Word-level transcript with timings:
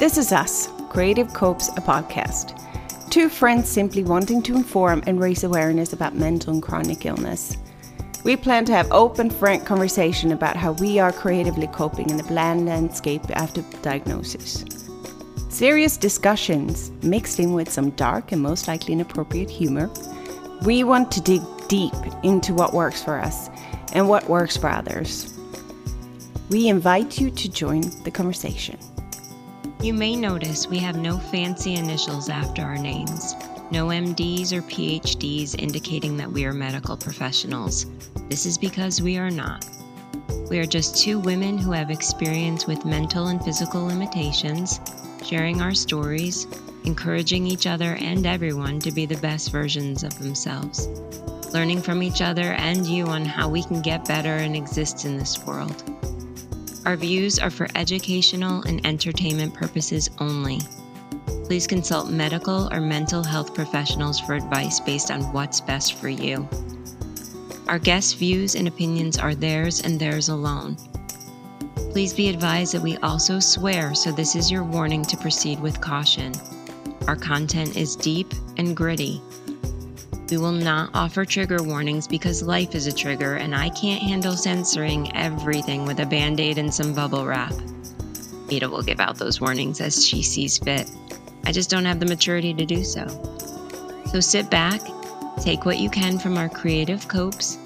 This 0.00 0.16
is 0.16 0.32
us, 0.32 0.70
Creative 0.88 1.30
Copes, 1.34 1.68
a 1.68 1.82
podcast. 1.82 2.58
Two 3.10 3.28
friends 3.28 3.68
simply 3.68 4.02
wanting 4.02 4.42
to 4.44 4.56
inform 4.56 5.02
and 5.06 5.20
raise 5.20 5.44
awareness 5.44 5.92
about 5.92 6.14
mental 6.14 6.54
and 6.54 6.62
chronic 6.62 7.04
illness. 7.04 7.58
We 8.24 8.34
plan 8.36 8.64
to 8.64 8.72
have 8.72 8.90
open, 8.92 9.28
frank 9.28 9.66
conversation 9.66 10.32
about 10.32 10.56
how 10.56 10.72
we 10.72 10.98
are 10.98 11.12
creatively 11.12 11.66
coping 11.66 12.08
in 12.08 12.16
the 12.16 12.22
bland 12.22 12.64
landscape 12.64 13.20
after 13.36 13.60
diagnosis. 13.82 14.64
Serious 15.50 15.98
discussions 15.98 16.90
mixed 17.02 17.38
in 17.38 17.52
with 17.52 17.70
some 17.70 17.90
dark 17.90 18.32
and 18.32 18.40
most 18.40 18.68
likely 18.68 18.94
inappropriate 18.94 19.50
humor. 19.50 19.90
We 20.64 20.82
want 20.82 21.12
to 21.12 21.20
dig 21.20 21.42
deep 21.68 21.92
into 22.22 22.54
what 22.54 22.72
works 22.72 23.02
for 23.04 23.18
us 23.18 23.50
and 23.92 24.08
what 24.08 24.30
works 24.30 24.56
for 24.56 24.70
others. 24.70 25.38
We 26.48 26.68
invite 26.68 27.20
you 27.20 27.30
to 27.30 27.50
join 27.50 27.82
the 28.04 28.10
conversation. 28.10 28.78
You 29.82 29.94
may 29.94 30.14
notice 30.14 30.66
we 30.66 30.78
have 30.80 30.96
no 30.96 31.16
fancy 31.16 31.76
initials 31.76 32.28
after 32.28 32.60
our 32.60 32.76
names, 32.76 33.34
no 33.70 33.86
MDs 33.86 34.52
or 34.52 34.60
PhDs 34.60 35.58
indicating 35.58 36.18
that 36.18 36.30
we 36.30 36.44
are 36.44 36.52
medical 36.52 36.98
professionals. 36.98 37.86
This 38.28 38.44
is 38.44 38.58
because 38.58 39.00
we 39.00 39.16
are 39.16 39.30
not. 39.30 39.64
We 40.50 40.58
are 40.58 40.66
just 40.66 40.98
two 40.98 41.18
women 41.18 41.56
who 41.56 41.72
have 41.72 41.90
experience 41.90 42.66
with 42.66 42.84
mental 42.84 43.28
and 43.28 43.42
physical 43.42 43.86
limitations, 43.86 44.80
sharing 45.24 45.62
our 45.62 45.72
stories, 45.72 46.46
encouraging 46.84 47.46
each 47.46 47.66
other 47.66 47.96
and 48.00 48.26
everyone 48.26 48.80
to 48.80 48.92
be 48.92 49.06
the 49.06 49.16
best 49.22 49.50
versions 49.50 50.04
of 50.04 50.18
themselves, 50.18 50.88
learning 51.54 51.80
from 51.80 52.02
each 52.02 52.20
other 52.20 52.52
and 52.52 52.86
you 52.86 53.06
on 53.06 53.24
how 53.24 53.48
we 53.48 53.62
can 53.62 53.80
get 53.80 54.04
better 54.04 54.34
and 54.34 54.54
exist 54.54 55.06
in 55.06 55.16
this 55.16 55.42
world. 55.46 55.82
Our 56.86 56.96
views 56.96 57.38
are 57.38 57.50
for 57.50 57.68
educational 57.74 58.62
and 58.62 58.84
entertainment 58.86 59.52
purposes 59.52 60.08
only. 60.18 60.60
Please 61.44 61.66
consult 61.66 62.08
medical 62.08 62.72
or 62.72 62.80
mental 62.80 63.22
health 63.22 63.54
professionals 63.54 64.18
for 64.18 64.34
advice 64.34 64.80
based 64.80 65.10
on 65.10 65.32
what's 65.32 65.60
best 65.60 65.94
for 65.94 66.08
you. 66.08 66.48
Our 67.68 67.78
guests' 67.78 68.14
views 68.14 68.54
and 68.54 68.66
opinions 68.66 69.18
are 69.18 69.34
theirs 69.34 69.82
and 69.82 70.00
theirs 70.00 70.30
alone. 70.30 70.76
Please 71.92 72.14
be 72.14 72.28
advised 72.28 72.72
that 72.74 72.82
we 72.82 72.96
also 72.98 73.40
swear, 73.40 73.94
so 73.94 74.10
this 74.10 74.34
is 74.34 74.50
your 74.50 74.64
warning 74.64 75.04
to 75.04 75.16
proceed 75.16 75.60
with 75.60 75.80
caution. 75.80 76.32
Our 77.06 77.16
content 77.16 77.76
is 77.76 77.94
deep 77.94 78.32
and 78.56 78.76
gritty. 78.76 79.20
We 80.30 80.38
will 80.38 80.52
not 80.52 80.90
offer 80.94 81.24
trigger 81.24 81.60
warnings 81.60 82.06
because 82.06 82.40
life 82.40 82.76
is 82.76 82.86
a 82.86 82.92
trigger 82.92 83.34
and 83.34 83.52
I 83.52 83.68
can't 83.70 84.00
handle 84.00 84.36
censoring 84.36 85.14
everything 85.16 85.86
with 85.86 85.98
a 85.98 86.06
band 86.06 86.38
aid 86.38 86.56
and 86.56 86.72
some 86.72 86.94
bubble 86.94 87.26
wrap. 87.26 87.52
Mita 88.46 88.68
will 88.68 88.82
give 88.82 89.00
out 89.00 89.18
those 89.18 89.40
warnings 89.40 89.80
as 89.80 90.06
she 90.06 90.22
sees 90.22 90.58
fit. 90.58 90.88
I 91.44 91.50
just 91.50 91.68
don't 91.68 91.84
have 91.84 91.98
the 91.98 92.06
maturity 92.06 92.54
to 92.54 92.64
do 92.64 92.84
so. 92.84 93.08
So 94.06 94.20
sit 94.20 94.50
back, 94.50 94.80
take 95.40 95.64
what 95.64 95.78
you 95.78 95.90
can 95.90 96.16
from 96.16 96.38
our 96.38 96.48
creative 96.48 97.08
copes, 97.08 97.58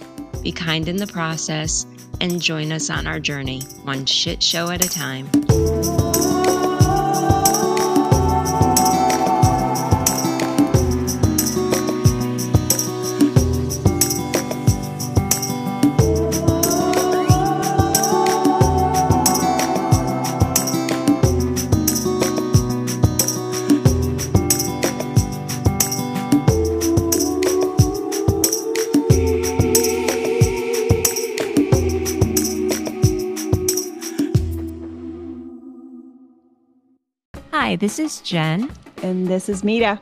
be 0.43 0.51
kind 0.51 0.89
in 0.89 0.97
the 0.97 1.07
process, 1.07 1.85
and 2.23 2.41
join 2.41 2.73
us 2.73 2.89
on 2.89 3.07
our 3.07 3.21
journey, 3.21 3.61
one 3.83 4.07
shit 4.07 4.43
show 4.43 4.71
at 4.71 4.83
a 4.83 4.89
time. 4.89 5.29
Hi, 37.75 37.77
this 37.77 37.99
is 37.99 38.21
Jen, 38.21 38.71
And 39.03 39.27
this 39.27 39.49
is 39.49 39.65
Mita. 39.65 39.99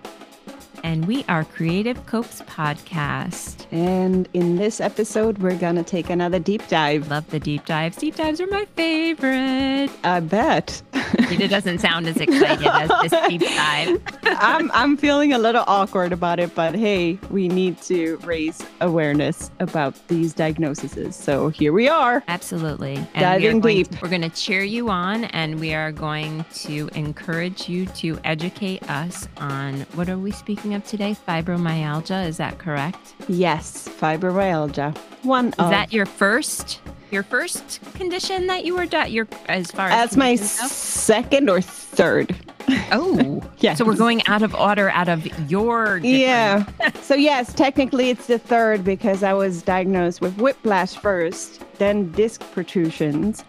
and 0.84 1.06
we 1.06 1.24
are 1.26 1.42
Creative 1.42 2.04
Copes 2.04 2.42
Podcast. 2.42 3.64
And 3.72 4.28
in 4.34 4.56
this 4.56 4.78
episode, 4.78 5.38
we're 5.38 5.56
going 5.56 5.76
to 5.76 5.82
take 5.82 6.10
another 6.10 6.38
deep 6.38 6.68
dive. 6.68 7.08
Love 7.08 7.30
the 7.30 7.40
deep 7.40 7.64
dives. 7.64 7.96
Deep 7.96 8.16
dives 8.16 8.42
are 8.42 8.46
my 8.48 8.66
favorite. 8.76 9.88
I 10.04 10.20
bet. 10.20 10.82
Mita 11.30 11.48
doesn't 11.48 11.78
sound 11.78 12.06
as 12.06 12.16
excited 12.16 12.66
as 12.66 12.90
this 13.02 13.28
deep 13.28 13.40
dive. 13.56 14.00
I'm, 14.24 14.70
I'm 14.72 14.96
feeling 14.96 15.32
a 15.32 15.38
little 15.38 15.64
awkward 15.66 16.12
about 16.12 16.40
it, 16.40 16.54
but 16.54 16.74
hey, 16.74 17.18
we 17.30 17.48
need 17.48 17.80
to 17.82 18.16
raise 18.18 18.62
awareness 18.80 19.50
about 19.60 19.94
these 20.08 20.32
diagnoses. 20.32 21.16
So 21.16 21.48
here 21.48 21.72
we 21.72 21.88
are. 21.88 22.22
Absolutely. 22.28 22.96
And 22.96 23.20
Diving 23.20 23.60
we 23.60 23.74
deep. 23.84 23.90
To, 23.90 23.98
we're 24.02 24.08
going 24.08 24.22
to 24.22 24.28
cheer 24.30 24.62
you 24.62 24.90
on 24.90 25.24
and 25.24 25.60
we 25.60 25.74
are 25.74 25.92
going 25.92 26.44
to 26.54 26.88
encourage 26.94 27.68
you 27.68 27.86
to 27.86 28.18
educate 28.24 28.88
us 28.90 29.28
on 29.38 29.80
what 29.94 30.08
are 30.08 30.18
we 30.18 30.30
speaking 30.30 30.74
of 30.74 30.84
today? 30.86 31.16
Fibromyalgia. 31.26 32.26
Is 32.26 32.36
that 32.38 32.58
correct? 32.58 33.14
Yes, 33.28 33.88
fibromyalgia. 33.88 34.96
One 35.22 35.48
Is 35.48 35.54
of 35.58 35.70
that 35.70 35.92
your 35.92 36.06
first 36.06 36.80
your 37.12 37.22
first 37.22 37.80
condition 37.94 38.46
that 38.48 38.64
you 38.64 38.74
were 38.74 38.86
di- 38.86 39.06
your 39.08 39.28
as 39.48 39.70
far 39.70 39.86
as 39.88 39.92
that's 39.92 40.16
my 40.16 40.34
second 40.36 41.48
or 41.50 41.60
third. 41.60 42.34
Oh, 42.92 43.42
Yeah. 43.58 43.74
So 43.74 43.84
we're 43.84 43.96
going 43.96 44.24
out 44.28 44.42
of 44.42 44.54
order, 44.54 44.88
out 44.90 45.08
of 45.08 45.26
your. 45.50 45.98
different- 45.98 46.04
Yeah. 46.06 46.64
so 47.02 47.16
yes, 47.16 47.52
technically 47.52 48.10
it's 48.10 48.28
the 48.28 48.38
third 48.38 48.84
because 48.84 49.24
I 49.24 49.32
was 49.32 49.62
diagnosed 49.62 50.20
with 50.20 50.36
whiplash 50.38 50.94
first, 50.96 51.60
then 51.78 52.12
disc 52.12 52.40
protrusions, 52.52 53.42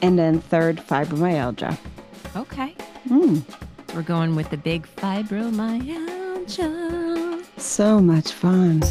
and 0.00 0.18
then 0.18 0.40
third 0.40 0.78
fibromyalgia. 0.78 1.76
Okay. 2.36 2.74
Hmm. 3.08 3.40
We're 3.94 4.00
going 4.02 4.34
with 4.34 4.48
the 4.48 4.56
big 4.56 4.86
fibromyalgia. 4.96 7.44
So 7.60 8.00
much 8.00 8.32
fun. 8.32 8.82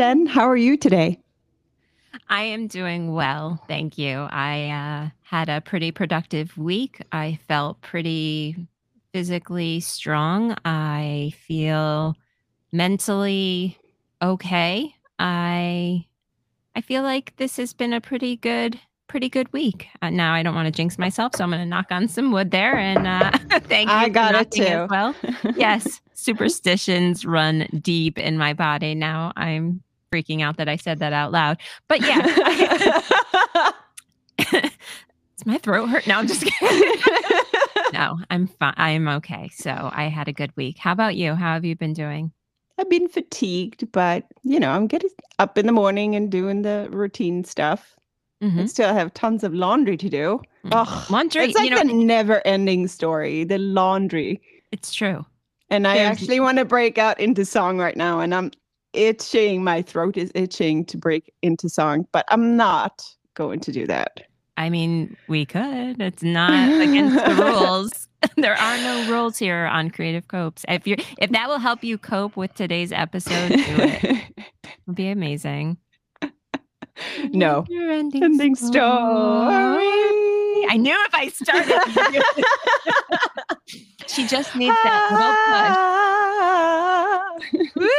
Jen, 0.00 0.24
how 0.24 0.48
are 0.48 0.56
you 0.56 0.78
today? 0.78 1.20
I 2.30 2.44
am 2.44 2.68
doing 2.68 3.12
well, 3.12 3.62
thank 3.68 3.98
you. 3.98 4.26
I 4.30 4.70
uh, 4.70 5.10
had 5.20 5.50
a 5.50 5.60
pretty 5.60 5.90
productive 5.90 6.56
week. 6.56 7.02
I 7.12 7.38
felt 7.46 7.82
pretty 7.82 8.56
physically 9.12 9.80
strong. 9.80 10.56
I 10.64 11.34
feel 11.46 12.16
mentally 12.72 13.76
okay. 14.22 14.94
I 15.18 16.06
I 16.74 16.80
feel 16.80 17.02
like 17.02 17.36
this 17.36 17.58
has 17.58 17.74
been 17.74 17.92
a 17.92 18.00
pretty 18.00 18.36
good 18.36 18.80
pretty 19.06 19.28
good 19.28 19.52
week. 19.52 19.88
Uh, 20.00 20.08
now 20.08 20.32
I 20.32 20.42
don't 20.42 20.54
want 20.54 20.64
to 20.64 20.72
jinx 20.72 20.96
myself, 20.96 21.36
so 21.36 21.44
I'm 21.44 21.50
going 21.50 21.60
to 21.60 21.66
knock 21.66 21.88
on 21.90 22.08
some 22.08 22.32
wood 22.32 22.52
there 22.52 22.78
and 22.78 23.06
uh, 23.06 23.32
thank 23.64 23.90
you. 23.90 23.94
I 23.94 24.08
got 24.08 24.34
it 24.34 24.50
too. 24.50 24.86
well. 24.88 25.14
Yes, 25.56 26.00
superstitions 26.14 27.26
run 27.26 27.66
deep 27.82 28.18
in 28.18 28.38
my 28.38 28.54
body. 28.54 28.94
Now 28.94 29.34
I'm 29.36 29.82
freaking 30.12 30.42
out 30.42 30.56
that 30.58 30.68
I 30.68 30.76
said 30.76 30.98
that 30.98 31.12
out 31.12 31.32
loud. 31.32 31.58
But 31.88 32.00
yeah, 32.00 33.02
does 34.38 34.62
my 35.46 35.58
throat 35.58 35.86
hurt? 35.88 36.06
No, 36.06 36.18
I'm 36.18 36.26
just 36.26 36.42
kidding. 36.42 37.00
no, 37.92 38.18
I'm 38.30 38.46
fine. 38.48 38.74
I 38.76 38.90
am 38.90 39.08
okay. 39.08 39.50
So 39.54 39.90
I 39.92 40.04
had 40.08 40.28
a 40.28 40.32
good 40.32 40.52
week. 40.56 40.78
How 40.78 40.92
about 40.92 41.16
you? 41.16 41.34
How 41.34 41.54
have 41.54 41.64
you 41.64 41.76
been 41.76 41.92
doing? 41.92 42.32
I've 42.78 42.90
been 42.90 43.08
fatigued, 43.08 43.90
but 43.92 44.24
you 44.42 44.58
know, 44.58 44.70
I'm 44.70 44.86
getting 44.86 45.10
up 45.38 45.58
in 45.58 45.66
the 45.66 45.72
morning 45.72 46.14
and 46.16 46.30
doing 46.30 46.62
the 46.62 46.88
routine 46.90 47.44
stuff. 47.44 47.94
I 48.42 48.46
Mhm. 48.46 48.68
still 48.70 48.94
have 48.94 49.12
tons 49.12 49.44
of 49.44 49.52
laundry 49.52 49.98
to 49.98 50.08
do. 50.08 50.40
Ugh, 50.72 51.10
Laundry, 51.10 51.44
it's 51.44 51.54
like 51.54 51.64
you 51.68 51.70
know, 51.76 51.80
a 51.82 51.84
never-ending 51.84 52.88
story. 52.88 53.44
The 53.44 53.58
laundry, 53.58 54.40
it's 54.72 54.94
true. 54.94 55.26
and 55.68 55.86
I 55.86 55.96
There's- 55.98 56.10
actually 56.12 56.40
want 56.40 56.56
to 56.58 56.64
break 56.64 56.96
out 56.98 57.20
into 57.20 57.44
song 57.44 57.78
right 57.78 57.96
now, 57.96 58.18
and 58.20 58.34
I'm 58.34 58.50
itching. 58.92 59.62
My 59.64 59.82
throat 59.82 60.16
is 60.16 60.30
itching 60.34 60.84
to 60.86 60.96
break 60.96 61.32
into 61.42 61.68
song, 61.68 62.06
but 62.12 62.24
I'm 62.28 62.56
not 62.56 63.02
going 63.34 63.60
to 63.60 63.72
do 63.72 63.86
that. 63.86 64.22
I 64.56 64.68
mean, 64.68 65.16
we 65.28 65.46
could. 65.46 66.00
It's 66.00 66.22
not 66.22 66.52
against 66.82 67.14
the 67.24 67.34
rules. 67.44 68.08
there 68.36 68.54
are 68.54 68.76
no 68.78 69.10
rules 69.10 69.38
here 69.38 69.64
on 69.66 69.90
Creative 69.90 70.28
Copes. 70.28 70.64
If 70.68 70.86
you 70.86 70.96
if 71.18 71.30
that 71.30 71.48
will 71.48 71.58
help 71.58 71.82
you 71.82 71.96
cope 71.96 72.36
with 72.36 72.52
today's 72.54 72.92
episode, 72.92 73.48
do 73.48 73.56
it. 73.56 74.04
It'll 74.82 74.94
be 74.94 75.08
amazing. 75.08 75.78
no, 77.30 77.64
Never 77.70 77.90
ending 77.92 78.22
ending 78.22 78.54
story. 78.54 78.72
story. 78.72 79.86
I 80.68 80.76
knew 80.78 80.94
if 81.08 81.14
I 81.14 81.28
started. 81.28 81.80
she 84.12 84.26
just 84.26 84.54
needs 84.56 84.76
that 84.84 85.10
little 85.12 85.34
push. 87.60 87.76
Woo! 87.76 87.86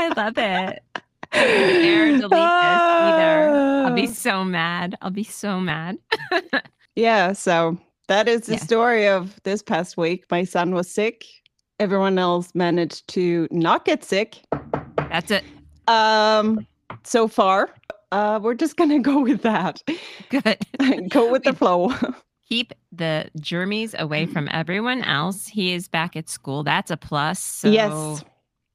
I 0.00 0.12
love 0.16 0.38
it. 0.38 0.82
Air, 1.32 2.06
delete 2.16 2.30
this 2.30 2.32
either. 2.32 3.50
I'll 3.86 3.94
be 3.94 4.06
so 4.06 4.44
mad. 4.44 4.96
I'll 5.02 5.10
be 5.10 5.24
so 5.24 5.60
mad. 5.60 5.98
yeah, 6.96 7.32
so 7.32 7.78
that 8.08 8.28
is 8.28 8.42
the 8.46 8.52
Yeah. 8.54 8.58
story 8.60 9.06
of 9.08 9.38
this 9.42 9.62
past 9.62 9.96
week. 9.96 10.24
My 10.30 10.44
son 10.44 10.72
was 10.74 10.90
sick. 10.90 11.24
Everyone 11.80 12.18
else 12.18 12.54
managed 12.54 13.06
to 13.08 13.46
not 13.50 13.84
get 13.84 14.02
sick. 14.04 14.38
That's 15.10 15.30
it. 15.30 15.44
Um, 15.86 16.66
so 17.04 17.28
far, 17.28 17.70
uh, 18.10 18.40
we're 18.42 18.54
just 18.54 18.76
gonna 18.76 18.98
go 19.00 19.20
with 19.20 19.42
that. 19.42 19.82
Good. 20.30 20.58
go 21.10 21.30
with 21.30 21.44
the 21.44 21.52
flow. 21.52 21.92
Keep 22.48 22.72
the 22.92 23.28
germies 23.38 23.94
away 23.98 24.24
from 24.26 24.48
everyone 24.50 25.02
else. 25.02 25.46
He 25.46 25.74
is 25.74 25.86
back 25.88 26.16
at 26.16 26.28
school. 26.30 26.62
That's 26.64 26.90
a 26.90 26.96
plus. 26.96 27.38
So, 27.40 27.68
yes. 27.68 28.24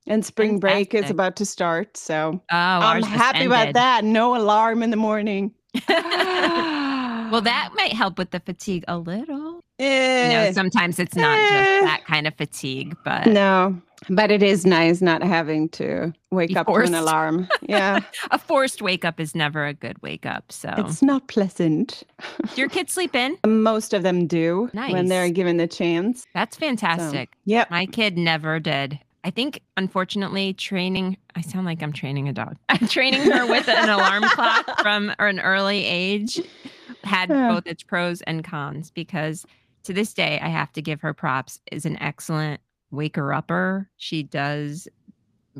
And 0.06 0.24
spring 0.26 0.60
break 0.60 0.94
is 0.94 1.10
about 1.10 1.36
to 1.38 1.46
start, 1.46 1.96
so 1.98 2.42
Oh, 2.52 2.56
I'm 2.58 3.02
happy 3.04 3.46
about 3.46 3.74
that. 3.74 4.04
No 4.04 4.36
alarm 4.36 4.84
in 4.84 4.90
the 4.92 4.98
morning. 4.98 5.54
well, 5.88 7.42
that 7.42 7.70
might 7.76 7.94
help 7.94 8.18
with 8.18 8.32
the 8.32 8.40
fatigue 8.42 8.84
a 8.88 8.98
little. 8.98 9.62
You 9.80 9.86
know, 9.88 10.46
Eh, 10.50 10.52
sometimes 10.52 11.00
it's 11.00 11.16
not 11.16 11.38
Eh. 11.40 11.50
just 11.80 11.84
that 11.86 12.06
kind 12.06 12.28
of 12.28 12.36
fatigue, 12.36 12.96
but 13.04 13.26
no, 13.28 13.82
but 14.10 14.32
it 14.32 14.44
is 14.44 14.66
nice 14.66 15.02
not 15.02 15.24
having 15.24 15.70
to 15.70 16.14
wake 16.32 16.50
Be 16.50 16.58
up 16.58 16.68
to 16.68 16.74
an 16.74 16.94
alarm. 16.94 17.48
Yeah, 17.68 18.02
a 18.32 18.38
forced 18.38 18.82
wake 18.82 19.06
up 19.06 19.20
is 19.20 19.34
never 19.36 19.66
a 19.66 19.74
good 19.74 20.02
wake 20.02 20.26
up. 20.26 20.52
So, 20.52 20.74
it's 20.78 21.02
not 21.02 21.28
pleasant. 21.28 22.04
do 22.54 22.62
your 22.62 22.70
kids 22.70 22.94
sleep 22.94 23.16
in? 23.16 23.38
Most 23.48 23.94
of 23.94 24.04
them 24.04 24.28
do 24.28 24.70
when 24.74 25.08
they're 25.08 25.30
given 25.30 25.58
the 25.58 25.68
chance. 25.68 26.26
That's 26.34 26.56
So, 26.58 26.60
fantastic. 26.60 27.30
yep. 27.46 27.72
My 27.72 27.86
kid 27.86 28.18
never 28.18 28.60
did. 28.60 29.00
I 29.24 29.30
think, 29.30 29.62
unfortunately, 29.78 30.54
training, 30.54 31.16
I 31.36 31.42
sound 31.42 31.66
like 31.66 31.82
I'm 31.82 31.94
training 31.94 32.28
a 32.28 32.34
dog. 32.34 32.58
I'm 32.70 32.88
training 32.90 33.22
her 33.32 33.48
with 33.48 33.70
an 33.70 33.88
alarm 33.90 34.24
clock 34.24 34.82
from 34.82 35.14
an 35.20 35.40
early 35.40 35.86
age 35.86 36.42
had 37.06 37.30
Yeah. 37.30 37.50
both 37.54 37.66
its 37.66 37.84
pros 37.84 38.22
and 38.24 38.44
cons 38.44 38.92
because 38.92 39.46
to 39.84 39.94
this 39.94 40.14
day, 40.14 40.40
I 40.42 40.50
have 40.50 40.72
to 40.74 40.82
give 40.82 41.02
her 41.02 41.14
props 41.14 41.60
is 41.72 41.86
an 41.86 41.98
excellent 42.02 42.60
waker 42.94 43.34
upper. 43.34 43.90
She 43.98 44.24
does 44.24 44.88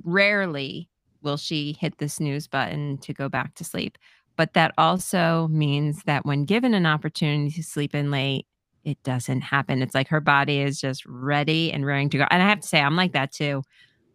rarely 0.04 0.90
will 1.22 1.38
she 1.38 1.76
hit 1.80 1.98
the 1.98 2.10
snooze 2.10 2.48
button 2.48 2.98
to 3.00 3.14
go 3.14 3.30
back 3.30 3.56
to 3.56 3.64
sleep. 3.64 3.98
But 4.36 4.54
that 4.54 4.74
also 4.78 5.48
means 5.50 6.04
that 6.04 6.26
when 6.26 6.46
given 6.46 6.74
an 6.74 6.86
opportunity 6.86 7.52
to 7.52 7.64
sleep 7.64 7.96
in 7.96 8.12
late, 8.12 8.46
it 8.84 9.02
doesn't 9.04 9.42
happen. 9.42 9.82
It's 9.82 9.96
like 9.96 10.10
her 10.10 10.20
body 10.20 10.60
is 10.60 10.82
just 10.82 11.06
ready 11.06 11.72
and 11.72 11.86
raring 11.86 12.10
to 12.10 12.18
go. 12.18 12.26
And 12.30 12.44
I 12.44 12.50
have 12.50 12.60
to 12.60 12.68
say, 12.68 12.82
I'm 12.82 12.96
like 12.96 13.14
that 13.14 13.32
too. 13.32 13.64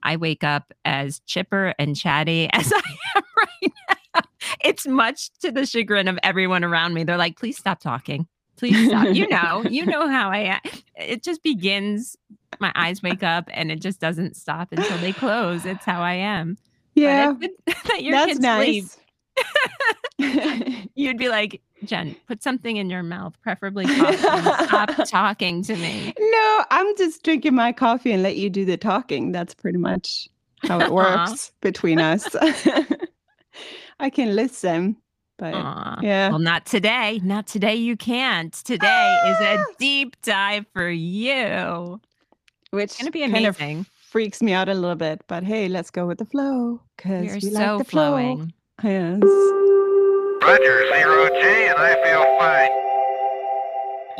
I 0.02 0.16
wake 0.16 0.44
up 0.44 0.72
as 0.84 1.20
chipper 1.20 1.74
and 1.78 1.96
chatty 1.96 2.48
as 2.52 2.72
I 2.72 2.82
am 3.16 3.22
right 3.36 3.72
now. 4.14 4.20
It's 4.62 4.86
much 4.86 5.30
to 5.40 5.50
the 5.50 5.66
chagrin 5.66 6.08
of 6.08 6.18
everyone 6.22 6.64
around 6.64 6.94
me. 6.94 7.04
They're 7.04 7.16
like, 7.16 7.38
please 7.38 7.56
stop 7.56 7.80
talking. 7.80 8.26
Please 8.56 8.88
stop. 8.88 9.14
you 9.14 9.28
know, 9.28 9.62
you 9.68 9.86
know 9.86 10.08
how 10.08 10.30
I 10.30 10.38
am. 10.38 10.60
It 10.96 11.22
just 11.22 11.42
begins. 11.42 12.16
My 12.60 12.72
eyes 12.74 13.02
wake 13.02 13.22
up 13.22 13.48
and 13.52 13.70
it 13.70 13.80
just 13.80 14.00
doesn't 14.00 14.36
stop 14.36 14.72
until 14.72 14.98
they 14.98 15.12
close. 15.12 15.64
It's 15.66 15.84
how 15.84 16.00
I 16.02 16.14
am. 16.14 16.56
Yeah, 16.94 17.34
that 17.86 18.02
your 18.02 18.12
that's 18.12 18.38
kids 18.38 18.40
sleep. 18.44 18.84
nice. 20.18 20.84
You'd 20.94 21.18
be 21.18 21.28
like, 21.28 21.60
Jen, 21.84 22.16
put 22.26 22.42
something 22.42 22.76
in 22.76 22.90
your 22.90 23.04
mouth, 23.04 23.34
preferably 23.42 23.86
coffee. 23.86 24.16
Stop 24.16 24.90
talking 25.06 25.62
to 25.62 25.76
me. 25.76 26.12
no, 26.18 26.64
I'm 26.70 26.96
just 26.96 27.22
drinking 27.22 27.54
my 27.54 27.70
coffee 27.72 28.10
and 28.10 28.22
let 28.22 28.36
you 28.36 28.50
do 28.50 28.64
the 28.64 28.76
talking. 28.76 29.30
That's 29.30 29.54
pretty 29.54 29.78
much 29.78 30.28
how 30.66 30.80
it 30.80 30.90
works 30.90 31.52
between 31.60 32.00
us. 32.00 32.34
I 34.00 34.10
can 34.10 34.34
listen, 34.34 34.96
but 35.38 35.54
Aw. 35.54 35.98
yeah. 36.02 36.30
Well, 36.30 36.40
not 36.40 36.66
today. 36.66 37.20
Not 37.22 37.46
today. 37.46 37.76
You 37.76 37.96
can't. 37.96 38.52
Today 38.52 39.20
is 39.28 39.40
a 39.40 39.58
Ah! 39.58 39.64
deep 39.78 40.20
dive 40.22 40.66
for 40.72 40.88
you. 40.90 42.00
Which 42.70 42.98
gonna 42.98 43.10
be 43.10 43.20
kind 43.20 43.46
of 43.46 43.56
amazing. 43.60 43.86
freaks 44.10 44.42
me 44.42 44.52
out 44.52 44.68
a 44.68 44.74
little 44.74 44.96
bit. 44.96 45.22
But 45.28 45.44
hey, 45.44 45.68
let's 45.68 45.90
go 45.90 46.06
with 46.06 46.18
the 46.18 46.24
flow 46.26 46.80
because 46.96 47.26
We're 47.26 47.34
we 47.34 47.40
so 47.40 47.50
like 47.50 47.78
the 47.78 47.84
flow. 47.84 48.10
flowing. 48.10 48.52
Yes. 48.82 49.20
Roger, 50.42 50.86
zero 50.94 51.28
G, 51.28 51.66
and 51.68 51.78
I 51.78 51.94
feel 52.04 52.24
fine. 52.38 52.70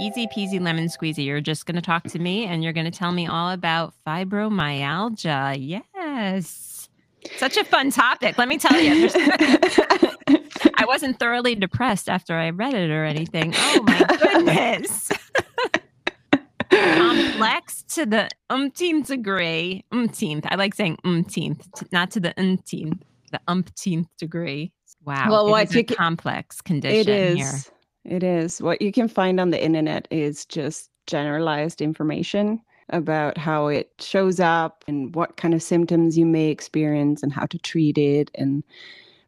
Easy 0.01 0.27
peasy 0.37 0.61
lemon 0.61 0.87
squeezy. 0.87 1.25
You're 1.25 1.41
just 1.41 1.67
going 1.67 1.75
to 1.77 1.83
talk 1.83 2.05
to 2.05 2.19
me 2.19 2.45
and 2.45 2.63
you're 2.63 2.73
going 2.73 2.91
to 2.91 2.97
tell 2.97 3.11
me 3.13 3.27
all 3.27 3.51
about 3.51 3.95
fibromyalgia. 4.07 5.57
Yes. 5.61 6.89
Such 7.37 7.57
a 7.57 7.65
fun 7.65 7.91
topic. 7.91 8.39
Let 8.39 8.47
me 8.49 8.59
tell 8.59 8.79
you. 8.81 9.09
I 10.77 10.85
wasn't 10.87 11.19
thoroughly 11.19 11.55
depressed 11.57 12.09
after 12.09 12.35
I 12.37 12.51
read 12.51 12.75
it 12.75 12.91
or 12.91 13.05
anything. 13.05 13.53
Oh 13.57 13.83
my 13.87 14.05
goodness. 14.19 15.11
Complex 16.71 17.83
to 17.95 18.07
the 18.07 18.29
umpteenth 18.51 19.09
degree. 19.09 19.85
Umpteenth. 19.93 20.47
I 20.49 20.57
like 20.57 20.75
saying 20.75 20.99
umpteenth, 21.05 21.67
not 21.93 22.11
to 22.13 22.21
the 22.21 22.35
umpteenth, 22.39 23.03
the 23.33 23.41
umpteenth 23.49 24.09
degree. 24.19 24.73
Wow. 25.05 25.31
Well, 25.31 25.51
what 25.51 25.73
you 25.75 25.85
ca- 25.85 25.95
complex 25.95 26.61
condition 26.61 27.01
it 27.01 27.09
is. 27.09 27.37
here. 27.37 28.17
It 28.17 28.23
is. 28.23 28.61
What 28.61 28.83
you 28.83 28.93
can 28.93 29.09
find 29.09 29.41
on 29.41 29.51
the 29.51 29.63
internet 29.63 30.09
is 30.11 30.45
just 30.45 30.91
generalized 31.07 31.81
information 31.81 32.61
about 32.91 33.37
how 33.37 33.67
it 33.69 33.91
shows 33.99 34.41
up 34.41 34.85
and 34.87 35.15
what 35.15 35.37
kind 35.37 35.53
of 35.55 35.63
symptoms 35.63 36.17
you 36.17 36.25
may 36.25 36.49
experience 36.49 37.23
and 37.23 37.33
how 37.33 37.45
to 37.47 37.59
treat 37.59 37.99
it 37.99 38.31
and 38.35 38.65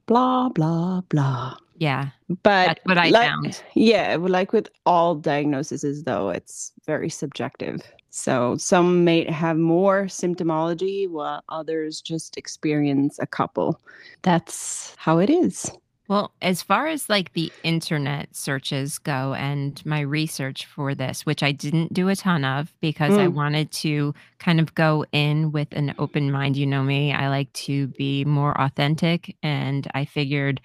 blah 0.06 0.48
blah 0.48 1.02
blah. 1.02 1.56
Yeah. 1.80 2.10
But 2.42 2.78
what 2.84 2.98
I 2.98 3.08
like- 3.08 3.28
found. 3.28 3.62
Yeah, 3.74 4.16
like 4.20 4.52
with 4.52 4.68
all 4.86 5.16
diagnoses, 5.16 6.04
though, 6.04 6.28
it's 6.28 6.72
very 6.86 7.08
subjective. 7.08 7.80
So 8.10 8.56
some 8.58 9.02
may 9.04 9.24
have 9.30 9.56
more 9.56 10.04
symptomology, 10.04 11.08
while 11.08 11.42
others 11.48 12.00
just 12.00 12.36
experience 12.36 13.18
a 13.18 13.26
couple. 13.26 13.80
That's 14.22 14.94
how 14.98 15.18
it 15.18 15.30
is. 15.30 15.70
Well, 16.08 16.32
as 16.42 16.60
far 16.60 16.88
as 16.88 17.08
like 17.08 17.34
the 17.34 17.52
internet 17.62 18.34
searches 18.34 18.98
go 18.98 19.34
and 19.34 19.80
my 19.86 20.00
research 20.00 20.66
for 20.66 20.92
this, 20.92 21.24
which 21.24 21.40
I 21.44 21.52
didn't 21.52 21.92
do 21.92 22.08
a 22.08 22.16
ton 22.16 22.44
of 22.44 22.74
because 22.80 23.16
I 23.16 23.28
Mm. 23.28 23.34
wanted 23.34 23.70
to 23.84 24.12
kind 24.40 24.58
of 24.58 24.74
go 24.74 25.04
in 25.12 25.52
with 25.52 25.68
an 25.70 25.94
open 26.00 26.32
mind. 26.32 26.56
You 26.56 26.66
know 26.66 26.82
me, 26.82 27.12
I 27.12 27.28
like 27.28 27.52
to 27.68 27.86
be 27.86 28.24
more 28.24 28.60
authentic. 28.60 29.36
And 29.44 29.86
I 29.94 30.04
figured 30.04 30.60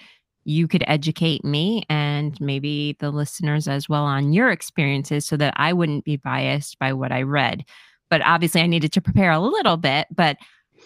you 0.46 0.68
could 0.68 0.84
educate 0.88 1.44
me 1.44 1.84
and 1.90 2.40
maybe 2.40 2.96
the 3.00 3.10
listeners 3.12 3.68
as 3.68 3.90
well 3.90 4.04
on 4.04 4.32
your 4.32 4.52
experiences 4.52 5.26
so 5.26 5.36
that 5.38 5.54
I 5.58 5.74
wouldn't 5.74 6.06
be 6.06 6.18
biased 6.18 6.78
by 6.80 6.94
what 6.94 7.12
I 7.12 7.24
read. 7.24 7.66
But 8.10 8.22
obviously, 8.22 8.62
I 8.62 8.68
needed 8.68 8.94
to 8.94 9.02
prepare 9.02 9.32
a 9.32 9.40
little 9.40 9.78
bit, 9.78 10.08
but 10.16 10.38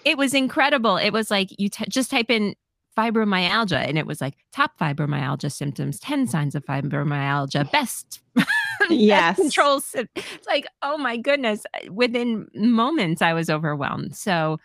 it 0.06 0.18
was 0.18 0.34
incredible. 0.34 0.96
It 0.96 1.12
was 1.12 1.30
like 1.30 1.50
you 1.60 1.68
t- 1.70 1.86
just 1.90 2.10
type 2.10 2.32
in 2.32 2.56
fibromyalgia 2.98 3.88
and 3.88 3.98
it 3.98 4.06
was 4.08 4.20
like 4.20 4.36
top 4.52 4.72
fibromyalgia 4.80 5.52
symptoms 5.52 6.00
10 6.00 6.28
signs 6.28 6.54
of 6.56 6.66
fibromyalgia 6.66 7.70
best 7.72 8.20
Yes. 8.90 9.38
best 9.38 9.42
control 9.42 9.80
sym- 9.80 10.10
it's 10.16 10.48
like 10.48 10.66
oh 10.82 10.98
my 10.98 11.16
goodness 11.16 11.64
within 11.92 12.48
moments 12.56 13.22
i 13.22 13.32
was 13.32 13.50
overwhelmed 13.50 14.16
so 14.18 14.58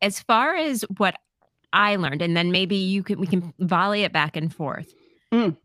as 0.00 0.20
far 0.20 0.56
as 0.56 0.84
what 0.96 1.14
i 1.72 1.96
learned 1.96 2.22
and 2.22 2.36
then 2.36 2.50
maybe 2.52 2.76
you 2.76 3.02
can 3.02 3.18
we 3.20 3.26
can 3.26 3.52
volley 3.60 4.02
it 4.02 4.12
back 4.12 4.36
and 4.36 4.54
forth 4.54 4.92
Mm. 5.32 5.56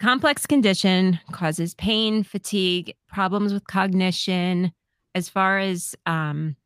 complex 0.00 0.46
condition 0.46 1.20
causes 1.32 1.74
pain 1.74 2.22
fatigue 2.22 2.94
problems 3.08 3.52
with 3.52 3.66
cognition 3.66 4.72
as 5.14 5.28
far 5.28 5.58
as 5.58 5.94
um 6.06 6.56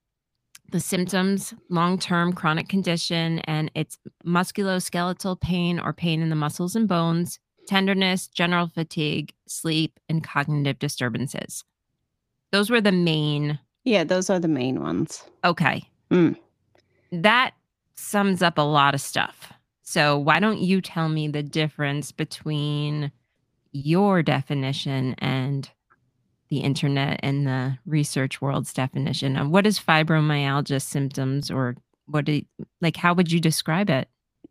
the 0.71 0.81
symptoms 0.81 1.53
long-term 1.69 2.33
chronic 2.33 2.69
condition 2.69 3.39
and 3.41 3.71
it's 3.75 3.99
musculoskeletal 4.25 5.41
pain 5.41 5.79
or 5.79 5.93
pain 5.93 6.23
in 6.23 6.31
the 6.31 6.37
muscles 6.37 6.77
and 6.77 6.89
bones 6.89 7.39
tenderness 7.67 8.29
general 8.29 8.69
fatigue 8.69 9.33
sleep 9.49 9.99
and 10.09 10.23
cognitive 10.23 10.79
disturbances 10.79 11.65
those 12.53 12.71
were 12.71 12.81
the 12.81 12.93
main 12.93 13.59
Yeah, 13.85 14.05
those 14.05 14.31
are 14.31 14.39
the 14.39 14.49
main 14.49 14.81
ones. 14.81 15.25
okay 15.45 15.83
Mm. 16.11 16.37
that 17.11 17.53
sums 17.97 18.43
up 18.43 18.59
a 18.59 18.63
lot 18.63 18.95
of 18.95 19.01
stuff 19.01 19.53
so 19.83 20.19
why 20.19 20.41
don't 20.41 20.59
you 20.59 20.81
tell 20.81 21.09
me 21.09 21.29
the 21.29 21.43
difference 21.43 22.13
between 22.13 23.13
your 23.73 24.23
definition 24.23 25.15
and 25.19 25.71
the 26.51 26.59
internet 26.59 27.21
and 27.23 27.47
the 27.47 27.79
research 27.87 28.41
world's 28.41 28.73
definition 28.73 29.37
of 29.37 29.51
what 29.51 29.67
is 29.67 29.79
fibromyalgia 29.81 30.81
symptoms 30.81 31.51
or 31.51 31.77
what 32.07 32.25
do 32.25 32.43
like 32.81 32.97
how 32.97 33.15
would 33.15 33.33
you 33.33 33.41
describe 33.41 33.91
it 33.91 34.09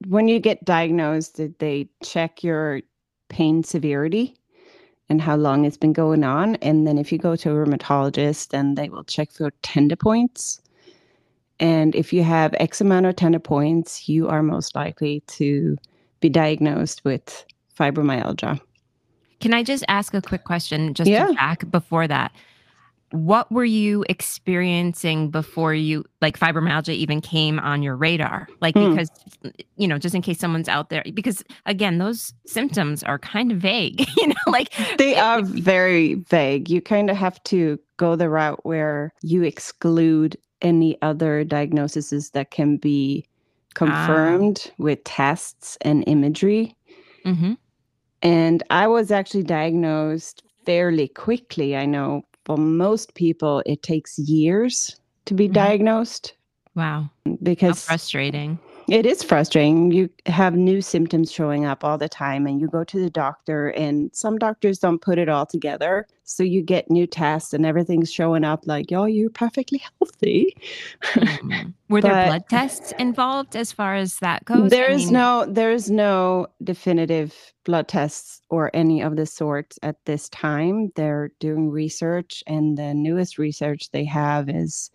When 0.08 0.28
you 0.28 0.40
get 0.40 0.66
diagnosed, 0.66 1.38
did 1.38 1.58
they 1.60 1.90
check 2.04 2.44
your 2.44 2.82
pain 3.30 3.64
severity? 3.64 4.36
and 5.10 5.22
how 5.22 5.36
long 5.36 5.66
it's 5.66 5.78
been 5.78 5.94
going 5.94 6.24
on. 6.24 6.56
And 6.58 6.88
then 6.88 6.98
if 6.98 7.12
you 7.12 7.20
go 7.20 7.36
to 7.36 7.52
a 7.52 7.54
rheumatologist, 7.54 8.50
then 8.50 8.76
they 8.76 8.90
will 8.90 9.04
check 9.04 9.32
for 9.32 9.52
tender 9.62 9.96
points. 9.96 10.62
And 11.64 11.96
if 11.96 12.12
you 12.12 12.24
have 12.24 12.54
X 12.60 12.82
amount 12.82 13.06
of 13.06 13.16
tender 13.16 13.40
points, 13.40 14.10
you 14.10 14.28
are 14.28 14.44
most 14.44 14.76
likely 14.76 15.22
to 15.28 15.78
be 16.20 16.28
diagnosed 16.28 17.02
with 17.06 17.46
fibromyalgia. 17.80 18.60
Can 19.40 19.54
I 19.54 19.64
just 19.64 19.86
ask 19.88 20.14
a 20.14 20.22
quick 20.22 20.44
question 20.44 20.94
just 20.94 21.10
Yeah. 21.10 21.28
to 21.28 21.34
back 21.34 21.72
before 21.72 22.06
that? 22.08 22.34
What 23.12 23.50
were 23.52 23.64
you 23.64 24.04
experiencing 24.10 25.30
before 25.30 25.74
you 25.74 26.04
like 26.22 26.38
fibromyalgia 26.38 26.96
even 26.96 27.22
came 27.22 27.60
on 27.60 27.82
your 27.82 27.96
radar? 27.96 28.48
Like 28.60 28.76
Hmm. 28.76 28.90
because 28.90 29.10
you 29.78 29.88
know, 29.88 29.98
just 29.98 30.16
in 30.16 30.22
case 30.22 30.40
someone's 30.40 30.68
out 30.68 30.90
there 30.90 31.04
because 31.14 31.44
again, 31.66 31.98
those 31.98 32.34
symptoms 32.46 33.04
are 33.04 33.20
kind 33.20 33.52
of 33.54 33.60
vague, 33.60 34.06
you 34.18 34.28
know, 34.28 34.36
like 34.48 34.74
They 34.98 35.16
are 35.16 35.42
very 35.44 36.16
vague. 36.16 36.70
You 36.70 36.82
kind 36.82 37.10
of 37.10 37.16
have 37.16 37.42
to 37.46 37.80
go 37.98 38.16
the 38.18 38.28
route 38.30 38.66
where 38.66 39.14
you 39.22 39.44
exclude 39.44 40.36
any 40.64 40.98
other 41.02 41.44
diagnoses 41.44 42.32
that 42.32 42.52
can 42.52 42.78
be 42.78 43.26
confirmed 43.74 44.72
with 44.78 45.04
tests 45.04 45.78
and 45.82 46.04
imagery. 46.08 46.76
Mhm. 47.26 47.58
And 48.22 48.64
I 48.70 48.88
was 48.88 49.12
actually 49.12 49.44
diagnosed 49.44 50.44
fairly 50.66 51.10
quickly. 51.10 51.76
I 51.76 51.86
know 51.86 52.24
for 52.46 52.58
most 52.58 53.16
people, 53.16 53.62
it 53.66 53.84
takes 53.84 54.18
years 54.18 54.96
to 55.26 55.34
be 55.34 55.48
Mhm. 55.48 55.54
diagnosed 55.54 56.34
wow, 56.76 57.10
how 57.26 57.38
because 57.44 57.84
frustrating. 57.84 58.60
It 58.90 59.06
is 59.06 59.24
frustrating. 59.24 59.92
You 59.92 60.10
have 60.26 60.56
new 60.56 60.82
symptoms 60.82 61.32
showing 61.32 61.66
up 61.66 61.84
all 61.84 61.98
the 61.98 62.10
time, 62.10 62.46
and 62.48 62.60
you 62.60 62.68
go 62.68 62.84
to 62.84 63.00
the 63.00 63.10
doctor, 63.10 63.70
and 63.70 64.10
some 64.14 64.38
doctors 64.38 64.80
don't 64.80 65.02
put 65.02 65.18
it 65.18 65.30
all 65.30 65.46
together. 65.46 66.08
So 66.24 66.44
you 66.44 66.62
get 66.62 66.90
new 66.90 67.08
tests, 67.08 67.54
and 67.54 67.66
everything's 67.66 68.12
showing 68.12 68.44
up 68.44 68.66
like, 68.66 68.88
oh, 68.92 69.06
you're 69.06 69.30
perfectly 69.30 69.82
healthy. 70.00 70.56
Mm. 71.16 71.74
Were 71.90 72.02
there 72.02 72.26
blood 72.26 72.50
tests 72.50 72.94
involved 72.98 73.56
as 73.56 73.72
far 73.72 73.96
as 73.96 74.18
that 74.20 74.46
goes? 74.46 74.66
I 74.66 74.70
There 74.70 74.90
is 74.90 75.06
mean, 75.06 75.14
no 75.14 75.46
there 75.48 75.72
is 75.72 75.92
no 75.92 76.48
definitive 76.64 77.54
blood 77.66 77.88
tests 77.88 78.42
or 78.50 78.72
any 78.74 79.02
of 79.02 79.16
the 79.16 79.26
sort 79.26 79.76
at 79.84 80.04
this 80.06 80.30
time. 80.30 80.92
They're 80.96 81.32
doing 81.40 81.70
research 81.70 82.44
and 82.48 82.78
the 82.78 82.94
newest 82.94 83.38
research 83.38 83.92
they 83.92 84.06
have 84.06 84.50
is 84.50 84.90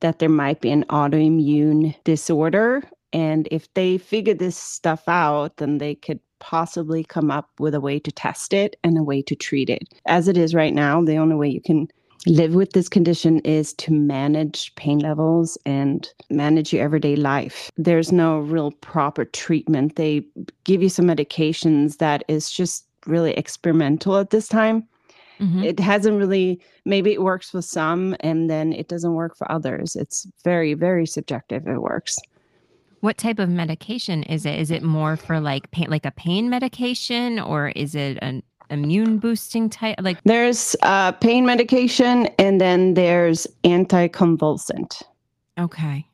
that 0.00 0.20
there 0.20 0.28
might 0.28 0.60
be 0.60 0.70
an 0.70 0.84
autoimmune 0.84 1.94
disorder 2.04 2.82
and 3.12 3.48
if 3.50 3.72
they 3.74 3.98
figure 3.98 4.34
this 4.34 4.56
stuff 4.56 5.08
out 5.08 5.56
then 5.56 5.78
they 5.78 5.94
could 5.94 6.20
possibly 6.40 7.04
come 7.04 7.30
up 7.30 7.50
with 7.58 7.74
a 7.74 7.80
way 7.80 7.98
to 7.98 8.12
test 8.12 8.52
it 8.52 8.76
and 8.84 8.96
a 8.98 9.02
way 9.02 9.22
to 9.22 9.34
treat 9.34 9.68
it. 9.68 9.88
As 10.06 10.28
it 10.28 10.36
is 10.36 10.54
right 10.54 10.74
now, 10.74 11.02
the 11.02 11.16
only 11.16 11.34
way 11.34 11.48
you 11.48 11.60
can 11.60 11.88
live 12.26 12.54
with 12.54 12.72
this 12.72 12.88
condition 12.88 13.38
is 13.40 13.72
to 13.74 13.92
manage 13.92 14.74
pain 14.74 14.98
levels 14.98 15.56
and 15.64 16.08
manage 16.30 16.72
your 16.72 16.82
everyday 16.82 17.16
life. 17.16 17.70
There's 17.76 18.12
no 18.12 18.38
real 18.38 18.72
proper 18.72 19.24
treatment. 19.24 19.96
They 19.96 20.24
give 20.64 20.82
you 20.82 20.88
some 20.88 21.06
medications 21.06 21.98
that 21.98 22.24
is 22.28 22.50
just 22.50 22.86
really 23.06 23.32
experimental 23.32 24.16
at 24.18 24.30
this 24.30 24.48
time. 24.48 24.86
mhm. 25.40 25.64
It 25.64 25.78
hasn't 25.78 26.18
really, 26.18 26.60
maybe 26.84 27.12
it 27.12 27.22
works 27.22 27.50
for 27.50 27.62
some 27.62 28.16
and 28.20 28.50
then 28.50 28.72
it 28.72 28.88
doesn't 28.88 29.14
work 29.14 29.36
for 29.36 29.50
others. 29.50 29.94
It's 29.94 30.26
very, 30.44 30.74
very 30.74 31.06
subjective. 31.06 31.66
It 31.68 31.80
works. 31.80 32.16
What 33.00 33.16
type 33.18 33.38
of 33.38 33.48
medication 33.48 34.22
is 34.24 34.44
it? 34.44 34.58
Is 34.58 34.70
it 34.70 34.82
more 34.82 35.16
for 35.16 35.40
like 35.40 35.70
pain, 35.70 35.88
like 35.88 36.04
a 36.04 36.10
pain 36.10 36.50
medication, 36.50 37.38
or 37.38 37.68
is 37.68 37.94
it 37.94 38.18
an 38.22 38.42
immune 38.70 39.18
boosting 39.18 39.70
type? 39.70 39.96
Like, 40.00 40.18
There's 40.24 40.74
uh, 40.82 41.12
pain 41.12 41.46
medication 41.46 42.26
and 42.38 42.60
then 42.60 42.94
there's 42.94 43.46
anticonvulsant. 43.64 45.02
okay, 45.58 46.06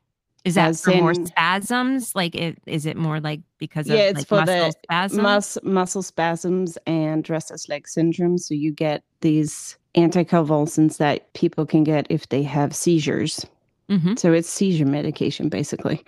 is 0.44 0.56
that 0.56 0.68
As 0.70 0.82
for 0.82 0.90
more 0.94 1.14
spasms? 1.14 2.14
Like, 2.14 2.34
it, 2.34 2.58
is 2.66 2.84
it 2.84 2.96
more 2.98 3.18
like 3.18 3.40
because 3.58 3.88
of 3.88 3.96
Yeah, 3.96 4.02
it's 4.10 4.18
like 4.20 4.26
for 4.28 4.34
muscle 4.40 4.66
the 4.66 4.72
spasms? 4.84 5.22
Mus- 5.22 5.58
muscle 5.62 6.02
spasms 6.02 6.76
and 6.86 7.28
restless 7.30 7.68
leg 7.70 7.88
syndrome. 7.88 8.36
So 8.36 8.52
you 8.52 8.70
get 8.72 9.02
these 9.22 9.78
anticonvulsants 9.96 10.98
that 10.98 11.32
people 11.32 11.64
can 11.64 11.82
get 11.82 12.06
if 12.10 12.28
they 12.28 12.42
have 12.42 12.74
seizures. 12.76 13.46
Mhm. 13.88 14.18
So 14.18 14.32
it's 14.34 14.48
seizure 14.48 14.84
medication 14.86 15.48
basically 15.48 16.04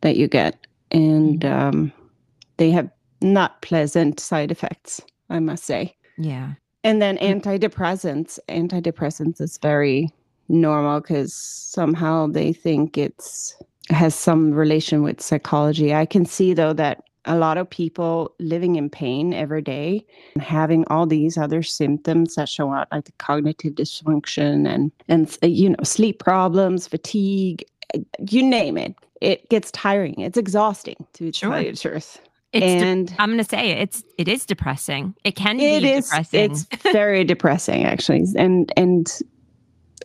that 0.00 0.16
you 0.16 0.28
get, 0.28 0.66
and 0.90 1.44
um, 1.44 1.92
they 2.56 2.70
have 2.70 2.90
not 3.20 3.62
pleasant 3.62 4.20
side 4.20 4.50
effects, 4.50 5.00
I 5.30 5.38
must 5.40 5.64
say. 5.64 5.96
Yeah. 6.18 6.52
And 6.84 7.02
then 7.02 7.18
antidepressants. 7.18 8.38
Antidepressants 8.48 9.40
is 9.40 9.58
very 9.58 10.08
normal 10.48 11.00
because 11.00 11.34
somehow 11.34 12.28
they 12.28 12.52
think 12.52 12.96
it's 12.96 13.56
has 13.88 14.14
some 14.14 14.52
relation 14.52 15.02
with 15.02 15.20
psychology. 15.20 15.94
I 15.94 16.06
can 16.06 16.24
see 16.26 16.54
though 16.54 16.72
that 16.72 17.02
a 17.26 17.36
lot 17.36 17.58
of 17.58 17.68
people 17.68 18.32
living 18.38 18.76
in 18.76 18.88
pain 18.88 19.34
every 19.34 19.62
day 19.62 20.04
and 20.34 20.42
having 20.42 20.84
all 20.88 21.06
these 21.06 21.36
other 21.36 21.62
symptoms 21.62 22.36
that 22.36 22.48
show 22.48 22.72
up 22.72 22.88
like 22.92 23.04
the 23.04 23.12
cognitive 23.18 23.74
dysfunction 23.74 24.68
and 24.68 24.92
and 25.08 25.36
you 25.42 25.70
know 25.70 25.82
sleep 25.82 26.20
problems 26.20 26.86
fatigue 26.86 27.64
you 28.28 28.42
name 28.42 28.76
it 28.76 28.94
it 29.20 29.48
gets 29.48 29.70
tiring 29.70 30.14
it's 30.20 30.36
exhausting 30.38 30.96
to 31.14 31.32
Sure. 31.32 31.50
tell 31.50 31.62
you 31.62 31.72
the 31.72 31.78
truth 31.78 32.20
It's 32.52 32.64
de- 32.82 32.88
and 32.88 33.14
I'm 33.18 33.30
going 33.30 33.38
to 33.38 33.44
say 33.44 33.70
it, 33.70 33.78
it's 33.78 34.04
it 34.18 34.28
is 34.28 34.44
depressing. 34.46 35.14
It 35.24 35.36
can 35.36 35.58
it 35.60 35.80
be 35.82 35.90
is 35.92 36.06
depressing. 36.08 36.50
it's 36.52 36.66
very 36.92 37.24
depressing 37.24 37.84
actually 37.84 38.24
and 38.36 38.72
and 38.76 39.06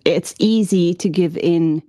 it's 0.05 0.33
easy 0.39 0.93
to 0.95 1.09
give 1.09 1.37
in 1.37 1.83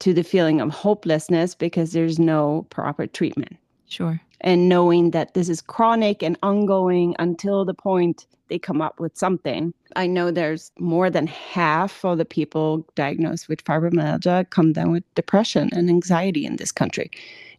to 0.00 0.12
the 0.12 0.22
feeling 0.24 0.60
of 0.60 0.70
hopelessness 0.70 1.54
because 1.54 1.92
there's 1.92 2.18
no 2.18 2.66
proper 2.70 3.06
treatment 3.06 3.56
sure. 3.88 4.20
and 4.40 4.68
knowing 4.68 5.10
that 5.12 5.34
this 5.34 5.48
is 5.48 5.60
chronic 5.62 6.22
and 6.22 6.36
ongoing 6.42 7.14
until 7.18 7.64
the 7.64 7.74
point 7.74 8.26
they 8.52 8.58
come 8.58 8.82
up 8.82 9.00
with 9.00 9.16
something. 9.16 9.72
I 9.96 10.06
know 10.06 10.30
there's 10.30 10.70
more 10.78 11.08
than 11.08 11.26
half 11.26 12.04
of 12.04 12.18
the 12.18 12.26
people 12.26 12.86
diagnosed 12.96 13.48
with 13.48 13.64
fibromyalgia 13.64 14.50
come 14.50 14.74
down 14.74 14.90
with 14.92 15.04
depression 15.14 15.70
and 15.72 15.88
anxiety 15.88 16.44
in 16.44 16.56
this 16.56 16.70
country, 16.70 17.10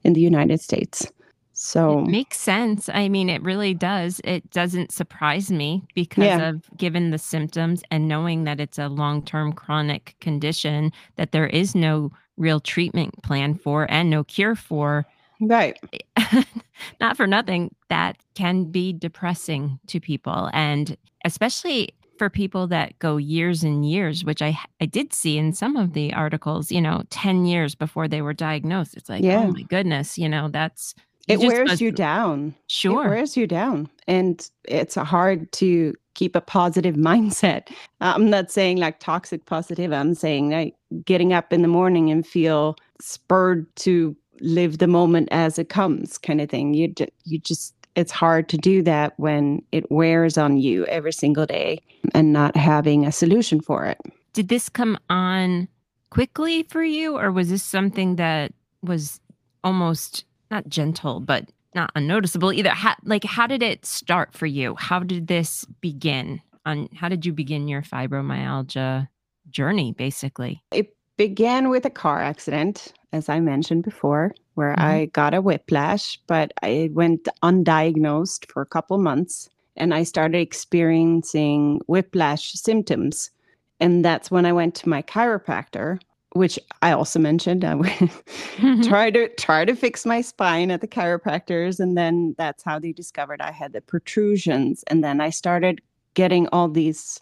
in 0.03 0.13
the 0.13 0.21
United 0.21 0.61
States. 0.61 1.11
So, 1.53 1.99
It 2.01 2.07
makes 2.11 2.37
sense. 2.37 2.89
I 2.93 3.09
mean, 3.09 3.27
it 3.27 3.41
really 3.41 3.73
does. 3.73 4.21
It 4.23 4.47
doesn't 4.51 4.91
surprise 4.91 5.49
me 5.49 5.81
because 5.95 6.25
Yeah. 6.25 6.49
of 6.49 6.61
given 6.77 7.09
the 7.09 7.17
symptoms 7.17 7.81
and 7.89 8.07
knowing 8.07 8.43
that 8.43 8.59
it's 8.59 8.77
a 8.77 8.87
long 8.87 9.23
term 9.23 9.51
chronic 9.53 10.15
condition 10.21 10.91
that 11.15 11.31
there 11.31 11.47
is 11.47 11.73
no 11.73 12.11
real 12.37 12.59
treatment 12.59 13.13
plan 13.23 13.55
for 13.55 13.89
and 13.89 14.11
no 14.11 14.23
cure 14.23 14.55
for. 14.55 15.05
Right. 15.41 15.79
Not 16.99 17.17
for 17.17 17.27
nothing, 17.27 17.73
that 17.89 18.17
can 18.35 18.65
be 18.65 18.93
depressing 18.93 19.79
to 19.87 19.99
people. 19.99 20.49
And 20.53 20.97
especially 21.25 21.89
for 22.17 22.29
people 22.29 22.67
that 22.67 22.97
go 22.99 23.17
years 23.17 23.63
and 23.63 23.89
years, 23.89 24.23
which 24.23 24.41
I 24.41 24.57
I 24.81 24.85
did 24.85 25.13
see 25.13 25.37
in 25.37 25.53
some 25.53 25.75
of 25.75 25.93
the 25.93 26.13
articles, 26.13 26.71
you 26.71 26.81
know, 26.81 27.03
10 27.09 27.45
years 27.45 27.75
before 27.75 28.07
they 28.07 28.21
were 28.21 28.33
diagnosed. 28.33 28.95
It's 28.95 29.09
like, 29.09 29.23
oh 29.23 29.27
Yeah. 29.27 29.43
oh 29.43 29.51
my 29.51 29.63
goodness, 29.63 30.17
you 30.17 30.29
know, 30.29 30.47
that's 30.47 30.93
It 31.27 31.39
wears 31.39 31.69
must- 31.69 31.81
you 31.81 31.91
down. 31.91 32.53
Sure. 32.67 33.05
It 33.05 33.09
wears 33.09 33.35
you 33.37 33.47
down. 33.47 33.89
And 34.07 34.47
it's 34.65 34.95
hard 34.95 35.51
to 35.53 35.93
keep 36.13 36.35
a 36.35 36.41
positive 36.41 36.95
mindset. 37.09 37.69
I'm 38.01 38.29
not 38.29 38.51
saying 38.51 38.77
like 38.77 38.99
toxic 38.99 39.45
positive. 39.45 39.91
I'm 39.91 40.13
saying 40.13 40.51
like 40.51 40.75
getting 41.05 41.33
up 41.33 41.51
in 41.51 41.61
the 41.63 41.67
morning 41.67 42.11
and 42.11 42.25
feel 42.25 42.75
spurred 43.01 43.65
to 43.77 44.15
live 44.39 44.77
the 44.77 44.87
moment 44.87 45.29
as 45.31 45.57
it 45.59 45.69
comes 45.69 46.17
kind 46.17 46.41
of 46.41 46.49
thing. 46.49 46.73
You, 46.73 46.93
you 47.23 47.39
just, 47.39 47.73
it's 47.95 48.11
hard 48.11 48.49
to 48.49 48.57
do 48.57 48.81
that 48.83 49.13
when 49.17 49.61
it 49.71 49.89
wears 49.91 50.37
on 50.37 50.57
you 50.57 50.85
every 50.85 51.13
single 51.13 51.45
day 51.45 51.79
and 52.13 52.33
not 52.33 52.55
having 52.57 53.05
a 53.05 53.11
solution 53.11 53.61
for 53.61 53.85
it. 53.85 53.99
did 54.33 54.49
this 54.49 54.67
come 54.69 54.97
on 55.09 55.67
quickly 56.09 56.63
for 56.63 56.83
you 56.83 57.17
or 57.17 57.31
was 57.31 57.49
this 57.49 57.63
something 57.63 58.15
that 58.17 58.51
was 58.81 59.19
almost 59.63 60.25
not 60.51 60.67
gentle 60.67 61.19
but 61.19 61.49
not 61.75 61.91
unnoticeable 61.95 62.51
either 62.53 62.69
how, 62.69 62.95
like 63.03 63.23
how 63.23 63.47
did 63.47 63.63
it 63.63 63.85
start 63.85 64.33
for 64.33 64.45
you 64.45 64.75
how 64.77 64.99
did 64.99 65.27
this 65.27 65.65
begin 65.81 66.41
on 66.65 66.89
how 66.95 67.07
did 67.09 67.25
you 67.25 67.33
begin 67.33 67.67
your 67.67 67.81
fibromyalgia 67.81 69.07
journey 69.49 69.91
basically 69.91 70.61
It 70.71 70.95
began 71.17 71.69
with 71.69 71.85
a 71.85 71.89
car 71.91 72.19
accident, 72.19 72.93
as 73.13 73.29
I 73.29 73.39
mentioned 73.39 73.83
before, 73.83 74.33
where 74.55 74.75
Mhm. 74.75 74.79
I 74.79 75.05
got 75.13 75.33
a 75.33 75.41
whiplash, 75.41 76.19
but 76.27 76.51
I 76.61 76.89
went 76.91 77.29
undiagnosed 77.41 78.51
for 78.51 78.61
a 78.61 78.65
couple 78.65 78.97
months 78.97 79.49
and 79.77 79.93
I 79.93 80.03
started 80.03 80.39
experiencing 80.39 81.79
whiplash 81.87 82.53
symptoms. 82.53 83.31
And 83.79 84.03
that's 84.03 84.29
when 84.29 84.45
I 84.45 84.53
went 84.53 84.75
to 84.75 84.89
my 84.89 85.01
chiropractor, 85.01 85.99
which 86.33 86.59
I 86.81 86.91
also 86.91 87.19
mentioned. 87.19 87.63
I 87.63 87.75
went 87.75 88.11
try 88.83 89.11
to 89.11 89.29
try 89.35 89.65
to 89.65 89.75
fix 89.75 90.05
my 90.05 90.21
spine 90.21 90.71
at 90.71 90.81
the 90.81 90.87
chiropractors 90.87 91.79
and 91.79 91.97
then 91.97 92.35
that's 92.37 92.63
how 92.63 92.79
they 92.79 92.91
discovered 92.91 93.41
I 93.41 93.51
had 93.51 93.73
the 93.73 93.81
protrusions 93.81 94.83
and 94.87 95.03
then 95.03 95.21
I 95.21 95.29
started 95.29 95.81
getting 96.15 96.47
all 96.47 96.69
these 96.69 97.19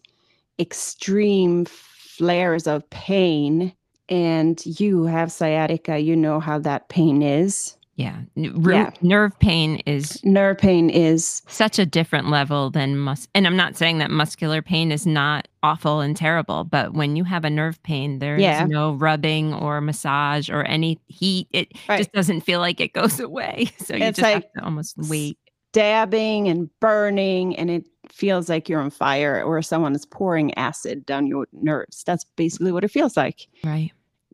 extreme 0.59 1.65
flares 1.65 2.67
of 2.67 2.89
pain. 2.89 3.73
And 4.11 4.61
you 4.65 5.05
have 5.05 5.31
sciatica, 5.31 5.97
you 5.99 6.15
know 6.15 6.39
how 6.39 6.59
that 6.59 6.89
pain 6.89 7.21
is. 7.23 7.75
Yeah. 7.95 8.21
N- 8.35 8.61
Yeah. 8.67 8.91
Nerve 9.01 9.37
pain 9.39 9.77
is 9.85 10.23
Nerve 10.23 10.57
pain 10.57 10.89
is, 10.89 11.41
such 11.47 11.77
a 11.79 11.85
different 11.85 12.29
level 12.29 12.69
than 12.71 12.97
mus 12.97 13.27
and 13.35 13.45
I'm 13.45 13.55
not 13.55 13.75
saying 13.77 13.99
that 13.99 14.09
muscular 14.11 14.61
pain 14.61 14.91
is 14.91 15.05
not 15.05 15.47
awful 15.63 15.99
and 16.01 16.15
terrible, 16.17 16.63
but 16.63 16.93
when 16.93 17.15
you 17.15 17.23
have 17.25 17.45
a 17.45 17.49
nerve 17.49 17.81
pain, 17.83 18.19
there 18.19 18.35
is 18.35 18.41
Yeah. 18.41 18.65
no 18.65 18.93
rubbing 18.93 19.53
or 19.53 19.81
massage 19.81 20.49
or 20.49 20.63
any 20.63 20.99
heat. 21.07 21.47
It 21.51 21.71
Right. 21.87 21.97
just 21.99 22.11
doesn't 22.11 22.41
feel 22.41 22.59
like 22.59 22.79
it 22.81 22.93
goes 22.93 23.19
away. 23.29 23.69
So 23.79 23.95
you 23.95 24.03
It's 24.05 24.17
just 24.17 24.23
like 24.23 24.43
have 24.45 24.53
to 24.57 24.63
almost 24.65 24.97
wait. 24.97 25.37
Dabbing 25.73 26.49
and 26.49 26.69
burning, 26.81 27.55
and 27.55 27.69
it 27.69 27.85
feels 28.11 28.49
like 28.49 28.67
you're 28.67 28.81
on 28.81 28.89
fire 28.89 29.41
or 29.41 29.61
someone 29.61 29.95
is 29.95 30.05
pouring 30.05 30.53
acid 30.57 31.05
down 31.05 31.27
your 31.27 31.47
nerves. 31.53 32.03
That's 32.03 32.25
basically 32.35 32.73
what 32.73 32.83
it 32.83 32.89
feels 32.91 33.15
like. 33.15 33.47
Right. 33.63 33.91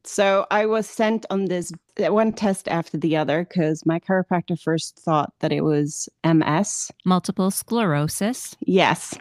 So 0.08 0.48
I 0.52 0.66
was 0.66 0.88
sent 0.88 1.26
on 1.30 1.46
this 1.46 1.72
one 2.00 2.32
test 2.32 2.68
after 2.70 2.98
the 2.98 3.18
other 3.18 3.44
because 3.44 3.86
my 3.86 4.00
chiropractor 4.00 4.60
first 4.60 4.98
thought 4.98 5.34
that 5.40 5.52
it 5.52 5.62
was 5.62 6.08
MS. 6.24 6.90
Multiple 7.06 7.52
sclerosis. 7.52 8.56
Yes. 8.62 9.16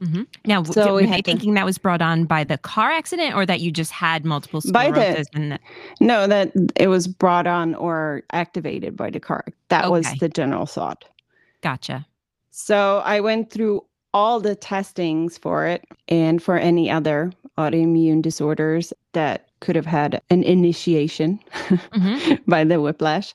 Mm-hmm. 0.00 0.22
Now, 0.46 0.62
So 0.62 0.94
were 0.94 1.02
they 1.02 1.18
to- 1.18 1.22
thinking 1.22 1.54
that 1.54 1.66
was 1.66 1.76
brought 1.76 2.00
on 2.00 2.24
by 2.24 2.44
the 2.44 2.56
car 2.56 2.90
accident 2.90 3.34
or 3.34 3.44
that 3.44 3.60
you 3.60 3.70
just 3.70 3.92
had 3.92 4.24
multiple 4.24 4.62
By 4.72 4.90
the- 4.90 4.94
sclerosis? 5.00 5.26
and 5.34 5.52
that- 5.52 5.60
No, 6.00 6.26
that 6.26 6.52
it 6.76 6.88
was 6.88 7.06
brought 7.06 7.46
on 7.46 7.74
or 7.74 8.22
activated 8.32 8.96
by 8.96 9.10
the 9.10 9.20
car. 9.20 9.44
That 9.68 9.90
was 9.90 10.06
the 10.20 10.28
general 10.30 10.64
thought. 10.66 11.04
gotcha. 11.62 12.06
So 12.50 13.02
I 13.04 13.20
went 13.20 13.50
through 13.50 13.84
all 14.14 14.40
the 14.40 14.54
testings 14.56 15.36
for 15.38 15.66
it 15.66 15.84
and 16.08 16.42
for 16.42 16.56
any 16.56 16.90
other 16.90 17.30
autoimmune 17.60 18.22
disorders 18.22 18.92
that 19.12 19.48
could 19.60 19.76
have 19.76 19.86
had 19.86 20.22
an 20.30 20.42
initiation 20.42 21.38
hmm 21.92 22.34
by 22.46 22.64
the 22.64 22.80
whiplash. 22.80 23.34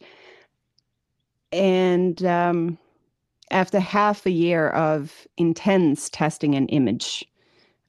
And 1.52 2.24
um, 2.26 2.78
after 3.52 3.80
half 3.80 4.26
a 4.26 4.32
year 4.32 4.70
of 4.70 5.28
intense 5.38 6.10
testing 6.10 6.56
and 6.56 6.70
image, 6.72 7.24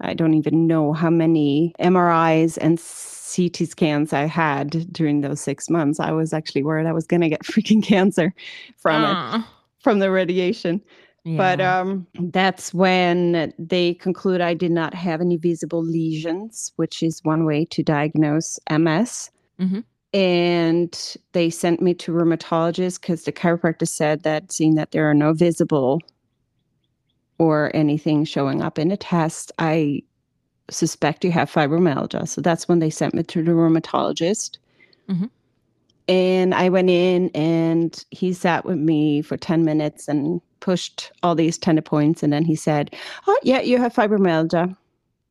I 0.00 0.14
don't 0.14 0.34
even 0.34 0.66
know 0.66 0.92
how 0.92 1.10
many 1.10 1.74
MRIs 1.80 2.58
and 2.60 2.78
CT 3.34 3.68
scans 3.68 4.12
I 4.12 4.26
had 4.26 4.92
during 4.92 5.22
those 5.22 5.40
six 5.40 5.70
months. 5.70 5.98
I 5.98 6.12
was 6.12 6.32
actually 6.32 6.62
worried 6.62 6.86
I 6.86 6.92
was 6.92 7.06
going 7.06 7.22
to 7.22 7.28
get 7.28 7.42
freaking 7.44 7.82
cancer 7.82 8.34
from 8.76 9.04
it, 9.04 9.44
from 9.80 9.98
the 9.98 10.10
radiation. 10.10 10.82
But 11.26 11.60
um, 11.60 12.06
that's 12.20 12.72
when 12.72 13.52
they 13.58 13.94
conclude 13.94 14.40
I 14.40 14.54
did 14.54 14.70
not 14.70 14.94
have 14.94 15.20
any 15.20 15.36
visible 15.36 15.82
lesions, 15.82 16.72
which 16.76 17.02
is 17.02 17.18
one 17.24 17.44
way 17.44 17.64
to 17.64 17.82
diagnose 17.82 18.60
MS. 18.70 19.30
Mhm. 19.58 19.82
And 20.14 21.16
they 21.32 21.50
sent 21.50 21.82
me 21.82 21.94
to 21.94 22.12
rheumatologist 22.12 23.00
because 23.00 23.24
the 23.24 23.32
chiropractor 23.32 23.88
said 23.88 24.22
that 24.22 24.52
seeing 24.52 24.76
that 24.76 24.92
there 24.92 25.10
are 25.10 25.14
no 25.14 25.32
visible 25.32 26.00
or 27.38 27.72
anything 27.74 28.24
showing 28.24 28.62
up 28.62 28.78
in 28.78 28.92
a 28.92 28.96
test, 28.96 29.50
I 29.58 30.02
suspect 30.70 31.24
you 31.24 31.32
have 31.32 31.50
fibromyalgia. 31.50 32.28
So 32.28 32.40
that's 32.40 32.68
when 32.68 32.78
they 32.78 32.90
sent 32.90 33.14
me 33.14 33.24
to 33.24 33.42
the 33.42 33.50
rheumatologist. 33.50 34.58
Mhm. 35.08 35.30
And 36.08 36.54
I 36.54 36.68
went 36.68 36.88
in 36.88 37.30
and 37.34 38.04
he 38.10 38.32
sat 38.32 38.64
with 38.64 38.78
me 38.78 39.22
for 39.22 39.36
10 39.36 39.64
minutes 39.64 40.06
and 40.06 40.40
pushed 40.60 41.10
all 41.22 41.34
these 41.34 41.58
tender 41.58 41.82
points. 41.82 42.22
And 42.22 42.32
then 42.32 42.44
he 42.44 42.54
said, 42.56 42.94
Oh, 43.26 43.38
yeah, 43.42 43.60
you 43.60 43.78
have 43.78 43.94
fibromyalgia. 43.94 44.76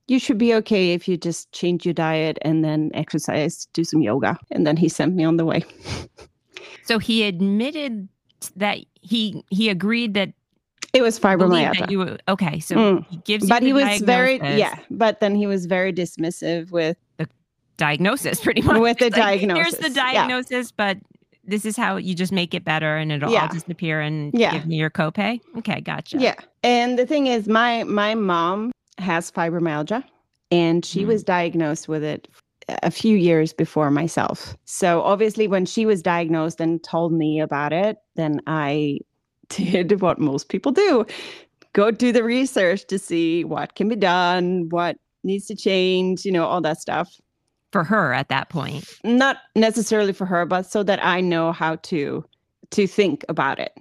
You 0.08 0.20
should 0.20 0.38
be 0.38 0.54
okay 0.56 0.94
if 0.94 1.08
you 1.08 1.18
just 1.18 1.52
change 1.52 1.84
your 1.86 1.94
diet 1.94 2.38
and 2.44 2.64
then 2.64 2.92
exercise, 2.94 3.66
do 3.74 3.84
some 3.84 4.02
yoga. 4.02 4.38
And 4.52 4.66
then 4.68 4.78
he 4.78 4.88
sent 4.88 5.16
me 5.16 5.24
on 5.24 5.38
the 5.38 5.46
way. 5.46 5.64
so 6.84 7.00
he 7.00 7.24
admitted 7.24 8.08
that 8.56 8.80
he 9.02 9.44
he 9.50 9.70
agreed 9.70 10.14
that 10.14 10.34
It 10.94 11.02
was 11.02 11.20
fibromyalgia. 11.20 11.90
you 11.90 12.00
were 12.00 12.18
okay. 12.28 12.60
So 12.60 12.76
Mm. 12.76 13.06
he 13.10 13.18
gives 13.18 13.44
you 13.46 13.50
but 13.50 13.62
the 13.62 13.66
he 13.68 13.74
was 13.74 14.02
very, 14.02 14.38
yeah, 14.38 14.78
but 14.92 15.20
then 15.22 15.34
he 15.36 15.48
was 15.48 15.66
very 15.66 15.92
dismissive 15.92 16.70
with, 16.72 16.98
the 17.18 17.28
diagnosis 17.78 18.40
pretty 18.42 18.62
much 18.62 18.80
With 18.80 19.00
the 19.00 19.10
like, 19.10 19.40
Here's 19.40 19.48
diagnosis, 19.50 19.80
the 19.80 19.90
yeah. 19.90 20.12
diagnosis, 20.14 20.72
but 20.72 20.98
this 21.48 21.66
is 21.66 21.78
how 21.78 21.98
you 21.98 22.16
just 22.16 22.32
make 22.32 22.54
it 22.54 22.64
better 22.64 22.98
and 22.98 23.12
it'll 23.12 23.36
all 23.36 23.48
disappear 23.48 24.02
and 24.02 24.32
Yeah. 24.34 24.52
give 24.52 24.66
me 24.66 24.76
your 24.76 24.90
copay. 24.90 25.40
Okay, 25.58 25.82
gotcha. 25.82 26.18
yeah. 26.18 26.36
And 26.64 26.98
the 26.98 27.06
thing 27.06 27.28
is, 27.28 27.48
my 27.48 27.84
my 27.84 28.16
mom 28.16 28.72
has 28.98 29.32
fibromyalgia, 29.32 30.04
and 30.52 30.84
she 30.86 31.04
Mm. 31.04 31.08
was 31.08 31.24
diagnosed 31.24 31.88
with 31.88 32.04
it 32.04 32.28
a 32.82 32.90
few 32.90 33.16
years 33.16 33.54
before 33.54 33.92
myself. 33.92 34.56
So 34.66 35.02
obviously, 35.02 35.48
when 35.48 35.66
she 35.66 35.86
was 35.86 36.02
diagnosed 36.02 36.60
and 36.60 36.84
told 36.84 37.14
me 37.14 37.40
about 37.40 37.74
it, 37.74 37.98
then 38.16 38.40
I 38.48 39.00
did 39.50 40.02
what 40.02 40.18
most 40.20 40.50
people 40.50 40.72
do: 40.72 41.06
go 41.74 41.92
do 41.92 42.12
the 42.12 42.24
research 42.24 42.88
to 42.88 42.98
see 42.98 43.44
what 43.44 43.76
can 43.76 43.88
be 43.90 43.96
done, 43.96 44.70
what 44.70 44.98
needs 45.24 45.46
to 45.48 45.56
change, 45.56 46.26
you 46.26 46.32
know, 46.32 46.46
all 46.46 46.62
that 46.62 46.80
stuff. 46.82 47.14
For 47.76 47.84
her 47.84 48.14
at 48.14 48.30
that 48.30 48.48
point. 48.48 48.88
Not 49.04 49.38
necessarily 49.54 50.14
for 50.14 50.26
her, 50.26 50.46
but 50.46 50.66
so 50.66 50.82
that 50.84 51.04
I 51.04 51.20
know 51.20 51.52
how 51.52 51.76
to 51.76 52.24
to 52.72 52.88
think 52.88 53.26
about 53.28 53.60
it. 53.60 53.78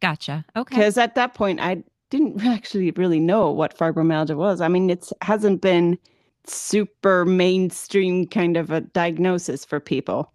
Gotcha. 0.00 0.44
Okay. 0.56 0.76
because 0.76 0.96
at 0.96 1.16
that 1.16 1.34
point 1.34 1.58
I 1.60 1.82
didn't 2.10 2.44
actually 2.56 2.92
really 2.92 3.18
know 3.18 3.50
what 3.50 3.76
fibromyalgia 3.76 4.36
was. 4.36 4.60
I 4.60 4.68
mean, 4.68 4.90
it 4.90 5.08
hasn't 5.22 5.60
been 5.60 5.98
super 6.46 7.24
mainstream 7.24 8.26
kind 8.28 8.56
of 8.56 8.70
a 8.70 8.80
diagnosis 8.80 9.64
for 9.64 9.80
people. 9.80 10.32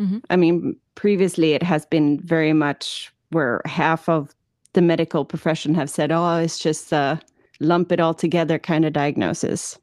Mhm. 0.00 0.22
I 0.30 0.36
mean, 0.36 0.74
previously 0.96 1.52
it 1.52 1.62
has 1.62 1.86
been 1.86 2.18
very 2.24 2.52
much 2.52 3.12
where 3.30 3.60
half 3.66 4.08
of 4.08 4.34
the 4.72 4.82
medical 4.82 5.24
profession 5.24 5.74
have 5.76 5.90
said, 5.90 6.10
"Oh, 6.10 6.38
it's 6.38 6.58
just 6.58 6.92
a 6.92 7.20
lump 7.60 7.92
it 7.92 8.00
all 8.00 8.14
together 8.14 8.58
kind 8.58 8.84
of 8.84 8.92
diagnosis," 8.92 9.78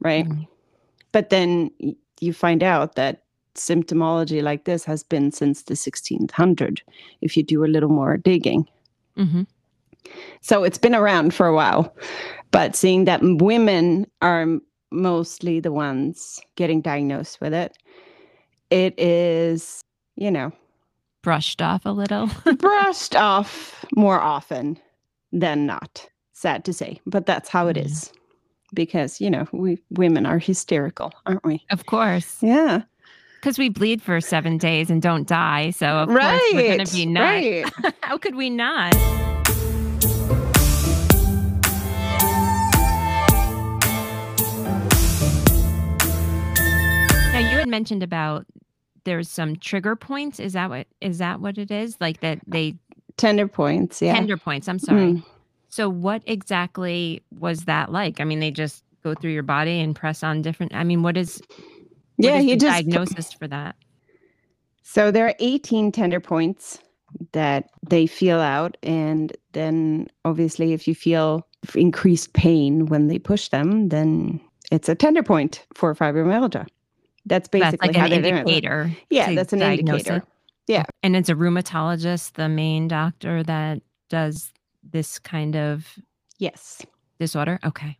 right? 0.00 0.28
Mhm. 0.28 0.46
But 1.12 1.30
then 1.30 1.70
you 2.20 2.32
find 2.32 2.62
out 2.62 2.94
that 2.96 3.24
symptomology 3.54 4.42
like 4.42 4.64
this 4.64 4.84
has 4.84 5.02
been 5.02 5.32
since 5.32 5.62
the 5.64 5.74
1600 5.76 6.82
if 7.20 7.36
you 7.36 7.42
do 7.42 7.64
a 7.64 7.66
little 7.68 7.88
more 7.90 8.16
digging. 8.16 8.66
Mhm. 9.18 9.46
So 10.40 10.64
it's 10.64 10.78
been 10.78 10.94
around 10.94 11.34
for 11.34 11.46
a 11.46 11.54
while, 11.54 11.94
but 12.52 12.74
seeing 12.76 13.04
that 13.06 13.20
women 13.22 14.06
are 14.22 14.46
mostly 14.90 15.60
the 15.60 15.72
ones 15.72 16.40
getting 16.56 16.80
diagnosed 16.80 17.40
with 17.40 17.52
it, 17.52 17.76
it 18.70 18.98
is, 18.98 19.82
you 20.16 20.30
know, 20.30 20.52
Brushed 21.22 21.60
off 21.60 21.84
a 21.84 21.90
little. 21.90 22.30
brushed 22.58 23.14
off 23.14 23.84
more 23.94 24.20
often 24.20 24.78
than 25.32 25.66
not. 25.66 26.08
Sad 26.32 26.64
to 26.64 26.72
say, 26.72 27.00
but 27.04 27.26
that's 27.26 27.48
how 27.50 27.68
it 27.68 27.76
Yeah. 27.76 27.84
is. 27.84 28.12
Because, 28.72 29.20
you 29.20 29.30
know, 29.30 29.46
we 29.52 29.78
women 29.90 30.26
are 30.26 30.38
hysterical, 30.38 31.12
aren't 31.26 31.44
we? 31.44 31.64
of 31.70 31.86
course. 31.86 32.38
Yeah. 32.42 32.82
Because 33.40 33.58
we 33.58 33.68
bleed 33.70 34.02
for 34.02 34.20
seven 34.20 34.58
days 34.58 34.90
and 34.90 35.00
don't 35.00 35.26
die. 35.26 35.70
So 35.70 35.86
of 35.86 36.08
course 36.08 36.40
we're 36.52 36.76
gonna 36.76 36.78
right. 36.78 36.92
be 36.92 37.06
not. 37.06 37.22
Right. 37.22 37.94
How 38.02 38.18
could 38.18 38.34
we 38.34 38.50
not? 38.50 38.94
Now 47.32 47.38
you 47.38 47.58
had 47.58 47.68
mentioned 47.68 48.02
about 48.02 48.44
there's 49.04 49.28
some 49.28 49.56
trigger 49.56 49.96
points. 49.96 50.38
Is 50.38 50.52
that 50.52 50.68
what 50.68 50.86
is 51.00 51.18
that 51.18 51.40
what 51.40 51.56
it 51.58 51.70
is? 51.70 51.96
Like 52.00 52.20
that 52.20 52.40
they 52.46 52.74
Tender 53.16 53.48
points. 53.48 54.00
Yeah. 54.00 54.14
tender 54.14 54.38
points. 54.38 54.66
I'm 54.66 54.78
sorry. 54.78 55.12
Mm. 55.12 55.24
So 55.70 55.88
what 55.88 56.22
exactly 56.26 57.22
was 57.38 57.64
that 57.64 57.90
like? 57.90 58.20
I 58.20 58.24
mean, 58.24 58.40
they 58.40 58.50
just 58.50 58.84
go 59.02 59.14
through 59.14 59.30
your 59.30 59.42
body 59.42 59.80
and 59.80 59.96
press 59.96 60.22
on 60.22 60.42
different. 60.42 60.74
I 60.74 60.84
mean, 60.84 61.02
what 61.02 61.16
is 61.16 61.40
what 62.16 62.26
Yeah, 62.26 62.38
is 62.38 62.44
he 62.44 62.50
the 62.50 62.56
just 62.56 62.74
diagnosis 62.74 63.32
for 63.32 63.48
that? 63.48 63.76
So 64.82 65.10
there 65.10 65.26
are 65.26 65.34
18 65.38 65.92
tender 65.92 66.20
points 66.20 66.80
that 67.32 67.70
they 67.88 68.06
feel 68.06 68.40
out. 68.40 68.76
And 68.82 69.36
then 69.52 70.08
obviously, 70.24 70.72
if 70.72 70.86
you 70.86 70.94
feel 70.94 71.46
increased 71.74 72.32
pain 72.32 72.86
when 72.86 73.08
they 73.08 73.18
push 73.18 73.48
them, 73.48 73.88
then 73.88 74.40
it's 74.70 74.88
a 74.88 74.94
tender 74.94 75.22
point 75.22 75.64
for 75.74 75.94
fibromyalgia. 75.94 76.66
That's 77.26 77.48
basically 77.48 77.78
That's 77.78 77.86
like 77.86 77.96
how 77.96 78.04
an 78.06 78.10
they're 78.10 78.22
doing 78.22 78.38
indicator. 78.38 78.90
Yeah, 79.10 79.34
that's 79.34 79.52
an 79.52 79.62
indicator. 79.62 80.16
it. 80.16 80.22
Yeah. 80.66 80.84
And 81.02 81.16
it's 81.16 81.28
a 81.28 81.34
rheumatologist, 81.34 82.32
the 82.32 82.48
main 82.48 82.88
doctor 82.88 83.42
that 83.44 83.82
does 84.08 84.52
this 84.82 85.18
kind 85.18 85.56
of 85.56 85.98
Yes. 86.38 86.82
disorder. 87.18 87.58
Okay. 87.64 87.98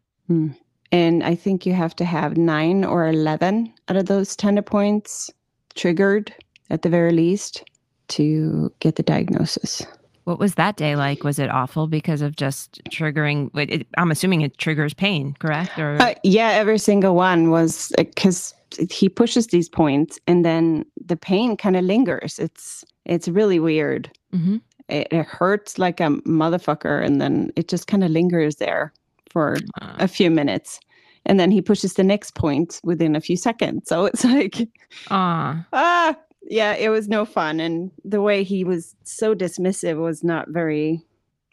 And 0.93 1.23
I 1.23 1.35
think 1.35 1.67
you 1.67 1.73
have 1.73 1.95
to 1.97 2.05
have 2.05 2.37
nine 2.37 2.85
or 2.85 3.09
11 3.09 3.73
out 3.89 3.97
of 3.97 4.07
those 4.07 4.35
tender 4.37 4.63
points 4.63 5.31
triggered 5.75 6.33
at 6.71 6.83
the 6.83 6.89
very 6.89 7.13
least 7.13 7.65
to 8.09 8.73
get 8.81 8.97
the 8.97 9.03
diagnosis. 9.03 9.83
What 10.25 10.39
was 10.39 10.55
that 10.55 10.77
day 10.77 10.97
like? 10.97 11.25
Was 11.25 11.39
it 11.39 11.51
awful 11.51 11.87
because 11.87 12.23
of 12.23 12.37
just 12.37 12.81
triggering? 12.91 13.51
It, 13.57 13.87
I'm 13.99 14.11
assuming 14.11 14.43
it 14.43 14.59
triggers 14.59 14.95
pain, 14.95 15.35
correct? 15.39 15.79
Or 15.79 16.01
uh, 16.01 16.15
yeah, 16.23 16.51
every 16.51 16.79
single 16.79 17.15
one 17.17 17.51
was 17.51 17.93
because 17.97 18.55
uh, 18.81 18.85
he 18.91 19.09
pushes 19.09 19.49
these 19.49 19.69
points, 19.69 20.19
and 20.29 20.45
then 20.45 20.85
the 21.05 21.17
pain 21.17 21.57
kind 21.57 21.77
of 21.77 21.85
lingers. 21.85 22.39
It's 22.39 22.85
it's 23.07 23.27
really 23.29 23.59
weird. 23.59 24.11
Mm-hmm. 24.33 24.59
It, 24.91 25.09
it, 25.11 25.27
hurts 25.27 25.79
like 25.79 26.01
a 26.01 26.09
motherfucker, 26.27 27.05
and 27.05 27.21
then 27.21 27.53
it 27.57 27.69
just 27.69 27.87
kind 27.87 28.05
of 28.05 28.11
lingers 28.11 28.57
there 28.57 28.93
for 29.31 29.57
uh. 29.81 29.95
a 29.99 30.09
few 30.09 30.31
minutes 30.31 30.81
and 31.27 31.39
then 31.39 31.51
he 31.51 31.61
pushes 31.61 31.95
the 31.95 32.05
next 32.05 32.35
point 32.35 32.81
within 32.83 33.15
a 33.15 33.21
few 33.21 33.37
seconds. 33.37 33.89
So 33.89 34.05
it's 34.07 34.25
like, 34.37 34.69
ah, 35.11 35.65
ah, 35.73 36.17
yeah, 36.43 36.75
it 36.75 36.89
was 36.89 37.09
no 37.09 37.25
fun. 37.25 37.61
And 37.61 37.91
the 38.05 38.23
way 38.23 38.43
he 38.43 38.65
was 38.65 38.95
so 39.05 39.35
dismissive 39.35 39.99
was 39.99 40.25
not 40.25 40.49
very 40.49 41.05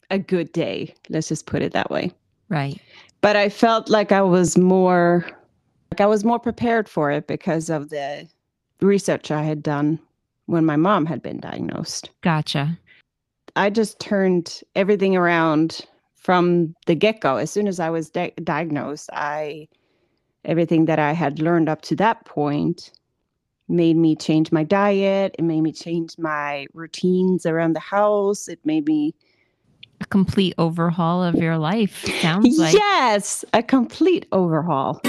a 0.10 0.18
good 0.18 0.52
day. 0.52 0.94
Let's 1.10 1.28
just 1.28 1.46
put 1.46 1.62
it 1.62 1.74
that 1.74 1.92
way. 1.92 2.12
Right. 2.50 2.80
But 3.22 3.36
I 3.36 3.50
felt 3.50 3.90
like 3.90 4.12
I 4.12 4.22
was 4.22 4.58
more, 4.58 5.26
like 5.92 6.02
I 6.02 6.06
was 6.06 6.24
more 6.24 6.40
prepared 6.40 6.88
for 6.88 7.12
it 7.12 7.28
because 7.28 7.70
of 7.70 7.90
the 7.90 8.28
research 8.80 9.32
I 9.32 9.44
had 9.44 9.62
done 9.62 10.00
when 10.46 10.66
my 10.66 10.78
mom 10.78 11.06
had 11.06 11.22
been 11.22 11.40
diagnosed. 11.40 12.10
Gotcha. 12.22 12.80
I 13.58 13.72
just 13.72 14.00
turned 14.00 14.62
everything 14.76 15.16
around 15.16 15.82
from 16.16 16.76
the 16.86 16.94
get 16.94 17.22
go. 17.22 17.38
As 17.38 17.50
soon 17.50 17.68
as 17.68 17.80
I 17.80 17.90
was 17.90 18.12
di- 18.12 18.34
diagnosed, 18.44 19.10
I 19.12 19.68
everything 20.46 20.86
that 20.86 21.00
I 21.00 21.14
had 21.14 21.40
learned 21.40 21.68
up 21.68 21.82
to 21.84 21.96
that 21.98 22.24
point 22.26 22.92
made 23.68 23.98
me 23.98 24.16
change 24.16 24.52
my 24.52 24.64
diet. 24.64 25.36
It 25.40 25.44
made 25.44 25.62
me 25.62 25.72
change 25.72 26.18
my 26.20 26.68
routines 26.74 27.46
around 27.46 27.74
the 27.74 27.82
house. 27.82 28.48
It 28.48 28.60
made 28.64 28.86
me 28.86 29.16
a 30.00 30.06
complete 30.06 30.54
overhaul 30.60 31.24
of 31.24 31.36
your 31.36 31.58
life. 31.58 32.06
Sounds 32.22 32.60
like 32.60 32.76
yes, 32.76 33.44
a 33.54 33.64
complete 33.64 34.28
overhaul. 34.32 35.02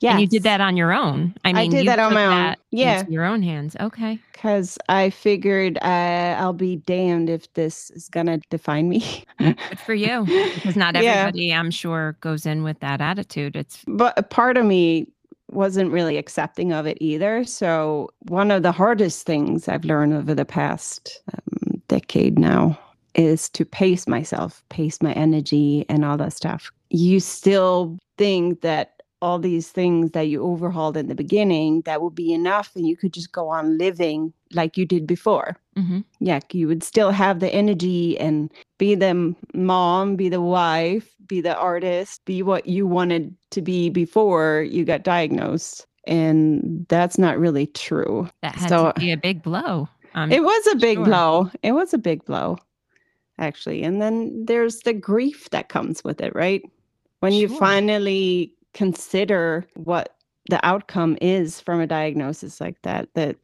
Yeah, 0.00 0.12
and 0.12 0.20
you 0.20 0.26
did 0.26 0.42
that 0.42 0.60
on 0.60 0.76
your 0.76 0.92
own. 0.92 1.34
I 1.44 1.52
mean, 1.52 1.72
I 1.72 1.76
did 1.76 1.88
that 1.88 1.98
on 1.98 2.14
my 2.14 2.50
own. 2.50 2.56
Yeah, 2.70 3.04
your 3.08 3.24
own 3.24 3.42
hands. 3.42 3.76
Okay. 3.80 4.18
Because 4.32 4.78
I 4.88 5.10
figured 5.10 5.78
uh, 5.78 6.36
I'll 6.38 6.52
be 6.52 6.76
damned 6.76 7.30
if 7.30 7.52
this 7.54 7.90
is 7.90 8.08
gonna 8.08 8.38
define 8.50 8.88
me. 8.88 9.24
Good 9.38 9.58
for 9.84 9.94
you. 9.94 10.24
Because 10.54 10.76
not 10.76 10.96
everybody, 10.96 11.46
yeah. 11.46 11.60
I'm 11.60 11.70
sure, 11.70 12.16
goes 12.20 12.46
in 12.46 12.62
with 12.62 12.80
that 12.80 13.00
attitude. 13.00 13.56
It's 13.56 13.82
but 13.86 14.14
a 14.18 14.22
part 14.22 14.56
of 14.56 14.66
me 14.66 15.08
wasn't 15.50 15.92
really 15.92 16.16
accepting 16.16 16.72
of 16.72 16.86
it 16.86 16.98
either. 17.00 17.44
So 17.44 18.10
one 18.28 18.50
of 18.50 18.62
the 18.62 18.72
hardest 18.72 19.26
things 19.26 19.68
I've 19.68 19.84
learned 19.84 20.12
over 20.12 20.34
the 20.34 20.44
past 20.44 21.20
um, 21.32 21.82
decade 21.88 22.38
now 22.38 22.78
is 23.14 23.48
to 23.50 23.64
pace 23.64 24.06
myself, 24.06 24.62
pace 24.68 25.00
my 25.00 25.12
energy, 25.12 25.86
and 25.88 26.04
all 26.04 26.16
that 26.18 26.32
stuff. 26.32 26.70
You 26.90 27.20
still 27.20 27.98
think 28.18 28.60
that 28.60 28.95
all 29.22 29.38
these 29.38 29.70
things 29.70 30.10
that 30.12 30.28
you 30.28 30.42
overhauled 30.44 30.96
in 30.96 31.08
the 31.08 31.14
beginning 31.14 31.80
that 31.82 32.02
would 32.02 32.14
be 32.14 32.32
enough 32.32 32.72
and 32.76 32.86
you 32.86 32.96
could 32.96 33.12
just 33.12 33.32
go 33.32 33.48
on 33.48 33.78
living 33.78 34.32
like 34.52 34.76
you 34.76 34.84
did 34.84 35.06
before 35.06 35.56
mm-hmm. 35.76 36.00
yeah 36.20 36.40
you 36.52 36.68
would 36.68 36.82
still 36.82 37.10
have 37.10 37.40
the 37.40 37.52
energy 37.52 38.18
and 38.18 38.52
be 38.78 38.94
the 38.94 39.34
mom 39.54 40.16
be 40.16 40.28
the 40.28 40.40
wife 40.40 41.14
be 41.26 41.40
the 41.40 41.56
artist 41.56 42.24
be 42.24 42.42
what 42.42 42.66
you 42.66 42.86
wanted 42.86 43.34
to 43.50 43.62
be 43.62 43.88
before 43.88 44.66
you 44.68 44.84
got 44.84 45.02
diagnosed 45.02 45.86
and 46.06 46.86
that's 46.88 47.18
not 47.18 47.38
really 47.38 47.66
true 47.66 48.28
that 48.42 48.54
had 48.54 48.68
so, 48.68 48.92
to 48.92 49.00
be 49.00 49.12
a 49.12 49.16
big 49.16 49.42
blow 49.42 49.88
I'm 50.14 50.30
it 50.30 50.44
was 50.44 50.66
a 50.68 50.76
big 50.76 50.98
sure. 50.98 51.04
blow 51.04 51.50
it 51.62 51.72
was 51.72 51.94
a 51.94 51.98
big 51.98 52.24
blow 52.24 52.58
actually 53.38 53.82
and 53.82 54.00
then 54.00 54.44
there's 54.44 54.80
the 54.80 54.92
grief 54.92 55.50
that 55.50 55.68
comes 55.68 56.04
with 56.04 56.20
it 56.20 56.34
right 56.34 56.62
when 57.20 57.32
sure. 57.32 57.40
you 57.40 57.48
finally 57.48 58.52
consider 58.76 59.66
what 59.74 60.14
the 60.50 60.64
outcome 60.64 61.16
is 61.22 61.60
from 61.60 61.80
a 61.80 61.86
diagnosis 61.86 62.60
like 62.60 62.80
that 62.82 63.08
that 63.14 63.34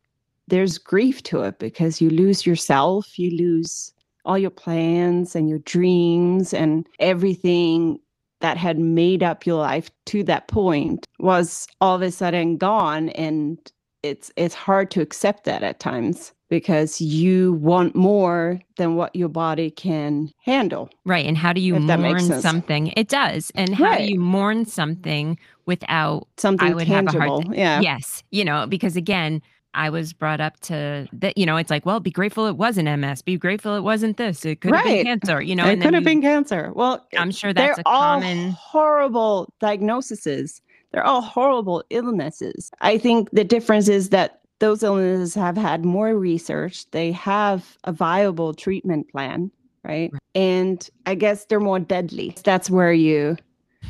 there's 0.47 0.77
grief 0.77 1.23
to 1.23 1.41
it 1.41 1.59
because 1.59 2.03
you 2.03 2.11
lose 2.11 2.45
yourself 2.45 3.19
you 3.19 3.35
lose 3.37 3.95
all 4.27 4.37
your 4.37 4.51
plans 4.51 5.35
and 5.35 5.49
your 5.49 5.59
dreams 5.61 6.53
and 6.53 6.87
everything 7.01 7.99
that 8.41 8.59
had 8.59 8.79
made 8.79 9.23
up 9.23 9.47
your 9.47 9.59
life 9.59 9.91
to 10.05 10.23
that 10.23 10.49
point 10.49 11.09
was 11.19 11.67
all 11.81 11.97
of 11.97 12.03
a 12.03 12.11
sudden 12.11 12.59
gone 12.59 13.09
and 13.11 13.73
it's 14.03 14.31
it's 14.37 14.55
hard 14.55 14.91
to 14.93 15.01
accept 15.01 15.45
that 15.45 15.63
at 15.63 15.81
times 15.81 16.33
because 16.49 17.01
you 17.01 17.55
want 17.55 17.95
more 17.95 18.61
than 18.77 18.95
what 18.95 19.17
your 19.17 19.29
body 19.29 19.71
can 19.71 20.31
handle. 20.45 20.91
Right. 21.07 21.25
And 21.25 21.39
how 21.39 21.55
do 21.55 21.63
you 21.63 21.77
mourn 21.77 22.21
something? 22.43 22.89
It 22.89 23.09
does. 23.09 23.51
And 23.55 23.75
how 23.75 23.85
right. 23.85 24.07
do 24.07 24.13
you 24.13 24.21
mourn 24.21 24.67
something 24.67 25.39
without 25.65 26.29
something 26.37 26.73
I 26.73 26.75
would 26.75 26.87
tangible? 26.87 27.21
Have 27.21 27.31
a 27.31 27.45
hard 27.47 27.57
yeah. 27.57 27.81
Yes. 27.81 28.23
You 28.31 28.45
know, 28.45 28.67
because 28.67 28.97
again, 28.97 29.41
I 29.75 29.89
was 29.89 30.13
brought 30.13 30.41
up 30.41 30.61
to 30.61 31.09
that, 31.13 31.39
you 31.39 31.47
know, 31.47 31.57
it's 31.57 31.71
like, 31.71 31.87
well, 31.87 32.01
be 32.01 32.11
grateful 32.11 32.47
it 32.47 32.57
wasn't 32.57 33.01
MS. 33.01 33.23
Be 33.23 33.39
grateful 33.39 33.75
it 33.75 33.81
wasn't 33.81 34.19
this. 34.19 34.45
It 34.45 34.61
could 34.61 34.75
have 34.75 34.85
been 34.85 35.07
cancer, 35.07 35.41
you 35.41 35.57
know. 35.57 35.67
It 35.67 35.81
could 35.81 35.95
have 35.95 36.05
been 36.05 36.21
cancer. 36.21 36.73
Well, 36.75 37.07
I'm 37.17 37.31
sure 37.31 37.55
that's 37.55 37.79
a 37.79 37.85
common 37.85 38.51
horrible 38.51 39.53
diagnoses. 39.61 40.61
They're 40.93 41.07
all 41.07 41.23
horrible 41.23 41.83
illnesses. 41.91 42.71
I 42.81 42.99
think 42.99 43.31
the 43.31 43.45
difference 43.45 43.89
is 43.89 44.11
that 44.11 44.41
those 44.59 44.83
illnesses 44.83 45.35
have 45.35 45.57
had 45.57 45.85
more 45.85 46.17
research. 46.17 46.89
They 46.91 47.11
have 47.13 47.77
a 47.85 47.93
viable 47.93 48.55
treatment 48.55 49.11
plan, 49.11 49.51
right? 49.85 50.11
right. 50.13 50.23
And 50.35 50.89
I 51.07 51.15
guess 51.15 51.47
they're 51.47 51.61
more 51.61 51.81
deadly. 51.81 52.37
That's 52.45 52.71
where 52.71 52.93
you 52.93 53.37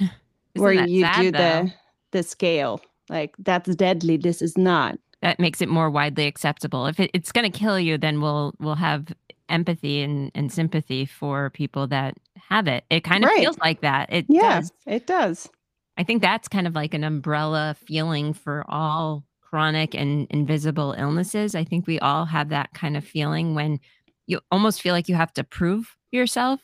where 0.55 0.73
you 0.73 1.03
sad, 1.03 1.21
do 1.21 1.31
though? 1.33 1.39
the 1.39 1.73
the 2.13 2.23
scale. 2.23 2.81
Like 3.09 3.35
that's 3.39 3.75
deadly. 3.75 4.17
This 4.17 4.41
is 4.41 4.57
not. 4.57 4.99
That 5.21 5.39
makes 5.39 5.61
it 5.61 5.69
more 5.69 5.91
widely 5.91 6.27
acceptable. 6.27 6.87
If 6.87 6.99
it, 6.99 7.11
it's 7.15 7.31
going 7.31 7.51
to 7.51 7.57
kill 7.57 7.79
you, 7.79 7.99
then 7.99 8.21
we'll 8.21 8.55
we'll 8.59 8.75
have 8.77 9.13
empathy 9.49 10.03
and, 10.03 10.31
and 10.35 10.51
sympathy 10.51 11.05
for 11.05 11.51
people 11.51 11.87
that 11.89 12.17
have 12.49 12.67
it. 12.67 12.85
It 12.91 13.05
kind 13.05 13.25
of 13.25 13.29
right. 13.29 13.41
feels 13.41 13.59
like 13.59 13.83
that. 13.83 14.13
It 14.13 14.27
yeah, 14.29 14.61
does. 14.61 14.73
It 14.87 15.07
does. 15.07 15.51
I 15.97 16.05
think 16.05 16.23
that's 16.23 16.49
kind 16.49 16.67
of 16.67 16.75
like 16.75 16.95
an 16.95 17.05
umbrella 17.05 17.77
feeling 17.87 18.33
for 18.33 18.65
all 18.69 19.25
chronic 19.41 19.95
and 19.95 20.27
invisible 20.31 20.95
illnesses. 20.97 21.55
I 21.55 21.65
think 21.65 21.87
we 21.87 21.99
all 21.99 22.25
have 22.25 22.49
that 22.49 22.73
kind 22.73 22.97
of 22.97 23.05
feeling 23.05 23.55
when 23.55 23.81
you 24.27 24.41
almost 24.51 24.81
feel 24.81 24.95
like 24.95 25.09
you 25.09 25.15
have 25.15 25.33
to 25.35 25.45
prove 25.45 25.95
yourself 26.11 26.61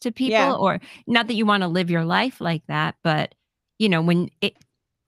to 0.00 0.10
people 0.10 0.32
yeah. 0.32 0.52
or 0.52 0.80
not 1.06 1.28
that 1.28 1.34
you 1.34 1.46
want 1.46 1.62
to 1.62 1.68
live 1.68 1.90
your 1.90 2.04
life 2.04 2.40
like 2.40 2.62
that, 2.66 2.96
but 3.04 3.34
you 3.78 3.88
know, 3.88 4.02
when 4.02 4.30
it 4.40 4.54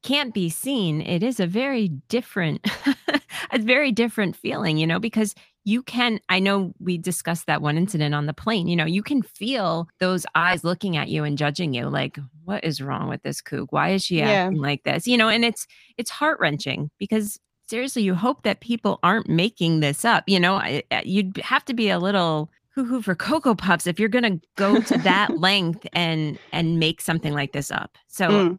can't 0.02 0.32
be 0.32 0.48
seen, 0.48 1.00
it 1.00 1.22
is 1.22 1.40
a 1.40 1.46
very 1.46 1.88
different 1.88 2.66
a 3.50 3.58
very 3.58 3.92
different 3.92 4.36
feeling, 4.36 4.78
you 4.78 4.86
know, 4.86 5.00
because 5.00 5.34
you 5.68 5.82
can 5.82 6.18
i 6.30 6.38
know 6.38 6.72
we 6.80 6.96
discussed 6.96 7.46
that 7.46 7.60
one 7.60 7.76
incident 7.76 8.14
on 8.14 8.24
the 8.24 8.32
plane 8.32 8.66
you 8.68 8.74
know 8.74 8.86
you 8.86 9.02
can 9.02 9.22
feel 9.22 9.86
those 10.00 10.24
eyes 10.34 10.64
looking 10.64 10.96
at 10.96 11.08
you 11.08 11.24
and 11.24 11.36
judging 11.36 11.74
you 11.74 11.88
like 11.88 12.18
what 12.44 12.64
is 12.64 12.80
wrong 12.80 13.08
with 13.08 13.22
this 13.22 13.42
kook 13.42 13.70
why 13.70 13.90
is 13.90 14.02
she 14.02 14.18
yeah. 14.18 14.30
acting 14.30 14.58
like 14.58 14.82
this 14.84 15.06
you 15.06 15.16
know 15.16 15.28
and 15.28 15.44
it's 15.44 15.66
it's 15.98 16.10
heart-wrenching 16.10 16.90
because 16.98 17.38
seriously 17.68 18.02
you 18.02 18.14
hope 18.14 18.42
that 18.44 18.60
people 18.60 18.98
aren't 19.02 19.28
making 19.28 19.80
this 19.80 20.04
up 20.04 20.24
you 20.26 20.40
know 20.40 20.60
you'd 21.04 21.36
have 21.38 21.64
to 21.64 21.74
be 21.74 21.90
a 21.90 21.98
little 21.98 22.50
hoo-hoo 22.70 23.02
for 23.02 23.14
cocoa 23.14 23.54
puffs 23.54 23.86
if 23.86 24.00
you're 24.00 24.08
going 24.08 24.40
to 24.40 24.46
go 24.56 24.80
to 24.80 24.96
that 24.98 25.36
length 25.38 25.86
and 25.92 26.38
and 26.50 26.78
make 26.78 27.00
something 27.02 27.34
like 27.34 27.52
this 27.52 27.70
up 27.70 27.98
so 28.06 28.28
mm. 28.28 28.58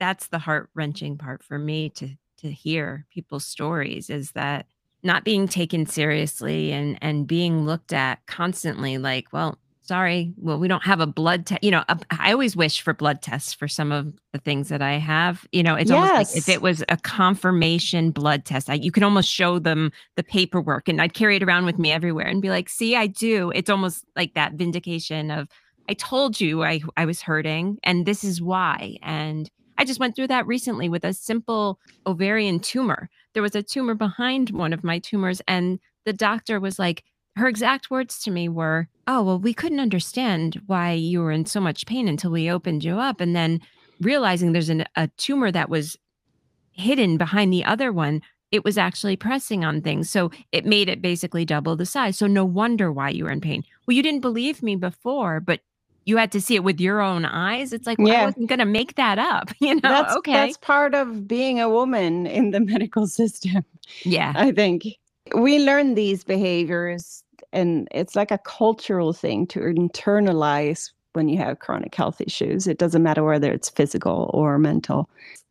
that's 0.00 0.26
the 0.28 0.38
heart-wrenching 0.38 1.16
part 1.16 1.44
for 1.44 1.58
me 1.58 1.88
to 1.88 2.08
to 2.36 2.50
hear 2.50 3.06
people's 3.12 3.44
stories 3.44 4.10
is 4.10 4.32
that 4.32 4.66
not 5.02 5.24
being 5.24 5.48
taken 5.48 5.86
seriously 5.86 6.72
and 6.72 6.98
and 7.02 7.26
being 7.26 7.64
looked 7.66 7.92
at 7.92 8.24
constantly 8.26 8.98
like 8.98 9.26
well 9.32 9.58
sorry 9.82 10.32
well 10.36 10.58
we 10.58 10.68
don't 10.68 10.84
have 10.84 11.00
a 11.00 11.06
blood 11.06 11.46
test 11.46 11.64
you 11.64 11.70
know 11.70 11.82
I 12.10 12.32
always 12.32 12.54
wish 12.54 12.80
for 12.80 12.94
blood 12.94 13.22
tests 13.22 13.52
for 13.52 13.66
some 13.66 13.90
of 13.90 14.12
the 14.32 14.38
things 14.38 14.68
that 14.68 14.82
i 14.82 14.92
have 14.92 15.46
you 15.50 15.62
know 15.62 15.74
it's 15.74 15.90
yes. 15.90 16.10
almost 16.10 16.34
like 16.34 16.38
if 16.38 16.48
it 16.48 16.62
was 16.62 16.84
a 16.88 16.96
confirmation 16.96 18.12
blood 18.12 18.44
test 18.44 18.70
I, 18.70 18.74
you 18.74 18.92
can 18.92 19.02
almost 19.02 19.28
show 19.28 19.58
them 19.58 19.90
the 20.16 20.22
paperwork 20.22 20.88
and 20.88 21.02
i'd 21.02 21.14
carry 21.14 21.36
it 21.36 21.42
around 21.42 21.64
with 21.64 21.78
me 21.78 21.90
everywhere 21.90 22.26
and 22.26 22.40
be 22.40 22.50
like 22.50 22.68
see 22.68 22.94
i 22.94 23.08
do 23.08 23.50
it's 23.52 23.70
almost 23.70 24.04
like 24.14 24.34
that 24.34 24.52
vindication 24.52 25.30
of 25.32 25.48
i 25.88 25.94
told 25.94 26.40
you 26.40 26.62
i 26.62 26.80
i 26.96 27.04
was 27.04 27.20
hurting 27.20 27.78
and 27.82 28.06
this 28.06 28.22
is 28.22 28.40
why 28.40 28.96
and 29.02 29.50
I 29.80 29.84
just 29.84 29.98
went 29.98 30.14
through 30.14 30.26
that 30.26 30.46
recently 30.46 30.90
with 30.90 31.06
a 31.06 31.14
simple 31.14 31.80
ovarian 32.06 32.60
tumor. 32.60 33.08
There 33.32 33.42
was 33.42 33.54
a 33.54 33.62
tumor 33.62 33.94
behind 33.94 34.50
one 34.50 34.72
of 34.72 34.84
my 34.84 34.98
tumors, 34.98 35.40
and 35.46 35.78
the 36.04 36.12
doctor 36.12 36.58
was 36.58 36.78
like, 36.78 37.04
her 37.36 37.48
exact 37.48 37.90
words 37.90 38.20
to 38.22 38.30
me 38.30 38.48
were, 38.48 38.88
Oh, 39.06 39.22
well, 39.22 39.38
we 39.38 39.54
couldn't 39.54 39.80
understand 39.80 40.60
why 40.66 40.92
you 40.92 41.20
were 41.20 41.32
in 41.32 41.46
so 41.46 41.60
much 41.60 41.86
pain 41.86 42.08
until 42.08 42.30
we 42.30 42.50
opened 42.50 42.84
you 42.84 42.98
up. 42.98 43.20
And 43.20 43.34
then 43.34 43.60
realizing 44.00 44.52
there's 44.52 44.68
an, 44.68 44.84
a 44.96 45.08
tumor 45.16 45.50
that 45.50 45.68
was 45.68 45.96
hidden 46.72 47.16
behind 47.16 47.52
the 47.52 47.64
other 47.64 47.92
one, 47.92 48.22
it 48.50 48.64
was 48.64 48.78
actually 48.78 49.16
pressing 49.16 49.64
on 49.64 49.80
things. 49.80 50.10
So 50.10 50.30
it 50.50 50.66
made 50.66 50.88
it 50.88 51.02
basically 51.02 51.44
double 51.44 51.76
the 51.76 51.86
size. 51.86 52.18
So 52.18 52.26
no 52.26 52.44
wonder 52.44 52.92
why 52.92 53.10
you 53.10 53.24
were 53.24 53.30
in 53.30 53.40
pain. 53.40 53.64
Well, 53.86 53.96
you 53.96 54.02
didn't 54.02 54.20
believe 54.20 54.62
me 54.62 54.76
before, 54.76 55.40
but 55.40 55.60
you 56.06 56.16
had 56.16 56.32
to 56.32 56.40
see 56.40 56.54
it 56.56 56.64
with 56.64 56.80
your 56.80 57.00
own 57.00 57.24
eyes. 57.24 57.72
It's 57.72 57.86
like, 57.86 57.98
well, 57.98 58.08
Yeah. 58.08 58.22
I 58.22 58.24
wasn't 58.26 58.48
going 58.48 58.58
to 58.58 58.64
make 58.64 58.94
that 58.96 59.18
up. 59.18 59.50
You 59.60 59.74
know, 59.76 59.80
that's 59.82 60.16
okay. 60.16 60.32
that's 60.32 60.56
part 60.56 60.94
of 60.94 61.28
being 61.28 61.60
a 61.60 61.68
woman 61.68 62.26
in 62.26 62.50
the 62.50 62.60
medical 62.72 63.06
system. 63.06 63.64
yeah. 64.04 64.32
I 64.36 64.52
think 64.52 64.86
we 65.36 65.58
learn 65.60 65.94
these 65.94 66.24
behaviors, 66.24 67.22
and 67.52 67.86
it's 67.92 68.16
like 68.16 68.30
a 68.30 68.38
cultural 68.38 69.12
thing 69.12 69.46
to 69.48 69.60
internalize 69.60 70.90
when 71.12 71.28
you 71.28 71.38
have 71.38 71.58
chronic 71.58 71.94
health 71.94 72.20
issues. 72.20 72.66
It 72.66 72.78
doesn't 72.78 73.02
matter 73.02 73.22
whether 73.24 73.52
it's 73.52 73.68
physical 73.68 74.30
or 74.32 74.58
mental. 74.58 75.08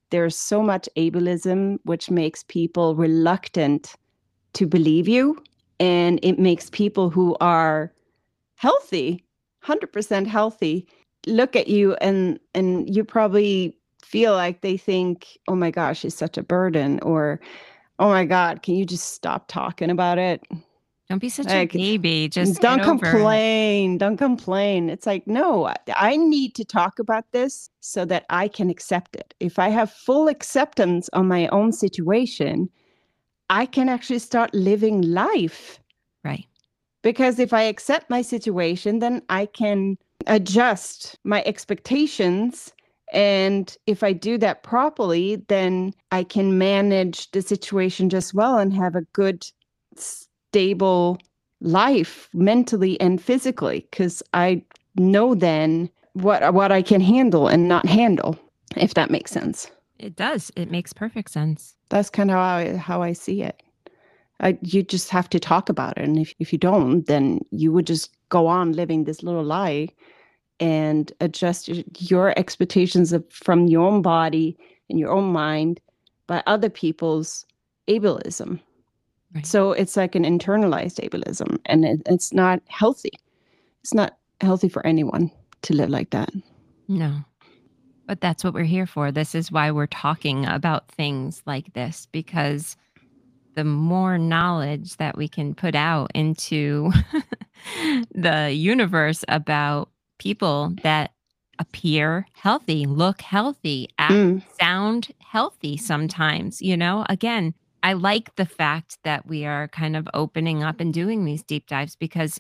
There's 0.10 0.36
so 0.36 0.64
much 0.64 0.90
ableism, 0.98 1.78
which 1.84 2.10
makes 2.10 2.44
people 2.48 2.96
reluctant 2.96 3.94
to 4.54 4.66
believe 4.66 5.08
you, 5.08 5.42
and 5.80 6.20
it 6.24 6.40
makes 6.40 6.70
people 6.70 7.10
who 7.10 7.38
are 7.40 7.94
healthy, 8.56 9.24
100% 9.66 10.28
healthy, 10.28 10.88
look 11.28 11.56
at 11.56 11.68
you 11.68 11.96
and 11.96 12.40
and 12.54 12.94
you 12.94 13.04
probably 13.04 13.76
feel 14.04 14.34
like 14.34 14.62
they 14.62 14.78
think, 14.78 15.28
"Oh 15.48 15.56
my 15.56 15.72
gosh, 15.72 16.00
she's 16.00 16.16
such 16.16 16.38
a 16.38 16.44
burden," 16.44 17.00
or 17.02 17.40
"Oh 18.00 18.10
my 18.10 18.26
god, 18.26 18.64
can 18.64 18.76
you 18.76 18.86
just 18.86 19.12
stop 19.12 19.48
talking 19.48 19.90
about 19.90 20.18
it? 20.18 20.42
Don't 21.10 21.20
be 21.20 21.30
such 21.30 21.48
Like, 21.48 21.74
a 21.76 21.78
baby. 21.78 22.30
Just 22.30 22.62
don't 22.62 22.82
complain. 22.84 23.98
Don't 23.98 24.18
complain." 24.18 24.90
It's 24.90 25.06
like, 25.06 25.28
"No, 25.28 25.74
I 25.96 26.16
need 26.18 26.56
to 26.56 26.64
talk 26.66 27.00
about 27.00 27.26
this 27.32 27.70
so 27.82 28.06
that 28.06 28.26
I 28.30 28.48
can 28.48 28.70
accept 28.70 29.16
it. 29.16 29.34
If 29.40 29.60
I 29.60 29.70
have 29.70 29.92
full 29.92 30.28
acceptance 30.28 31.10
on 31.14 31.28
my 31.28 31.48
own 31.48 31.72
situation, 31.74 32.70
I 33.50 33.66
can 33.66 33.90
actually 33.90 34.20
start 34.20 34.54
living 34.54 35.02
life." 35.02 35.80
Because 37.02 37.40
if 37.40 37.54
I 37.54 37.64
accept 37.64 38.10
my 38.10 38.22
situation, 38.22 39.00
then 39.00 39.22
I 39.30 39.46
can 39.46 39.98
adjust 40.28 41.18
my 41.24 41.44
expectations. 41.46 42.74
And 43.14 43.76
if 43.88 44.04
I 44.04 44.14
do 44.14 44.38
that 44.40 44.64
properly, 44.64 45.38
then 45.48 45.94
I 46.12 46.24
can 46.24 46.58
manage 46.58 47.32
the 47.32 47.42
situation 47.42 48.10
just 48.10 48.34
well 48.34 48.58
and 48.58 48.74
have 48.74 48.96
a 48.96 49.02
good, 49.14 49.46
stable 49.96 51.18
life 51.62 52.30
mentally 52.34 53.00
and 53.02 53.22
physically 53.22 53.88
because 53.92 54.24
I 54.34 54.64
know 54.96 55.36
then 55.36 55.90
what 56.14 56.54
what 56.54 56.72
I 56.72 56.82
can 56.82 57.02
handle 57.02 57.48
and 57.48 57.68
not 57.68 57.86
handle, 57.86 58.38
if 58.76 58.94
that 58.94 59.12
makes 59.12 59.32
sense. 59.32 59.70
It 59.98 60.16
does. 60.16 60.52
It 60.56 60.72
makes 60.72 60.94
perfect 60.94 61.32
sense. 61.32 61.76
That's 61.90 62.10
kind 62.10 62.32
of 62.32 62.36
how 62.36 62.42
I, 62.42 62.78
how 62.78 63.02
I 63.02 63.14
see 63.14 63.44
it. 63.44 63.62
I, 64.42 64.58
you 64.62 64.84
just 64.84 65.10
have 65.10 65.30
to 65.30 65.40
talk 65.40 65.70
about 65.70 65.98
it. 65.98 66.04
And 66.04 66.18
if, 66.20 66.34
if 66.40 66.54
you 66.54 66.60
don't, 66.60 67.06
then 67.08 67.42
you 67.52 67.72
would 67.72 67.86
just 67.88 68.16
go 68.30 68.48
on 68.48 68.74
living 68.74 69.04
this 69.04 69.24
little 69.24 69.44
lie 69.44 69.90
and 70.60 71.12
adjust 71.20 71.70
your, 72.00 72.38
expectations 72.38 73.14
of, 73.14 73.24
from 73.32 73.68
your 73.68 73.86
own 73.86 74.02
body 74.02 74.58
and 74.90 75.00
your 75.00 75.12
own 75.12 75.32
mind 75.32 75.80
by 76.28 76.44
other 76.48 76.70
people's 76.70 77.46
ableism. 77.88 78.60
Right. 79.34 79.46
So 79.46 79.72
it's 79.74 79.96
like 79.96 80.16
an 80.16 80.24
internalized 80.24 81.00
ableism, 81.08 81.60
and 81.66 81.86
it, 81.86 82.02
it's 82.08 82.34
not 82.34 82.62
healthy. 82.68 83.12
It's 83.82 83.94
not 83.94 84.18
healthy 84.42 84.70
for 84.70 84.86
anyone 84.86 85.32
to 85.64 85.76
live 85.76 85.90
like 85.90 86.10
that. 86.12 86.32
No. 86.88 87.20
But 88.08 88.22
that's 88.22 88.44
what 88.44 88.56
we're 88.56 88.64
here 88.64 88.88
for. 88.88 89.12
This 89.12 89.36
is 89.36 89.52
why 89.52 89.70
we're 89.70 89.86
talking 89.86 90.46
about 90.46 90.88
things 90.88 91.44
like 91.46 91.74
this 91.74 92.08
because 92.12 92.76
the 93.60 93.66
more 93.66 94.18
knowledge 94.18 94.96
that 94.98 95.18
we 95.18 95.28
can 95.28 95.54
put 95.54 95.76
out 95.76 96.12
into 96.16 96.92
the 98.16 98.52
universe 98.54 99.26
about 99.28 99.90
people 100.18 100.74
that 100.84 101.12
appear 101.60 102.26
healthy, 102.34 102.86
look 102.86 103.22
healthy, 103.22 103.90
act, 103.98 104.14
Mm. 104.14 104.44
sound 104.62 105.10
healthy 105.20 105.76
sometimes, 105.76 106.62
you 106.62 106.78
know? 106.78 107.06
Again, 107.10 107.54
I 107.84 107.94
like 107.94 108.36
the 108.38 108.46
fact 108.46 108.98
that 109.04 109.28
we 109.28 109.46
are 109.46 109.68
kind 109.68 109.98
of 109.98 110.08
opening 110.14 110.64
up 110.64 110.80
and 110.80 110.94
doing 110.94 111.26
these 111.26 111.44
deep 111.44 111.68
dives 111.68 111.98
because 111.98 112.40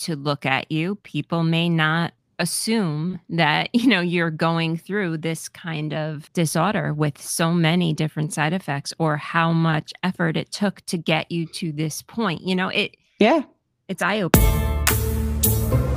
to 0.00 0.14
look 0.14 0.46
at 0.46 0.70
you, 0.70 0.94
people 1.02 1.42
may 1.42 1.68
not 1.68 2.12
assume 2.40 3.20
that 3.28 3.68
you 3.74 3.86
know 3.86 4.00
you're 4.00 4.30
going 4.30 4.76
through 4.76 5.18
this 5.18 5.48
kind 5.48 5.92
of 5.94 6.32
disorder 6.32 6.92
with 6.92 7.20
so 7.20 7.52
many 7.52 7.92
different 7.92 8.32
side 8.32 8.52
effects 8.52 8.92
or 8.98 9.16
how 9.16 9.52
much 9.52 9.92
effort 10.02 10.36
it 10.36 10.50
took 10.50 10.80
to 10.86 10.98
get 10.98 11.30
you 11.30 11.46
to 11.46 11.70
this 11.70 12.02
point 12.02 12.40
you 12.40 12.56
know 12.56 12.68
it 12.68 12.96
Yeah. 13.20 13.42
it's 13.88 14.02
eye 14.02 14.22
opening 14.22 15.89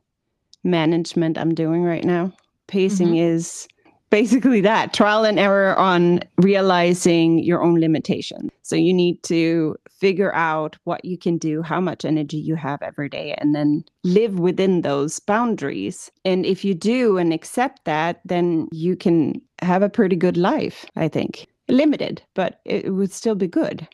management 0.64 1.38
I'm 1.38 1.54
doing 1.54 1.84
right 1.84 2.04
now. 2.04 2.32
Pacing 2.68 3.10
mm-hmm. 3.10 3.36
is 3.36 3.68
basically 4.10 4.62
that 4.62 4.94
trial 4.94 5.24
and 5.24 5.40
error 5.40 5.78
on 5.78 6.22
realizing 6.38 7.40
your 7.44 7.62
own 7.62 7.80
limitation. 7.80 8.52
So 8.64 8.76
you 8.76 8.94
need 8.94 9.22
to 9.24 9.76
figure 9.90 10.34
out 10.34 10.78
what 10.84 11.04
you 11.04 11.18
can 11.18 11.38
do, 11.38 11.62
how 11.62 11.80
much 11.80 12.06
energy 12.06 12.38
you 12.38 12.56
have 12.56 12.82
every 12.82 13.10
day, 13.10 13.36
and 13.38 13.54
then 13.54 13.84
live 14.04 14.40
within 14.40 14.82
those 14.82 15.20
boundaries. 15.20 16.12
And 16.26 16.46
if 16.46 16.64
you 16.64 16.74
do 16.74 17.18
and 17.18 17.34
accept 17.34 17.86
that, 17.86 18.22
then 18.26 18.68
you 18.72 18.96
can 18.96 19.42
have 19.62 19.82
a 19.82 19.90
pretty 19.90 20.16
good 20.16 20.38
life, 20.38 20.86
I 20.96 21.08
think. 21.08 21.48
Limited, 21.68 22.24
but 22.34 22.62
it 22.66 22.94
would 22.94 23.12
still 23.12 23.36
be 23.36 23.48
good. 23.48 23.88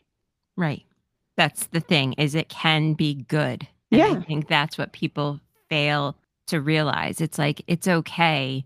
Right. 0.56 0.84
That's 1.36 1.66
the 1.66 1.80
thing 1.80 2.14
is 2.14 2.34
it 2.34 2.48
can 2.48 2.94
be 2.94 3.14
good. 3.14 3.66
And 3.92 4.02
I 4.02 4.20
think 4.20 4.48
that's 4.48 4.78
what 4.78 4.92
people 4.92 5.40
fail 5.68 6.16
to 6.46 6.60
realize. 6.60 7.20
It's 7.20 7.38
like 7.38 7.62
it's 7.66 7.88
okay. 7.88 8.64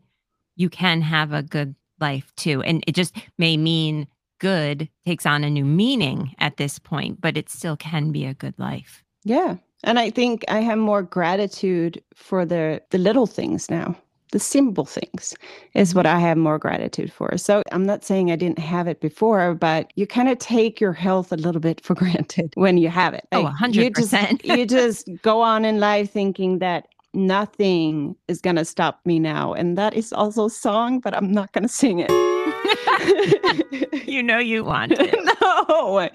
You 0.57 0.69
can 0.69 1.03
have 1.03 1.33
a 1.33 1.43
good 1.43 1.75
life 2.01 2.33
too. 2.37 2.63
And 2.63 2.83
it 2.87 2.95
just 2.95 3.17
may 3.39 3.57
mean 3.57 4.07
good 4.39 4.89
takes 5.07 5.27
on 5.27 5.45
a 5.45 5.51
new 5.51 5.65
meaning 5.65 6.35
at 6.39 6.57
this 6.57 6.79
point, 6.79 7.21
but 7.21 7.37
it 7.37 7.51
still 7.51 7.77
can 7.77 8.11
be 8.11 8.25
a 8.25 8.35
good 8.35 8.59
life. 8.59 9.05
Yeah. 9.25 9.57
And 9.85 9.99
I 9.99 10.11
think 10.11 10.45
I 10.49 10.61
have 10.61 10.79
more 10.79 11.03
gratitude 11.03 12.03
for 12.15 12.45
the 12.45 12.83
the 12.91 12.99
little 12.99 13.27
things 13.27 13.71
now. 13.71 13.97
the 14.33 14.39
simple 14.39 14.85
things 14.85 15.35
is 15.75 15.95
what 15.95 16.07
mm-hmm. 16.07 16.17
I 16.17 16.21
have 16.21 16.37
more 16.37 16.59
gratitude 16.59 17.13
for. 17.13 17.37
So 17.37 17.63
I'm 17.73 17.85
not 17.85 18.05
saying 18.05 18.31
I 18.31 18.37
didn't 18.37 18.59
have 18.59 18.87
it 18.87 19.01
before, 19.01 19.55
but 19.55 19.93
you 19.97 20.07
kind 20.07 20.29
of 20.29 20.39
take 20.39 20.81
your 20.81 20.93
health 20.93 21.33
a 21.33 21.37
little 21.37 21.61
bit 21.61 21.81
for 21.81 21.95
granted 22.03 22.53
when 22.55 22.79
you 22.79 22.89
have 22.89 23.15
it. 23.15 23.27
Oh, 23.33 23.53
100%. 23.61 23.75
You 23.75 23.91
just, 23.91 24.45
you 24.45 24.67
just 24.67 25.09
go 25.23 25.41
on 25.41 25.65
in 25.65 25.81
life 25.81 26.11
thinking 26.11 26.59
that 26.61 26.89
nothing 27.15 28.17
is 28.29 28.41
going 28.41 28.57
to 28.57 28.65
stop 28.65 29.01
me 29.05 29.19
now. 29.19 29.53
And 29.53 29.77
that 29.79 29.95
is 29.95 30.13
also 30.13 30.47
a 30.47 30.51
song, 30.51 31.01
but 31.01 31.15
I'm 31.17 31.31
not 31.33 31.53
going 31.53 31.63
to 31.63 31.69
sing 31.69 31.99
it. 32.07 32.11
you 34.09 34.23
know 34.23 34.39
you 34.39 34.65
want 34.65 34.93
it. 34.93 35.15
no. 35.43 36.09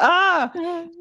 Ah, 0.00 0.50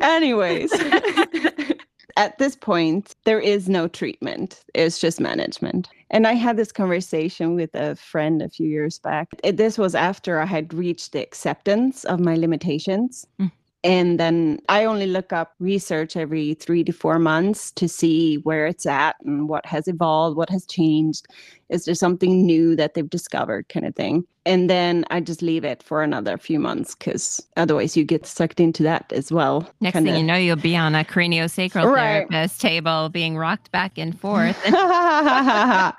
anyways. 0.01 0.71
At 2.17 2.37
this 2.37 2.55
point, 2.57 3.15
there 3.23 3.39
is 3.39 3.69
no 3.69 3.87
treatment. 3.87 4.63
It's 4.75 4.99
just 4.99 5.19
management. 5.21 5.87
And 6.09 6.27
I 6.27 6.33
had 6.33 6.57
this 6.57 6.71
conversation 6.71 7.55
with 7.55 7.73
a 7.73 7.95
friend 7.95 8.41
a 8.41 8.49
few 8.49 8.67
years 8.67 8.99
back. 8.99 9.29
It- 9.43 9.57
This 9.57 9.77
was 9.77 9.95
after 9.95 10.39
I 10.39 10.45
had 10.45 10.73
reached 10.73 11.13
the 11.13 11.21
acceptance 11.21 12.03
of 12.03 12.19
my 12.19 12.35
limitations. 12.35 13.25
Mm. 13.39 13.51
And 13.83 14.19
then 14.19 14.59
I 14.69 14.85
only 14.85 15.07
look 15.07 15.33
up 15.33 15.53
research 15.59 16.15
every 16.15 16.53
three 16.53 16.83
to 16.83 16.91
four 16.91 17.17
months 17.17 17.71
to 17.71 17.89
see 17.89 18.35
where 18.37 18.67
it's 18.67 18.85
at 18.85 19.15
and 19.25 19.49
what 19.49 19.65
has 19.65 19.87
evolved, 19.87 20.37
what 20.37 20.51
has 20.51 20.65
changed. 20.67 21.27
Is 21.71 21.85
there 21.85 21.95
something 21.95 22.45
new 22.45 22.75
that 22.75 22.93
they've 22.93 23.09
discovered, 23.09 23.67
kind 23.69 23.85
of 23.85 23.95
thing? 23.95 24.25
And 24.45 24.69
then 24.69 25.05
I 25.09 25.21
just 25.21 25.41
leave 25.41 25.63
it 25.63 25.81
for 25.81 26.03
another 26.03 26.37
few 26.37 26.59
months 26.59 26.95
because 26.95 27.41
otherwise 27.57 27.95
you 27.95 28.03
get 28.03 28.25
sucked 28.25 28.59
into 28.59 28.83
that 28.83 29.11
as 29.13 29.31
well. 29.31 29.69
Next 29.79 29.93
kinda. 29.93 30.11
thing 30.11 30.19
you 30.19 30.25
know, 30.25 30.35
you'll 30.35 30.55
be 30.57 30.75
on 30.75 30.95
a 30.95 31.03
craniosacral 31.05 31.85
Right. 31.85 32.27
therapist 32.29 32.59
table 32.59 33.07
being 33.09 33.37
rocked 33.37 33.71
back 33.71 33.97
and 33.97 34.19
forth. 34.19 34.57
Not 34.71 35.95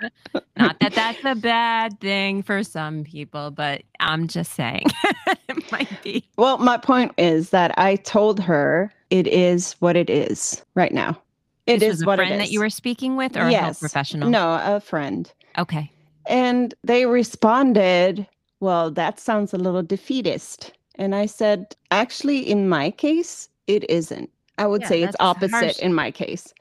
that 0.80 0.92
that's 0.94 1.24
a 1.24 1.34
bad 1.34 1.98
thing 2.00 2.42
for 2.42 2.62
some 2.62 3.04
people, 3.04 3.50
but 3.50 3.82
I'm 4.00 4.28
just 4.28 4.52
saying 4.52 4.84
it 5.48 5.72
might 5.72 6.02
be. 6.02 6.24
well, 6.36 6.58
my 6.58 6.76
point 6.76 7.12
is 7.16 7.50
that 7.50 7.72
I 7.78 7.96
told 7.96 8.40
her 8.40 8.92
it 9.10 9.26
is 9.26 9.72
what 9.80 9.96
it 9.96 10.10
is 10.10 10.62
right 10.74 10.92
now. 10.92 11.20
It 11.66 11.78
this 11.78 11.88
is 11.88 11.92
was 11.94 12.02
a 12.02 12.06
what 12.06 12.16
friend 12.18 12.32
it 12.32 12.36
is. 12.36 12.40
that 12.48 12.52
you 12.52 12.60
were 12.60 12.70
speaking 12.70 13.16
with 13.16 13.36
or 13.36 13.40
a 13.42 13.52
health 13.52 13.80
professional? 13.80 14.28
No, 14.28 14.60
a 14.62 14.80
friend. 14.80 15.32
Okay. 15.58 15.90
And 16.26 16.74
they 16.84 17.06
responded, 17.06 18.26
Well, 18.60 18.90
that 18.92 19.20
sounds 19.20 19.52
a 19.52 19.58
little 19.58 19.82
defeatist. 19.82 20.72
And 20.96 21.14
I 21.14 21.26
said, 21.26 21.74
Actually, 21.90 22.38
in 22.50 22.68
my 22.68 22.90
case, 22.90 23.48
it 23.66 23.88
isn't. 23.90 24.30
I 24.58 24.66
would 24.66 24.82
Yeah, 24.82 24.88
say 24.88 25.02
it's 25.02 25.16
opposite 25.20 25.50
harsh. 25.50 25.78
in 25.78 25.94
my 25.94 26.10
case. 26.10 26.52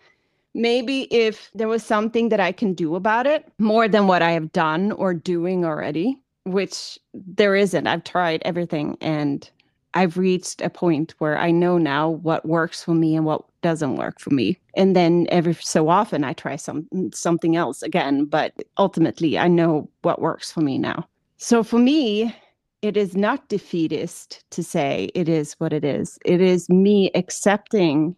Maybe 0.53 1.03
if 1.13 1.49
there 1.53 1.67
was 1.67 1.83
something 1.83 2.29
that 2.29 2.39
I 2.39 2.51
can 2.51 2.73
do 2.73 2.95
about 2.95 3.25
it 3.27 3.45
more 3.59 3.87
than 3.87 4.07
what 4.07 4.21
I 4.21 4.31
have 4.31 4.51
done 4.51 4.91
or 4.93 5.13
doing 5.13 5.63
already, 5.63 6.19
which 6.43 6.99
there 7.13 7.55
isn't. 7.55 7.87
I've 7.87 8.03
tried 8.03 8.41
everything 8.43 8.97
and 9.01 9.49
I've 9.93 10.17
reached 10.17 10.61
a 10.61 10.69
point 10.69 11.13
where 11.19 11.37
I 11.37 11.51
know 11.51 11.77
now 11.77 12.09
what 12.09 12.45
works 12.45 12.83
for 12.83 12.93
me 12.93 13.15
and 13.15 13.25
what 13.25 13.43
doesn't 13.61 13.95
work 13.95 14.19
for 14.19 14.31
me. 14.31 14.57
And 14.75 14.95
then 14.95 15.27
every 15.29 15.53
so 15.53 15.89
often 15.89 16.23
I 16.23 16.33
try 16.33 16.55
some 16.55 16.87
something 17.13 17.55
else 17.55 17.81
again, 17.83 18.25
but 18.25 18.53
ultimately 18.77 19.37
I 19.37 19.47
know 19.47 19.89
what 20.01 20.21
works 20.21 20.51
for 20.51 20.61
me 20.61 20.77
now. 20.77 21.07
So 21.37 21.63
for 21.63 21.79
me, 21.79 22.35
it 22.81 22.97
is 22.97 23.15
not 23.15 23.47
defeatist 23.49 24.43
to 24.51 24.63
say 24.63 25.09
it 25.15 25.29
is 25.29 25.53
what 25.59 25.73
it 25.73 25.85
is. 25.85 26.17
It 26.25 26.41
is 26.41 26.67
me 26.69 27.11
accepting 27.15 28.15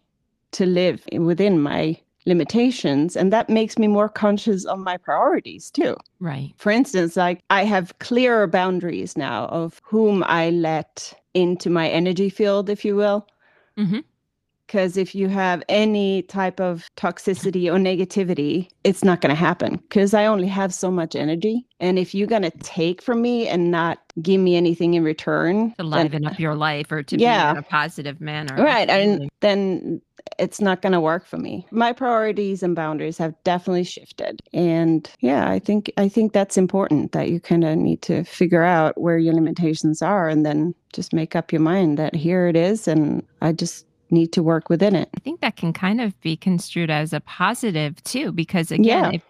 to 0.52 0.66
live 0.66 1.04
within 1.18 1.60
my 1.60 1.98
limitations 2.26 3.16
and 3.16 3.30
that 3.30 3.50
makes 3.50 3.78
me 3.78 3.86
more 3.86 4.08
conscious 4.08 4.64
of 4.64 4.78
my 4.78 4.96
priorities 4.96 5.70
too 5.70 5.94
Right. 6.20 6.54
for 6.56 6.72
instance, 6.72 7.16
like 7.16 7.42
I 7.50 7.64
have 7.64 7.98
clearer 7.98 8.46
boundaries 8.46 9.14
now 9.14 9.44
of 9.48 9.78
whom 9.84 10.24
I 10.26 10.48
let 10.48 11.12
into 11.34 11.68
my 11.68 11.86
energy 11.86 12.30
field, 12.30 12.70
if 12.70 12.82
you 12.82 12.96
will. 12.96 13.26
Mhm. 13.76 14.04
Because 14.66 14.96
if 14.96 15.14
you 15.14 15.28
have 15.28 15.62
any 15.68 16.22
type 16.22 16.58
of 16.60 16.88
toxicity 16.96 17.66
or 17.72 17.78
negativity, 17.78 18.68
it's 18.82 19.04
not 19.04 19.20
going 19.20 19.30
to 19.30 19.36
happen 19.36 19.76
because 19.76 20.14
I 20.14 20.26
only 20.26 20.46
have 20.48 20.72
so 20.72 20.90
much 20.90 21.14
energy. 21.14 21.66
And 21.80 21.98
if 21.98 22.14
you're 22.14 22.26
going 22.26 22.42
to 22.42 22.50
take 22.62 23.02
from 23.02 23.20
me 23.20 23.46
and 23.46 23.70
not 23.70 23.98
give 24.22 24.40
me 24.40 24.56
anything 24.56 24.94
in 24.94 25.04
return, 25.04 25.70
To 25.72 25.76
then- 25.78 25.90
liven 25.90 26.26
up 26.26 26.38
your 26.40 26.54
life 26.54 26.90
or 26.90 27.02
to 27.02 27.18
Yeah. 27.18 27.52
be 27.52 27.58
in 27.58 27.64
a 27.64 27.66
positive 27.68 28.20
manner. 28.20 28.54
right 28.56 28.88
Absolutely. 28.88 29.22
and 29.24 29.30
then 29.40 30.00
it's 30.38 30.60
not 30.60 30.80
going 30.80 30.92
to 30.94 31.00
work 31.00 31.26
for 31.26 31.36
me 31.36 31.66
my 31.70 31.92
priorities 31.92 32.62
and 32.62 32.74
boundaries 32.74 33.18
have 33.18 33.34
definitely 33.44 33.84
shifted 33.84 34.40
and 34.54 35.10
yeah 35.20 35.50
i 35.50 35.58
think 35.58 35.92
i 35.98 36.08
think 36.08 36.32
that's 36.32 36.56
important 36.56 37.12
that 37.12 37.28
you 37.28 37.38
kind 37.38 37.62
of 37.62 37.76
need 37.76 38.00
to 38.00 38.24
figure 38.24 38.62
out 38.62 38.98
where 38.98 39.18
your 39.18 39.34
limitations 39.34 40.00
are 40.00 40.28
and 40.28 40.46
then 40.46 40.74
just 40.94 41.12
make 41.12 41.36
up 41.36 41.52
your 41.52 41.60
mind 41.60 41.98
that 41.98 42.14
here 42.14 42.46
it 42.48 42.56
is 42.56 42.88
and 42.88 43.22
i 43.42 43.52
just 43.52 43.84
need 44.10 44.32
to 44.32 44.42
work 44.42 44.68
within 44.68 44.94
it 44.94 45.08
I 45.16 45.20
think 45.20 45.40
that 45.40 45.56
can 45.56 45.72
kind 45.72 46.00
of 46.00 46.18
be 46.20 46.36
construed 46.36 46.90
as 46.90 47.12
a 47.12 47.20
positive 47.20 48.02
too, 48.04 48.32
because 48.32 48.70
again, 48.70 48.84
Yeah. 48.86 49.10
if 49.12 49.22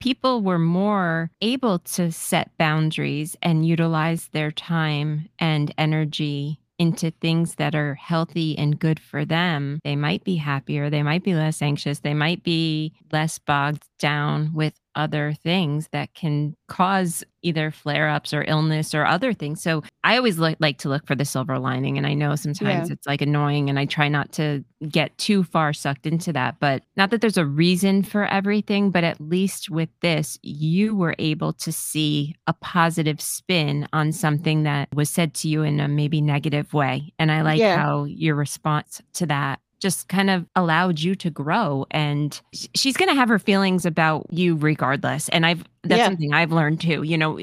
people 0.00 0.42
were 0.42 0.58
more 0.58 1.30
able 1.40 1.80
to 1.80 2.12
set 2.12 2.50
boundaries 2.58 3.36
and 3.42 3.66
utilize 3.66 4.28
their 4.28 4.50
time 4.52 5.28
and 5.38 5.72
energy 5.78 6.60
into 6.78 7.10
things 7.10 7.56
that 7.56 7.74
are 7.74 7.94
healthy 7.94 8.56
and 8.56 8.78
good 8.78 9.00
for 9.00 9.24
them, 9.24 9.80
they 9.82 9.96
might 9.96 10.22
be 10.22 10.36
happier, 10.36 10.88
they 10.88 11.02
might 11.02 11.24
be 11.24 11.34
less 11.34 11.60
anxious, 11.60 11.98
they 12.00 12.14
might 12.14 12.44
be 12.44 12.92
less 13.10 13.38
bogged 13.40 13.82
down 13.98 14.52
with 14.54 14.74
other 14.98 15.32
things 15.42 15.88
that 15.92 16.12
can 16.14 16.54
cause 16.66 17.24
either 17.42 17.70
flare 17.70 18.08
ups 18.08 18.34
or 18.34 18.44
illness 18.48 18.94
or 18.94 19.06
other 19.06 19.32
things. 19.32 19.62
So 19.62 19.82
I 20.02 20.16
always 20.16 20.38
li- 20.40 20.56
like 20.58 20.78
to 20.78 20.88
look 20.88 21.06
for 21.06 21.14
the 21.14 21.24
silver 21.24 21.58
lining. 21.58 21.96
And 21.96 22.06
I 22.06 22.12
know 22.14 22.34
sometimes 22.34 22.88
Yeah. 22.88 22.94
it's 22.94 23.06
like 23.06 23.22
annoying 23.22 23.70
and 23.70 23.78
I 23.78 23.84
try 23.86 24.08
not 24.08 24.32
to 24.32 24.64
get 24.88 25.16
too 25.18 25.44
far 25.44 25.72
sucked 25.72 26.04
into 26.06 26.32
that. 26.32 26.56
But 26.58 26.82
not 26.96 27.10
that 27.10 27.20
there's 27.20 27.36
a 27.38 27.46
reason 27.46 28.02
for 28.02 28.26
everything, 28.26 28.90
but 28.90 29.04
at 29.04 29.20
least 29.20 29.70
with 29.70 29.88
this, 30.00 30.36
you 30.42 30.96
were 30.96 31.14
able 31.20 31.52
to 31.54 31.70
see 31.72 32.34
a 32.48 32.52
positive 32.52 33.20
spin 33.20 33.86
on 33.92 34.10
something 34.12 34.64
that 34.64 34.88
was 34.92 35.08
said 35.08 35.32
to 35.34 35.48
you 35.48 35.62
in 35.62 35.78
a 35.78 35.86
maybe 35.88 36.20
negative 36.20 36.74
way. 36.74 37.12
And 37.20 37.30
I 37.30 37.42
like 37.42 37.60
Yeah. 37.60 37.76
how 37.78 38.04
your 38.04 38.34
response 38.34 39.00
to 39.14 39.26
that 39.26 39.60
just 39.80 40.08
kind 40.08 40.28
of 40.30 40.44
allowed 40.56 41.00
you 41.00 41.14
to 41.14 41.30
grow. 41.30 41.86
And 41.90 42.40
she's 42.74 42.96
going 42.96 43.08
to 43.08 43.14
have 43.14 43.28
her 43.28 43.38
feelings 43.38 43.86
about 43.86 44.26
you 44.30 44.56
regardless. 44.56 45.28
And 45.30 45.46
i've 45.46 45.64
that's 45.84 45.98
Yeah. 45.98 46.06
something 46.06 46.32
i've 46.34 46.52
learned 46.52 46.80
too. 46.80 47.02
You 47.02 47.16
know 47.18 47.38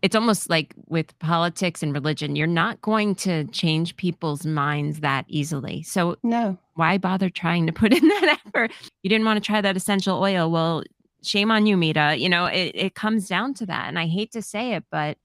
it's 0.00 0.14
almost 0.14 0.48
like 0.48 0.74
with 0.86 1.18
politics 1.18 1.82
and 1.82 1.92
religion 1.92 2.36
you're 2.36 2.46
not 2.46 2.80
going 2.82 3.16
to 3.16 3.44
change 3.48 3.96
people's 3.96 4.46
minds 4.46 5.00
that 5.00 5.24
easily. 5.28 5.82
So 5.82 6.16
no. 6.22 6.56
why 6.74 6.98
bother 6.98 7.28
trying 7.28 7.66
to 7.66 7.72
put 7.82 7.92
in 7.92 8.06
that 8.06 8.38
effort? 8.46 8.70
You 9.02 9.10
didn't 9.10 9.24
want 9.24 9.38
to 9.42 9.46
try 9.46 9.60
that 9.60 9.76
essential 9.76 10.20
oil. 10.22 10.50
Well 10.50 10.84
shame 11.24 11.50
on 11.50 11.66
you 11.66 11.76
mita. 11.76 12.16
You 12.16 12.28
know 12.28 12.46
it, 12.46 12.72
it 12.74 12.94
comes 12.94 13.26
down 13.28 13.54
to 13.54 13.66
that. 13.66 13.88
And 13.88 13.98
i 13.98 14.06
hate 14.06 14.30
to 14.32 14.42
say 14.42 14.74
it 14.74 14.84
but 14.90 15.18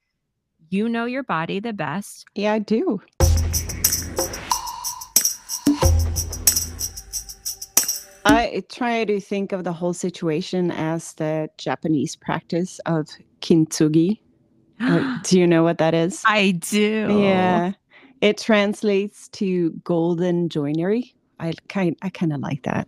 you 0.69 0.89
know 0.89 1.05
your 1.05 1.23
body 1.23 1.59
the 1.59 1.73
best. 1.73 2.25
Yeah 2.35 2.53
i 2.53 2.59
do 2.59 2.99
I 8.33 8.63
try 8.69 9.05
to 9.05 9.19
think 9.19 9.51
of 9.51 9.63
the 9.63 9.73
whole 9.73 9.93
situation 9.93 10.71
as 10.71 11.13
the 11.13 11.49
Japanese 11.57 12.15
practice 12.15 12.79
of 12.85 13.07
kintsugi. 13.41 14.19
Uh, 14.79 15.17
do 15.23 15.39
you 15.39 15.47
know 15.47 15.63
what 15.63 15.77
that 15.79 15.93
is? 15.93 16.23
i 16.25 16.51
do 16.51 17.19
Yeah. 17.21 17.73
It 18.21 18.37
translates 18.39 19.27
to 19.29 19.71
golden 19.83 20.49
joinery. 20.49 21.13
I 21.39 21.53
kind 21.69 21.95
I 22.01 22.09
kind 22.09 22.33
of 22.33 22.39
like 22.39 22.63
that. 22.63 22.87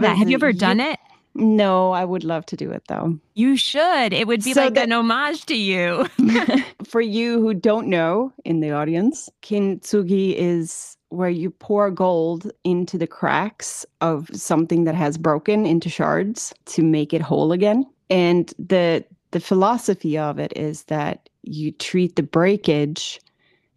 That- 0.00 0.16
have 0.16 0.28
you 0.30 0.34
ever 0.36 0.52
done 0.52 0.80
it 0.80 0.98
No, 1.34 1.92
I 1.92 2.04
would 2.04 2.24
love 2.24 2.44
to 2.46 2.56
do 2.56 2.70
it 2.72 2.82
though. 2.88 3.18
You 3.34 3.56
should. 3.56 4.12
It 4.12 4.26
would 4.26 4.42
be 4.44 4.52
So 4.54 4.64
like 4.64 4.74
the- 4.74 4.82
an 4.82 4.92
homage 4.92 5.46
to 5.46 5.54
you. 5.56 6.06
For 6.88 7.00
you 7.00 7.40
who 7.40 7.54
don't 7.54 7.88
know 7.88 8.32
in 8.44 8.60
the 8.60 8.70
audience, 8.72 9.28
kintsugi 9.42 10.34
is 10.34 10.96
where 11.10 11.30
you 11.30 11.50
pour 11.50 11.90
gold 11.90 12.50
into 12.64 12.98
the 12.98 13.06
cracks 13.06 13.86
of 14.00 14.28
something 14.32 14.84
that 14.84 14.94
has 14.94 15.16
broken 15.16 15.66
into 15.66 15.88
shards 15.88 16.52
to 16.66 16.82
make 16.82 17.12
it 17.12 17.22
whole 17.22 17.52
again. 17.52 17.86
And 18.10 18.52
the 18.58 19.04
the 19.30 19.40
philosophy 19.40 20.16
of 20.16 20.38
it 20.38 20.52
is 20.56 20.84
that 20.84 21.28
you 21.42 21.70
treat 21.70 22.16
the 22.16 22.22
breakage 22.22 23.20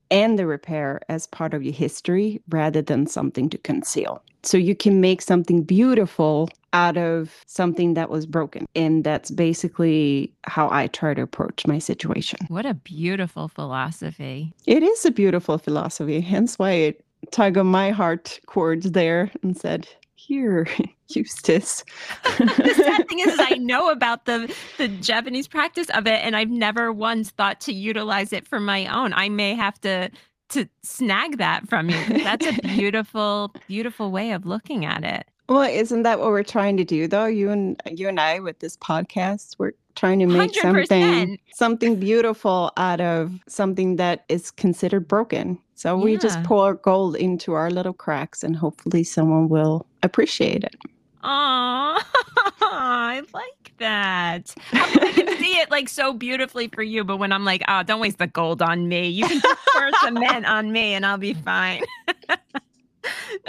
and 0.09 0.39
the 0.39 0.45
repair 0.45 1.01
as 1.09 1.27
part 1.27 1.53
of 1.53 1.63
your 1.63 1.73
history 1.73 2.41
rather 2.49 2.81
than 2.81 3.07
something 3.07 3.49
to 3.49 3.57
conceal. 3.57 4.21
So 4.43 4.57
you 4.57 4.75
can 4.75 5.01
make 5.01 5.21
something 5.21 5.63
beautiful 5.63 6.49
out 6.73 6.97
of 6.97 7.43
something 7.47 7.93
that 7.95 8.09
was 8.09 8.25
broken. 8.25 8.65
And 8.75 9.03
that's 9.03 9.29
basically 9.29 10.33
how 10.43 10.69
I 10.69 10.87
try 10.87 11.13
to 11.13 11.21
approach 11.21 11.67
my 11.67 11.79
situation. 11.79 12.39
What 12.47 12.65
a 12.65 12.73
beautiful 12.73 13.47
philosophy. 13.47 14.53
It 14.65 14.83
is 14.83 15.05
a 15.05 15.11
beautiful 15.11 15.57
philosophy, 15.57 16.21
hence 16.21 16.57
why 16.57 16.71
it 16.71 17.05
tugged 17.31 17.57
on 17.57 17.67
my 17.67 17.91
heart 17.91 18.39
chords 18.47 18.91
there 18.91 19.31
and 19.43 19.57
said, 19.57 19.87
here, 20.21 20.67
Eustace. 21.09 21.83
the 22.37 22.73
sad 22.75 23.09
thing 23.09 23.19
is, 23.19 23.27
is 23.27 23.39
I 23.39 23.55
know 23.59 23.89
about 23.91 24.25
the 24.25 24.53
the 24.77 24.87
Japanese 24.87 25.47
practice 25.47 25.89
of 25.89 26.07
it, 26.07 26.23
and 26.23 26.35
I've 26.35 26.49
never 26.49 26.91
once 26.93 27.31
thought 27.31 27.59
to 27.61 27.73
utilize 27.73 28.31
it 28.31 28.47
for 28.47 28.59
my 28.59 28.85
own. 28.87 29.13
I 29.13 29.29
may 29.29 29.55
have 29.55 29.79
to 29.81 30.09
to 30.49 30.67
snag 30.83 31.37
that 31.37 31.67
from 31.69 31.89
you. 31.89 32.23
That's 32.23 32.45
a 32.45 32.53
beautiful, 32.61 33.53
beautiful 33.67 34.11
way 34.11 34.31
of 34.31 34.45
looking 34.45 34.85
at 34.85 35.03
it. 35.03 35.25
Well, 35.47 35.63
isn't 35.63 36.03
that 36.03 36.19
what 36.19 36.29
we're 36.29 36.43
trying 36.43 36.77
to 36.77 36.85
do 36.85 37.07
though? 37.07 37.25
You 37.25 37.49
and 37.49 37.81
you 37.89 38.07
and 38.07 38.19
I 38.19 38.39
with 38.39 38.59
this 38.59 38.77
podcast, 38.77 39.55
we're 39.57 39.73
trying 39.95 40.19
to 40.19 40.27
make 40.27 40.53
100%. 40.53 40.87
something 40.87 41.39
something 41.53 41.99
beautiful 41.99 42.71
out 42.77 43.01
of 43.01 43.33
something 43.47 43.97
that 43.97 44.23
is 44.29 44.51
considered 44.51 45.07
broken. 45.07 45.59
So 45.81 45.97
we 45.97 46.15
just 46.15 46.43
pour 46.43 46.75
gold 46.75 47.15
into 47.15 47.53
our 47.53 47.71
little 47.71 47.91
cracks 47.91 48.43
and 48.43 48.55
hopefully 48.55 49.03
someone 49.03 49.49
will 49.49 49.87
appreciate 50.03 50.63
it. 50.63 50.75
Aw, 51.23 52.07
I 52.61 53.23
like 53.33 53.73
that. 53.79 54.53
I 54.73 55.11
can 55.15 55.37
see 55.39 55.57
it 55.57 55.71
like 55.71 55.89
so 55.89 56.13
beautifully 56.13 56.67
for 56.67 56.83
you, 56.83 57.03
but 57.03 57.17
when 57.17 57.31
I'm 57.31 57.45
like, 57.45 57.63
oh, 57.67 57.81
don't 57.81 57.99
waste 57.99 58.19
the 58.19 58.27
gold 58.27 58.61
on 58.61 58.89
me. 58.89 59.07
You 59.07 59.27
can 59.27 59.41
just 59.41 59.59
pour 59.73 59.89
cement 60.03 60.45
on 60.45 60.71
me, 60.71 60.93
and 60.93 61.03
I'll 61.03 61.17
be 61.17 61.33
fine. 61.33 61.81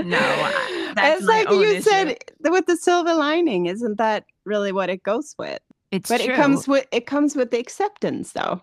no, 0.03 0.19
that's 0.95 1.19
it's 1.19 1.27
like 1.27 1.51
you 1.51 1.65
issue. 1.65 1.83
said 1.83 2.17
with 2.45 2.65
the 2.65 2.79
silver 2.79 3.13
lining, 3.13 3.67
isn't 3.67 3.99
that 3.99 4.25
really 4.47 4.73
what 4.73 4.89
it 4.89 5.03
goes 5.03 5.35
with? 5.39 5.61
it's 5.93 6.09
but 6.09 6.23
true. 6.23 6.33
it 6.33 6.37
comes 6.37 6.67
with 6.67 6.87
it 6.91 7.07
comes 7.07 7.37
with 7.37 7.51
the 7.51 7.59
acceptance 7.59 8.33
though 8.33 8.61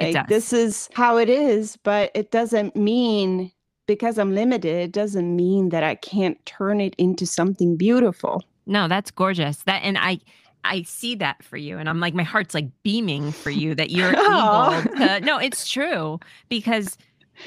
like 0.00 0.14
does. 0.14 0.26
this 0.28 0.52
is 0.52 0.88
how 0.94 1.16
it 1.16 1.28
is 1.28 1.76
but 1.82 2.10
it 2.14 2.30
doesn't 2.30 2.74
mean 2.76 3.50
because 3.86 4.18
i'm 4.18 4.34
limited 4.34 4.74
it 4.76 4.92
doesn't 4.92 5.34
mean 5.36 5.68
that 5.70 5.82
i 5.82 5.94
can't 5.94 6.44
turn 6.46 6.80
it 6.80 6.94
into 6.98 7.26
something 7.26 7.76
beautiful 7.76 8.42
No, 8.66 8.86
that's 8.88 9.10
gorgeous. 9.10 9.58
That 9.64 9.82
and 9.82 9.98
I 9.98 10.20
I 10.62 10.82
see 10.82 11.16
that 11.16 11.42
for 11.42 11.56
you 11.56 11.78
and 11.78 11.88
I'm 11.88 11.98
like 12.00 12.14
my 12.14 12.22
heart's 12.22 12.54
like 12.54 12.68
beaming 12.84 13.32
for 13.32 13.50
you 13.50 13.74
that 13.74 13.90
you're 13.90 14.12
Aw. 14.16 14.80
able 14.82 14.96
to 14.98 15.20
No, 15.24 15.38
it's 15.38 15.68
true 15.68 16.20
because 16.48 16.96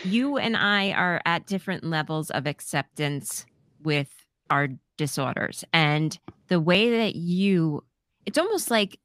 you 0.04 0.38
and 0.38 0.58
I 0.58 0.92
are 0.92 1.22
at 1.26 1.46
different 1.46 1.84
levels 1.84 2.32
of 2.32 2.48
acceptance 2.48 3.46
with 3.84 4.10
our 4.50 4.68
disorders 4.98 5.64
and 5.72 6.18
the 6.48 6.60
way 6.60 6.90
that 6.98 7.16
you 7.16 7.84
it's 8.26 8.38
almost 8.40 8.70
like 8.72 9.00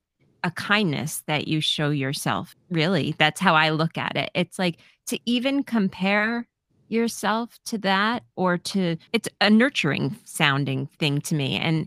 a 0.44 0.50
kindness 0.50 1.22
that 1.26 1.48
you 1.48 1.60
show 1.60 1.90
yourself. 1.90 2.54
Really, 2.70 3.14
that's 3.18 3.40
how 3.40 3.54
I 3.54 3.70
look 3.70 3.98
at 3.98 4.16
it. 4.16 4.30
It's 4.34 4.58
like 4.58 4.78
to 5.06 5.18
even 5.26 5.62
compare 5.64 6.46
yourself 6.88 7.58
to 7.66 7.78
that 7.78 8.22
or 8.36 8.56
to 8.56 8.96
it's 9.12 9.28
a 9.40 9.50
nurturing 9.50 10.16
sounding 10.24 10.88
thing 10.98 11.20
to 11.20 11.34
me 11.34 11.54
and 11.56 11.86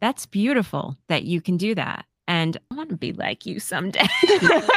that's 0.00 0.26
beautiful 0.26 0.94
that 1.08 1.24
you 1.24 1.40
can 1.40 1.56
do 1.56 1.74
that 1.74 2.04
and 2.28 2.58
i 2.70 2.74
want 2.74 2.90
to 2.90 2.96
be 2.96 3.14
like 3.14 3.46
you 3.46 3.58
someday 3.58 4.06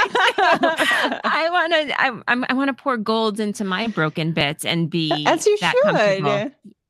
i 0.05 1.47
want 1.51 1.73
to 1.73 2.01
I, 2.01 2.05
I'm- 2.27 2.45
want 2.57 2.69
to 2.69 2.73
pour 2.73 2.97
gold 2.97 3.39
into 3.39 3.63
my 3.65 3.87
broken 3.87 4.31
bits 4.31 4.63
and 4.65 4.89
be 4.89 5.11
as 5.27 5.45
you 5.45 5.57
that 5.59 5.73
should 5.83 5.95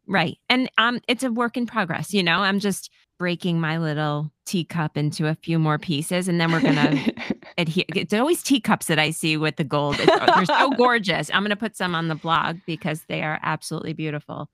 right 0.08 0.38
and 0.50 0.70
um 0.78 1.00
it's 1.08 1.24
a 1.24 1.32
work 1.32 1.58
in 1.58 1.66
progress 1.66 2.14
you 2.14 2.22
know 2.22 2.38
i'm 2.40 2.60
just 2.60 2.92
breaking 3.18 3.59
my 3.59 3.78
little 3.78 4.32
teacup 4.45 4.97
into 4.97 5.28
a 5.28 5.36
few 5.36 5.57
more 5.57 5.78
pieces 5.80 6.28
and 6.28 6.39
then 6.39 6.51
we're 6.51 6.61
gonna 6.61 7.01
adhere 7.57 7.86
it's 7.95 8.13
always 8.13 8.43
teacups 8.43 8.88
that 8.88 8.99
i 8.99 9.09
see 9.09 9.38
with 9.38 9.55
the 9.55 9.63
gold. 9.63 9.99
It's- 9.99 10.36
they're 10.36 10.45
so 10.45 10.70
gorgeous. 10.78 11.32
I'm 11.34 11.43
gonna 11.43 11.55
put 11.55 11.76
some 11.76 11.95
on 11.95 12.09
the 12.09 12.16
blog 12.16 12.57
because 12.66 13.03
they 13.07 13.24
are 13.24 13.39
absolutely 13.41 13.93
beautiful. 13.93 14.49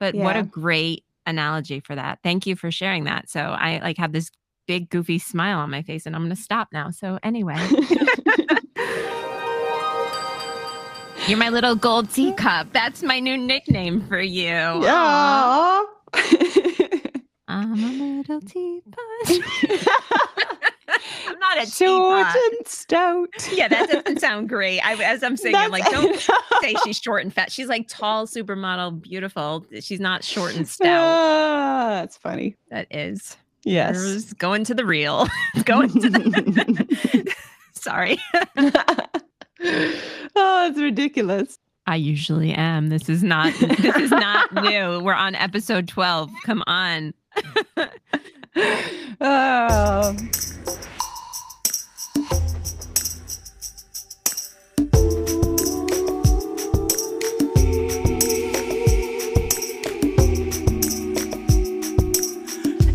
But 0.00 0.14
what 0.14 0.36
a 0.36 0.42
great 0.42 1.04
analogy 1.26 1.80
for 1.80 1.94
that. 1.94 2.18
Thank 2.22 2.46
you 2.46 2.56
for 2.56 2.70
sharing 2.70 3.04
that. 3.04 3.28
So 3.30 3.40
i 3.40 3.78
like 3.78 3.98
have 3.98 4.12
this 4.12 4.30
big 4.66 4.88
goofy 4.90 5.18
smile 5.18 5.58
on 5.58 5.70
my 5.70 5.82
face 5.82 6.06
and 6.06 6.14
i'm 6.16 6.22
gonna 6.22 6.36
stop 6.36 6.68
now. 6.72 6.90
So 6.90 7.18
anyway. 7.22 7.56
You're 11.26 11.38
my 11.38 11.48
little 11.48 11.74
gold 11.74 12.10
teacup. 12.10 12.70
That's 12.72 13.02
my 13.02 13.18
new 13.18 13.38
nickname 13.38 14.06
for 14.06 14.20
you. 14.20 14.44
Yeah 14.44 15.82
i'm 17.54 17.72
a 17.84 18.16
little 18.16 18.40
teapot 18.40 19.02
i'm 21.28 21.38
not 21.38 21.62
a 21.62 21.66
short 21.66 22.26
teapot 22.26 22.36
and 22.58 22.66
stout 22.66 23.28
yeah 23.52 23.68
that 23.68 23.88
doesn't 23.90 24.20
sound 24.20 24.48
great 24.48 24.80
I, 24.80 24.94
as 25.02 25.22
i'm 25.22 25.36
saying 25.36 25.54
i'm 25.54 25.70
like 25.70 25.84
don't 25.90 26.18
say 26.62 26.74
she's 26.84 26.98
short 26.98 27.22
and 27.22 27.32
fat. 27.32 27.52
She's 27.52 27.68
like 27.68 27.88
tall, 27.88 28.26
supermodel, 28.26 29.00
beautiful. 29.02 29.66
She's 29.80 30.00
not 30.00 30.24
short 30.24 30.56
and 30.56 30.66
stout. 30.66 30.88
Ah, 30.88 31.88
that's 32.00 32.16
funny 32.16 32.56
That 32.70 32.86
is. 32.90 33.36
yes 33.64 34.32
going 34.34 34.64
to 34.64 34.74
the 34.74 34.84
real. 34.84 35.26
going 35.64 35.90
to 35.90 36.10
the 36.10 37.34
Sorry. 37.74 38.18
oh 40.36 40.66
it's 40.68 40.78
ridiculous 40.78 41.58
I 41.86 41.96
usually 41.96 42.52
am. 42.54 42.88
This 42.88 43.10
is 43.10 43.22
not 43.22 43.52
this 43.60 43.96
is 43.96 44.10
not 44.10 44.52
new. 44.54 45.00
We're 45.00 45.12
on 45.12 45.34
episode 45.34 45.86
12. 45.86 46.30
Come 46.46 46.62
on. 46.66 47.12
Oh. 49.20 50.16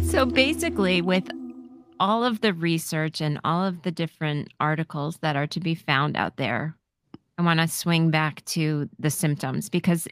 So 0.10 0.26
basically 0.26 1.02
with 1.02 1.30
all 2.00 2.26
of 2.26 2.42
the 2.42 2.54
research 2.54 3.22
and 3.22 3.40
all 3.46 3.64
of 3.66 3.84
the 3.84 3.92
different 3.92 4.50
articles 4.60 5.18
that 5.22 5.36
are 5.36 5.48
to 5.48 5.60
be 5.62 5.76
found 5.76 6.18
out 6.18 6.36
there, 6.38 6.76
I 7.38 7.42
want 7.42 7.62
to 7.62 7.68
swing 7.70 8.12
back 8.12 8.44
to 8.46 8.90
the 9.00 9.10
symptoms 9.10 9.70
because 9.70 10.10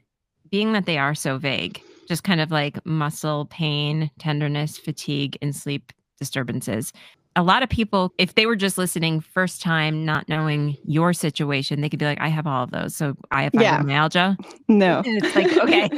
being 0.49 0.71
that 0.71 0.85
they 0.85 0.97
are 0.97 1.13
so 1.13 1.37
vague, 1.37 1.81
just 2.07 2.23
kind 2.23 2.41
of 2.41 2.51
like 2.51 2.83
muscle 2.85 3.45
pain, 3.47 4.09
tenderness, 4.19 4.77
fatigue, 4.77 5.37
and 5.41 5.55
sleep 5.55 5.91
disturbances. 6.19 6.91
A 7.35 7.43
lot 7.43 7.61
of 7.61 7.69
people, 7.69 8.11
if 8.17 8.33
they 8.33 8.47
were 8.47 8.55
just 8.55 8.79
listening 8.79 9.19
first 9.19 9.61
time, 9.61 10.03
not 10.03 10.27
knowing 10.27 10.75
your 10.85 11.13
situation, 11.13 11.81
they 11.81 11.89
could 11.89 11.99
be 11.99 12.05
like, 12.05 12.19
I 12.19 12.29
have 12.29 12.47
all 12.47 12.63
of 12.63 12.71
those. 12.71 12.95
So 12.95 13.15
I 13.31 13.43
have 13.43 13.53
Yeah. 13.53 13.77
fibromyalgia. 13.79 14.37
no 14.67 14.99
And 15.05 15.17
it's 15.23 15.35
like, 15.35 15.53
okay. 15.59 15.89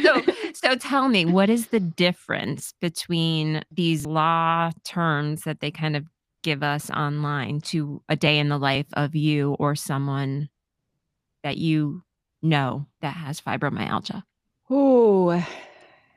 so 0.02 0.24
so 0.54 0.74
tell 0.74 1.08
me, 1.08 1.24
what 1.24 1.50
is 1.50 1.68
the 1.68 1.78
difference 1.78 2.74
between 2.80 3.62
these 3.70 4.06
law 4.06 4.70
terms 4.84 5.42
that 5.42 5.60
they 5.60 5.70
kind 5.70 5.94
of 5.94 6.04
give 6.42 6.62
us 6.64 6.90
online 6.90 7.60
to 7.60 8.02
a 8.08 8.16
day 8.16 8.38
in 8.38 8.48
the 8.48 8.58
life 8.58 8.86
of 8.94 9.14
you 9.14 9.54
or 9.60 9.76
someone 9.76 10.48
that 11.44 11.58
you 11.58 12.02
know 12.42 12.86
that 13.02 13.14
has 13.14 13.40
fibromyalgia? 13.40 14.24
Oh 14.70 15.44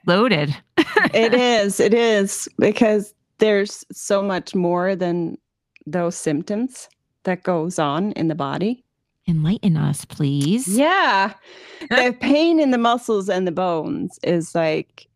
Loaded. 0.07 0.55
it 1.13 1.33
is 1.33 1.79
it 1.79 1.93
is 1.93 2.49
because 2.57 3.13
there's 3.37 3.85
so 3.91 4.21
much 4.23 4.55
more 4.55 4.95
than 4.95 5.37
those 5.85 6.15
symptoms 6.15 6.89
that 7.23 7.43
goes 7.43 7.77
on 7.79 8.11
in 8.13 8.27
the 8.27 8.35
body 8.35 8.83
Enlighten 9.27 9.77
us, 9.77 10.03
please. 10.05 10.67
yeah 10.67 11.33
the 11.89 12.15
pain 12.19 12.59
in 12.59 12.71
the 12.71 12.77
muscles 12.77 13.29
and 13.29 13.45
the 13.47 13.51
bones 13.51 14.19
is 14.23 14.55
like 14.55 15.07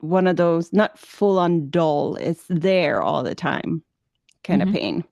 one 0.00 0.26
of 0.26 0.36
those 0.36 0.70
not 0.72 0.98
full 0.98 1.38
on 1.38 1.70
dull 1.70 2.16
it's 2.16 2.44
there 2.50 3.00
all 3.02 3.22
the 3.22 3.34
time 3.34 3.82
kind 4.44 4.60
Mhm. 4.62 4.68
of 4.68 4.74
pain 4.74 5.04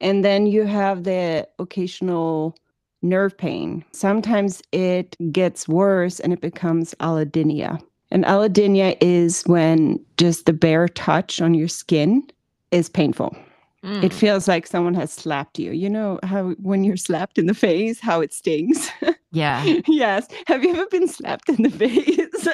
and 0.00 0.24
then 0.24 0.46
you 0.46 0.64
have 0.64 1.04
the 1.04 1.46
occasional 1.60 2.56
nerve 3.02 3.36
pain 3.36 3.84
sometimes 3.92 4.62
it 4.72 5.16
gets 5.32 5.66
worse 5.68 6.20
and 6.20 6.32
it 6.32 6.40
becomes 6.40 6.94
allodynia 7.00 7.80
and 8.10 8.24
allodynia 8.24 8.96
is 9.00 9.42
when 9.46 9.98
just 10.16 10.46
the 10.46 10.52
bare 10.52 10.88
touch 10.88 11.40
on 11.40 11.54
your 11.54 11.68
skin 11.68 12.22
is 12.70 12.88
painful 12.88 13.36
Mm. 13.82 14.04
it 14.04 14.12
feels 14.12 14.46
like 14.46 14.66
someone 14.66 14.92
has 14.92 15.10
slapped 15.10 15.58
you 15.58 15.70
you 15.72 15.88
know 15.88 16.18
how 16.22 16.50
when 16.60 16.84
you're 16.84 16.98
slapped 16.98 17.38
in 17.38 17.46
the 17.46 17.54
face 17.54 17.98
how 17.98 18.20
it 18.20 18.34
stings 18.34 18.90
yeah, 19.32 19.64
yes. 19.86 20.26
Have 20.48 20.64
you 20.64 20.72
ever 20.72 20.86
been 20.90 21.06
slapped 21.06 21.48
in 21.48 21.62
the 21.62 21.70
face? 21.70 22.48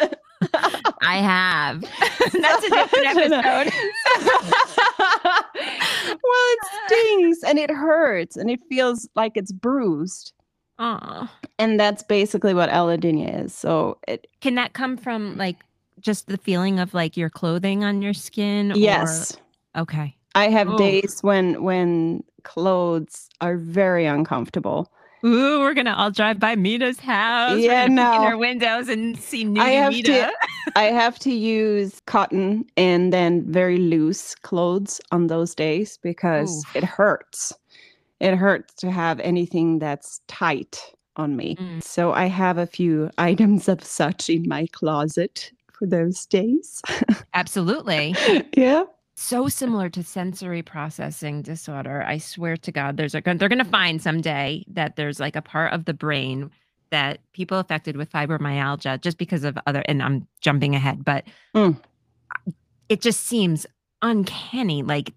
I 1.03 1.17
have. 1.17 1.81
That's 2.33 2.67
a 2.67 2.69
different 2.71 3.07
episode. 3.33 3.73
well, 5.27 6.47
it 6.53 6.59
stings 6.87 7.39
and 7.45 7.59
it 7.59 7.71
hurts 7.71 8.37
and 8.37 8.51
it 8.51 8.61
feels 8.69 9.09
like 9.17 9.33
it's 9.37 9.53
bruised. 9.53 10.33
Oh. 10.79 11.29
And 11.59 11.81
that's 11.81 12.03
basically 12.03 12.53
what 12.55 12.69
allodynia 12.71 13.45
is. 13.45 13.55
So 13.55 13.99
it 14.07 14.27
Can 14.41 14.57
that 14.57 14.73
come 14.75 14.97
from 14.97 15.37
like 15.37 15.57
just 16.01 16.27
the 16.27 16.37
feeling 16.37 16.79
of 16.79 16.93
like 16.95 17.17
your 17.17 17.31
clothing 17.31 17.83
on 17.85 18.03
your 18.03 18.15
skin? 18.15 18.73
or- 18.73 18.77
yes. 18.77 19.37
Okay. 19.77 20.15
I 20.35 20.49
have 20.49 20.69
Oh. 20.69 20.77
days 20.79 21.19
when 21.23 21.63
when 21.63 22.23
clothes 22.45 23.29
are 23.41 23.57
very 23.57 24.07
uncomfortable 24.07 24.91
Ooh, 25.25 25.59
we're 25.61 25.75
gonna 25.75 25.95
all 25.97 26.11
drive 26.11 26.39
by 26.39 26.55
Mita's 26.55 27.01
house. 27.01 27.59
Yeah, 27.59 27.89
gonna 27.89 27.91
in 27.91 27.95
no. 28.23 28.23
her 28.31 28.37
windows 28.39 28.89
and 28.89 29.19
see 29.19 29.43
new 29.45 29.61
I 29.61 29.71
have 29.71 29.93
Mita. 29.93 30.13
to 30.13 30.33
I 30.77 30.85
have 30.85 31.19
to 31.21 31.33
use 31.33 32.01
cotton 32.07 32.67
and 32.77 33.13
then 33.13 33.43
very 33.51 33.79
loose 33.79 34.35
clothes 34.37 35.01
on 35.11 35.27
those 35.27 35.55
days 35.55 35.99
because 36.03 36.65
Oof. 36.69 36.77
it 36.77 36.85
hurts. 36.85 37.53
It 38.21 38.35
hurts 38.37 38.75
to 38.77 38.91
have 38.91 39.21
anything 39.21 39.79
that's 39.79 40.21
tight 40.29 40.81
on 41.17 41.37
me. 41.37 41.57
Mm. 41.57 41.83
So 41.83 42.13
I 42.13 42.27
have 42.27 42.59
a 42.59 42.67
few 42.67 43.11
items 43.19 43.69
of 43.69 43.83
such 43.85 44.29
in 44.31 44.49
my 44.49 44.67
closet 44.73 45.51
for 45.73 45.87
those 45.87 46.25
days. 46.27 46.81
Absolutely. 47.35 48.15
yeah. 48.57 48.85
so 49.17 49.49
similar 49.49 49.89
to 49.91 50.03
sensory 50.03 50.63
processing 50.63 51.43
disorder. 51.43 52.03
I 52.07 52.19
swear 52.19 52.57
to 52.59 52.73
God, 52.73 52.97
there's 52.97 53.15
a 53.15 53.21
they're 53.21 53.49
going 53.49 53.59
to 53.59 53.65
find 53.65 54.01
someday 54.03 54.65
that 54.69 54.97
there's 54.97 55.21
like 55.21 55.37
a 55.37 55.43
part 55.43 55.73
of 55.73 55.85
the 55.85 55.95
brain 55.95 56.51
that 56.91 57.19
people 57.33 57.59
affected 57.59 57.97
with 57.97 58.11
fibromyalgia 58.11 59.01
just 59.01 59.19
because 59.19 59.43
of 59.45 59.59
other 59.67 59.83
and 59.87 60.03
I'm 60.03 60.27
jumping 60.41 60.75
ahead, 60.75 61.05
but 61.05 61.25
Mm. 61.55 61.79
it 62.89 63.01
just 63.01 63.27
seems 63.27 63.67
uncanny 64.03 64.83
like 64.83 65.13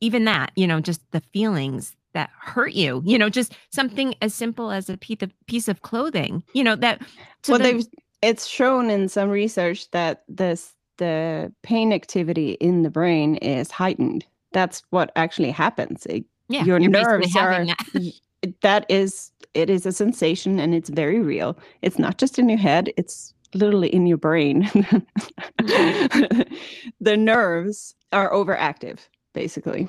even 0.00 0.24
that, 0.26 0.52
you 0.54 0.66
know, 0.66 0.80
just 0.80 1.00
the 1.12 1.20
feelings 1.32 1.96
that 2.18 2.30
hurt 2.40 2.72
you, 2.72 3.00
you 3.04 3.16
know, 3.16 3.28
just 3.28 3.54
something 3.70 4.12
as 4.22 4.34
simple 4.34 4.72
as 4.72 4.90
a 4.90 4.96
piece 4.96 5.22
of 5.22 5.30
piece 5.46 5.68
of 5.68 5.82
clothing, 5.82 6.42
you 6.52 6.64
know, 6.64 6.74
that 6.74 7.00
to 7.44 7.52
well, 7.52 7.60
the- 7.60 7.64
they've 7.64 7.86
it's 8.22 8.44
shown 8.44 8.90
in 8.90 9.08
some 9.08 9.28
research 9.30 9.88
that 9.92 10.24
this 10.28 10.74
the 10.96 11.52
pain 11.62 11.92
activity 11.92 12.50
in 12.54 12.82
the 12.82 12.90
brain 12.90 13.36
is 13.36 13.70
heightened. 13.70 14.24
That's 14.52 14.82
what 14.90 15.12
actually 15.14 15.52
happens. 15.52 16.06
It- 16.06 16.24
yeah, 16.48 16.64
your 16.64 16.80
nerves 16.80 17.36
are- 17.36 17.64
that. 17.64 18.12
that 18.62 18.84
is 18.88 19.30
it 19.54 19.70
is 19.70 19.86
a 19.86 19.92
sensation 19.92 20.58
and 20.58 20.74
it's 20.74 20.88
very 20.90 21.20
real. 21.20 21.56
It's 21.82 22.00
not 22.00 22.18
just 22.18 22.36
in 22.36 22.48
your 22.48 22.58
head, 22.58 22.92
it's 22.96 23.32
literally 23.54 23.94
in 23.94 24.08
your 24.08 24.18
brain. 24.18 24.62
the 27.00 27.16
nerves 27.16 27.94
are 28.12 28.32
overactive, 28.32 28.98
basically. 29.34 29.88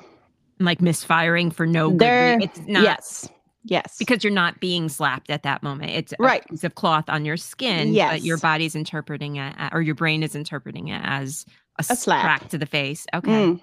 Like 0.60 0.82
misfiring 0.82 1.52
for 1.52 1.66
no 1.66 1.90
good 1.90 2.00
They're 2.00 2.38
reason. 2.38 2.50
It's 2.50 2.60
not 2.68 2.84
yes. 2.84 3.30
Yes. 3.66 3.98
because 4.00 4.24
you're 4.24 4.34
not 4.34 4.60
being 4.60 4.90
slapped 4.90 5.30
at 5.30 5.44
that 5.44 5.62
moment. 5.64 5.92
It's 5.92 6.14
Right. 6.20 6.44
a 6.46 6.48
piece 6.50 6.64
of 6.64 6.76
cloth 6.76 7.06
on 7.10 7.26
your 7.26 7.38
skin, 7.38 7.94
but 7.94 8.22
your 8.24 8.38
body's 8.38 8.76
interpreting 8.76 9.36
it, 9.36 9.56
or 9.74 9.82
your 9.82 9.96
brain 9.96 10.24
is 10.24 10.34
interpreting 10.36 10.88
it 10.90 11.02
as 11.04 11.46
a, 11.78 11.86
A 11.90 11.96
slap. 11.96 12.22
crack 12.24 12.50
to 12.50 12.58
the 12.58 12.66
face. 12.66 13.06
Okay. 13.14 13.30
Mm. 13.32 13.62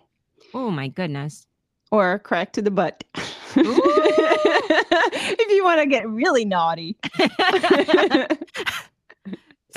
Oh 0.54 0.70
my 0.70 0.88
goodness. 0.88 1.46
or 1.90 2.12
a 2.14 2.18
crack 2.18 2.52
to 2.54 2.62
the 2.62 2.70
butt. 2.70 3.04
if 3.56 5.50
you 5.52 5.64
want 5.64 5.80
to 5.80 5.86
get 5.86 6.08
really 6.08 6.44
naughty. 6.44 6.96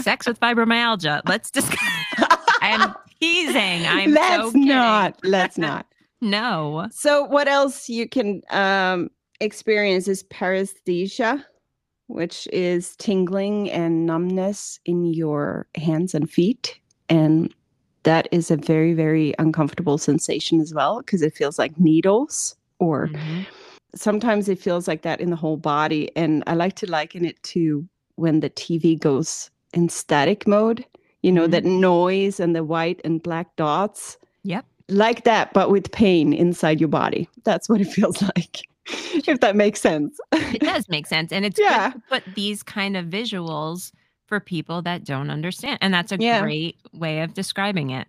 Sex 0.02 0.26
with 0.28 0.40
fibromyalgia. 0.40 1.22
Let's 1.28 1.52
discuss. 1.52 1.80
I'm 2.62 2.94
teasing. 3.20 3.86
I'm 3.86 4.12
let's 4.12 4.52
so 4.54 4.58
not. 4.58 5.20
Let's 5.24 5.58
not. 5.58 5.86
No. 6.22 6.88
So 6.92 7.24
what 7.24 7.48
else 7.48 7.90
you 7.90 8.08
can 8.08 8.42
um, 8.50 9.10
experience 9.40 10.08
is 10.08 10.24
paresthesia, 10.24 11.44
which 12.08 12.48
is 12.52 12.96
tingling 12.98 13.70
and 13.72 14.06
numbness 14.06 14.80
in 14.86 15.06
your 15.06 15.68
hands 15.76 16.14
and 16.14 16.30
feet. 16.30 16.80
And 17.10 17.54
that 18.04 18.28
is 18.32 18.52
a 18.52 18.58
very, 18.58 18.94
very 18.94 19.34
uncomfortable 19.40 19.98
sensation 19.98 20.60
as 20.62 20.74
well 20.74 21.00
because 21.00 21.22
it 21.22 21.36
feels 21.36 21.60
like 21.60 21.80
needles 21.80 22.56
or 22.80 23.10
Mhm. 23.10 23.48
sometimes 23.96 24.50
it 24.50 24.60
feels 24.60 24.88
like 24.88 25.02
that 25.04 25.22
in 25.22 25.30
the 25.30 25.36
whole 25.36 25.58
body. 25.58 26.12
And 26.16 26.44
I 26.48 26.54
like 26.56 26.76
to 26.78 26.90
liken 26.92 27.26
it 27.26 27.42
to 27.44 27.88
when 28.16 28.42
the 28.42 28.50
TV 28.50 28.96
goes 29.00 29.52
in 29.74 29.90
static 29.90 30.48
mode, 30.48 30.86
you 31.24 31.32
know, 31.32 31.48
Mhm. 31.48 31.52
that 31.52 31.66
noise 31.66 32.40
and 32.40 32.56
the 32.56 32.64
white 32.64 33.02
and 33.06 33.22
black 33.24 33.56
dots. 33.56 34.18
Like 34.90 35.24
that, 35.24 35.54
but 35.54 35.70
with 35.70 35.92
pain 35.92 36.34
inside 36.34 36.80
your 36.80 36.90
body. 36.90 37.30
That's 37.44 37.70
what 37.70 37.82
it 37.82 37.86
feels 37.94 38.22
like, 38.22 38.62
if 39.28 39.40
that 39.40 39.56
makes 39.56 39.82
sense. 39.82 40.20
It 40.32 40.62
does 40.62 40.88
make 40.90 41.08
sense. 41.08 41.32
And 41.32 41.46
it's 41.46 41.60
Yeah. 41.60 41.92
good 41.92 42.02
to 42.02 42.22
put 42.22 42.36
these 42.36 42.64
kind 42.64 42.98
of 42.98 43.06
visuals 43.06 43.92
for 44.28 44.40
people 44.40 44.82
that 44.84 45.04
don't 45.04 45.30
understand. 45.30 45.80
And 45.82 45.94
that's 45.94 46.12
a 46.12 46.18
Yeah. 46.20 46.42
great 46.42 46.78
way 46.94 47.22
of 47.22 47.34
describing 47.34 47.90
it. 47.92 48.08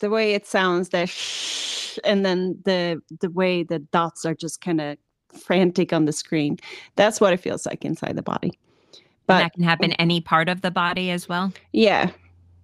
the 0.00 0.10
way 0.10 0.34
it 0.34 0.46
sounds, 0.46 0.90
the 0.90 1.06
shh, 1.06 1.98
and 2.04 2.22
then 2.26 2.58
the 2.66 3.00
the 3.20 3.30
way 3.30 3.62
the 3.62 3.78
dots 3.78 4.26
are 4.26 4.34
just 4.34 4.60
kind 4.60 4.78
of 4.78 4.98
frantic 5.32 5.90
on 5.90 6.04
the 6.04 6.12
screen. 6.12 6.58
That's 6.96 7.18
what 7.18 7.32
it 7.32 7.38
feels 7.40 7.64
like 7.64 7.82
inside 7.82 8.14
the 8.14 8.22
body. 8.22 8.48
and 8.92 9.02
But 9.26 9.38
that 9.38 9.52
can 9.54 9.62
happen 9.62 9.92
any 9.92 10.20
part 10.20 10.50
of 10.50 10.60
the 10.60 10.70
body 10.70 11.10
as 11.10 11.30
well. 11.30 11.50
Yeah, 11.72 12.10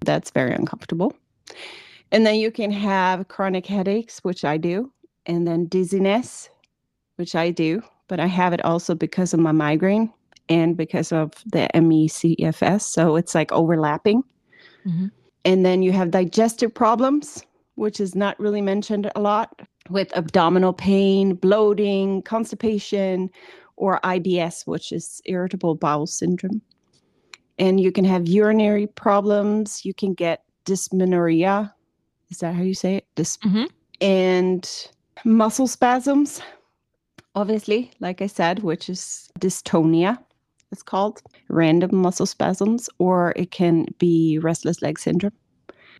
that's 0.05 0.31
very 0.31 0.53
uncomfortable. 0.55 1.15
And 2.13 2.25
then 2.25 2.37
you 2.37 2.51
can 2.51 2.71
have 2.71 3.27
chronic 3.29 3.67
headaches, 3.67 4.21
which 4.21 4.45
I 4.45 4.57
do, 4.57 4.93
and 5.27 5.47
then 5.47 5.67
dizziness, 5.67 6.49
which 7.17 7.35
I 7.35 7.51
do, 7.51 7.83
but 8.07 8.21
I 8.21 8.27
have 8.27 8.53
it 8.53 8.65
also 8.65 8.95
because 8.95 9.35
of 9.35 9.41
my 9.41 9.53
migraine 9.53 10.13
and 10.49 10.77
because 10.77 11.11
of 11.11 11.33
the 11.47 11.69
MECFS. 11.75 12.83
So 12.83 13.17
it's 13.17 13.35
like 13.35 13.51
overlapping. 13.51 14.23
Mhm. 14.87 15.11
And 15.45 15.67
then 15.67 15.83
you 15.83 15.93
have 15.93 16.11
digestive 16.11 16.73
problems, 16.73 17.45
which 17.75 17.99
is 17.99 18.15
not 18.15 18.39
really 18.39 18.61
mentioned 18.61 19.11
a 19.17 19.21
lot, 19.21 19.63
with 19.91 20.17
abdominal 20.17 20.73
pain, 20.73 21.35
bloating, 21.35 22.23
constipation, 22.23 23.31
or 23.77 23.99
IBS, 24.05 24.65
which 24.67 24.93
is 24.93 25.21
irritable 25.25 25.75
bowel 25.75 26.07
syndrome 26.07 26.63
and 27.59 27.81
you 27.81 27.93
can 27.93 28.05
have 28.05 28.27
urinary 28.27 28.87
problems. 28.87 29.85
You 29.85 29.95
can 29.95 30.15
get 30.15 30.43
dysmenorrhea. 30.65 31.73
Is 32.33 32.39
that 32.39 32.55
how 32.55 32.63
you 32.63 32.75
say 32.75 32.97
it? 32.97 33.07
Dys- 33.15 33.39
Mhm. 33.45 33.69
And 34.01 34.69
muscle 35.25 35.69
spasms, 35.69 36.41
obviously, 37.35 37.91
like 38.01 38.21
I 38.23 38.27
said, 38.27 38.61
which 38.65 38.89
is 38.89 39.31
dystonia, 39.39 40.19
it's 40.73 40.83
called 40.83 41.21
random 41.49 41.95
muscle 41.95 42.27
spasms, 42.27 42.89
or 42.99 43.33
it 43.37 43.51
can 43.51 43.87
be 43.99 44.39
restless 44.43 44.81
leg 44.83 44.99
syndrome. 44.99 45.35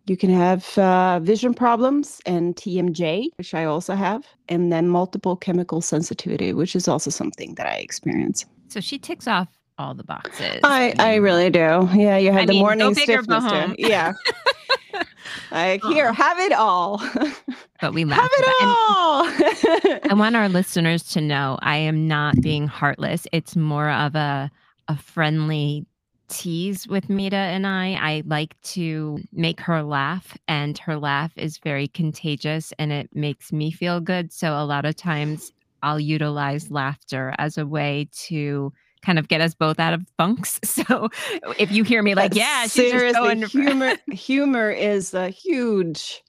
You 0.07 0.17
can 0.17 0.31
have 0.31 0.77
uh, 0.77 1.19
vision 1.21 1.53
problems 1.53 2.19
and 2.25 2.55
TMJ, 2.55 3.29
which 3.37 3.53
I 3.53 3.63
also 3.65 3.93
have, 3.95 4.25
and 4.49 4.71
then 4.73 4.89
multiple 4.89 5.35
chemical 5.37 5.79
sensitivity, 5.79 6.51
which 6.51 6.75
is 6.75 6.87
also 6.87 7.09
something 7.11 7.53
that 7.55 7.67
I 7.67 7.75
experience. 7.75 8.45
So 8.67 8.81
she 8.81 8.97
ticks 8.97 9.27
off 9.27 9.47
all 9.77 9.93
the 9.93 10.03
boxes. 10.03 10.59
I, 10.63 10.93
I 10.99 11.15
really 11.15 11.49
do. 11.51 11.87
Yeah, 11.93 12.17
you 12.17 12.31
had 12.33 12.41
I 12.41 12.45
the 12.47 12.53
mean, 12.53 12.61
morning 12.63 12.95
stiffness. 12.95 13.75
Yeah. 13.77 14.13
I 15.51 15.79
here, 15.89 16.07
Aw. 16.09 16.13
have 16.13 16.39
it 16.39 16.51
all. 16.53 16.97
but 17.81 17.93
we 17.93 18.01
have 18.01 18.29
it 18.31 18.63
all. 18.63 19.25
I 20.09 20.13
want 20.13 20.35
our 20.35 20.49
listeners 20.49 21.03
to 21.11 21.21
know 21.21 21.57
I 21.61 21.77
am 21.77 22.07
not 22.07 22.39
being 22.41 22.67
heartless. 22.67 23.27
It's 23.31 23.55
more 23.55 23.89
of 23.89 24.15
a 24.15 24.51
a 24.89 24.97
friendly 24.97 25.85
tease 26.27 26.87
with 26.87 27.09
Mita 27.09 27.35
and 27.35 27.65
I. 27.67 27.93
I 27.93 28.23
like 28.25 28.59
to 28.63 29.19
make 29.31 29.59
her 29.61 29.83
laugh, 29.83 30.37
and 30.47 30.77
her 30.79 30.97
laugh 30.97 31.31
is 31.37 31.57
very 31.57 31.87
contagious 31.87 32.73
and 32.79 32.91
it 32.91 33.09
makes 33.13 33.51
me 33.53 33.71
feel 33.71 33.99
good. 34.01 34.31
So 34.33 34.53
a 34.53 34.65
lot 34.65 34.85
of 34.85 34.95
times 34.95 35.51
I'll 35.83 35.99
utilize 35.99 36.71
laughter 36.71 37.33
as 37.37 37.57
a 37.57 37.65
way 37.67 38.07
to 38.27 38.73
kind 39.03 39.19
of 39.19 39.27
get 39.27 39.41
us 39.41 39.53
both 39.53 39.79
out 39.79 39.93
of 39.93 40.05
funks. 40.17 40.59
So 40.73 41.09
if 41.59 41.71
you 41.71 41.83
hear 41.83 42.01
me 42.01 42.15
like, 42.15 42.31
But 42.31 42.37
yeah, 42.37 42.63
she's 42.63 42.89
seriously, 42.89 43.41
humor 43.45 43.93
humor 44.11 44.71
is 44.71 45.13
a 45.13 45.29
huge 45.29 46.23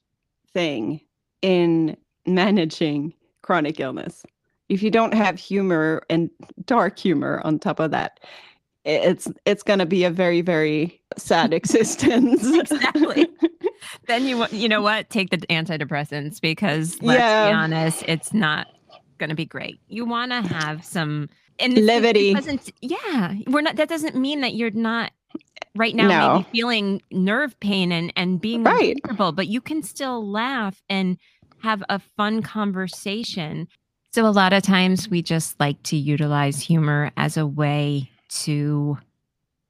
thing 0.53 1.01
in 1.41 1.97
managing 2.27 3.13
chronic 3.41 3.79
illness. 3.79 4.23
If 4.69 4.81
you 4.83 4.91
don't 4.91 5.13
have 5.13 5.37
humor 5.39 6.03
and 6.09 6.29
dark 6.65 6.97
humor 6.99 7.41
on 7.43 7.59
top 7.59 7.79
of 7.79 7.91
that, 7.91 8.19
it's 8.85 9.27
it's 9.45 9.63
going 9.63 9.79
to 9.79 9.85
be 9.85 10.03
a 10.03 10.09
very 10.11 10.41
very 10.41 11.01
sad 11.17 11.53
existence. 11.59 12.45
Exactly. 12.45 13.27
then 14.07 14.25
you 14.25 14.45
you 14.51 14.69
know 14.69 14.81
what? 14.81 15.09
Take 15.09 15.31
the 15.31 15.37
antidepressants 15.37 16.39
because 16.39 17.01
let's 17.01 17.19
Yeah. 17.19 17.47
be 17.49 17.51
honest, 17.53 18.03
it's 18.07 18.33
not 18.33 18.67
going 19.17 19.29
to 19.29 19.35
be 19.35 19.45
great. 19.45 19.79
You 19.87 20.05
want 20.05 20.31
to 20.31 20.41
have 20.41 20.83
some 20.85 21.29
and 21.59 21.77
Levity. 21.85 22.33
doesn't- 22.33 22.71
yeah, 22.81 23.33
we're 23.47 23.61
not. 23.61 23.75
That 23.77 23.89
doesn't 23.89 24.15
mean 24.15 24.41
that 24.41 24.55
you're 24.55 24.71
not 24.71 25.11
right 25.75 25.95
now 25.95 26.07
No. 26.07 26.33
maybe 26.37 26.47
feeling 26.51 27.01
nerve 27.11 27.59
pain 27.59 27.91
and 27.91 28.11
and 28.15 28.39
being 28.39 28.63
Right. 28.63 28.95
uncomfortable, 28.95 29.31
but 29.33 29.47
you 29.47 29.61
can 29.61 29.83
still 29.83 30.25
laugh 30.29 30.81
and 30.89 31.17
have 31.59 31.83
a 31.89 31.99
fun 31.99 32.41
conversation. 32.41 33.67
So 34.13 34.25
a 34.25 34.29
lot 34.31 34.53
of 34.53 34.63
times 34.63 35.09
we 35.09 35.21
just 35.21 35.59
like 35.59 35.81
to 35.83 35.97
utilize 35.97 36.61
humor 36.61 37.11
as 37.17 37.35
a 37.37 37.45
way 37.45 38.09
to 38.29 38.97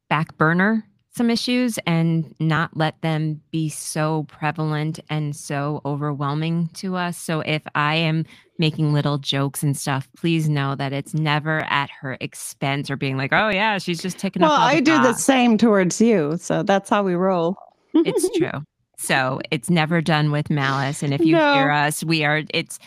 back 0.10 0.38
burner 0.38 0.86
some 1.12 1.30
issues 1.30 1.80
and 1.88 2.36
not 2.40 2.76
let 2.76 3.02
them 3.02 3.42
be 3.50 3.70
so 3.70 4.24
prevalent 4.28 5.00
and 5.10 5.36
so 5.36 5.82
overwhelming 5.86 6.70
to 6.74 6.96
us. 6.96 7.18
So 7.18 7.40
if 7.40 7.64
I 7.74 7.96
am 7.96 8.26
making 8.58 8.94
little 8.94 9.18
jokes 9.18 9.64
and 9.64 9.76
stuff, 9.78 10.08
please 10.18 10.48
know 10.48 10.76
that 10.76 10.94
it's 10.94 11.14
never 11.14 11.60
at 11.70 11.90
her 11.90 12.18
expense 12.22 12.90
or 12.90 12.96
being 12.96 13.18
like, 13.18 13.34
"Oh 13.34 13.50
yeah, 13.50 13.78
she's 13.78 14.02
just 14.02 14.18
taking 14.18 14.42
well, 14.42 14.52
up." 14.52 14.60
I 14.62 14.80
do 14.80 15.02
the 15.02 15.14
same 15.14 15.58
towards 15.58 16.00
you. 16.00 16.38
So 16.38 16.64
that's 16.64 16.90
how 16.90 17.04
we 17.04 17.16
roll. 17.16 17.58
It's 17.94 18.30
true. 18.38 18.64
So 18.98 19.42
it's 19.52 19.70
never 19.70 20.02
done 20.02 20.32
with 20.32 20.50
malice. 20.50 21.04
And 21.04 21.14
if 21.14 21.22
you 21.22 21.34
No. 21.36 21.54
hear 21.54 21.72
us, 21.72 22.04
we 22.04 22.24
are. 22.24 22.44
It's 22.54 22.80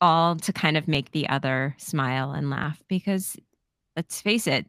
all 0.00 0.36
to 0.36 0.52
kind 0.52 0.76
of 0.76 0.86
make 0.86 1.10
the 1.10 1.28
other 1.28 1.74
smile 1.78 2.30
and 2.30 2.50
laugh 2.50 2.80
because 2.88 3.36
let's 3.96 4.20
face 4.20 4.46
it, 4.46 4.66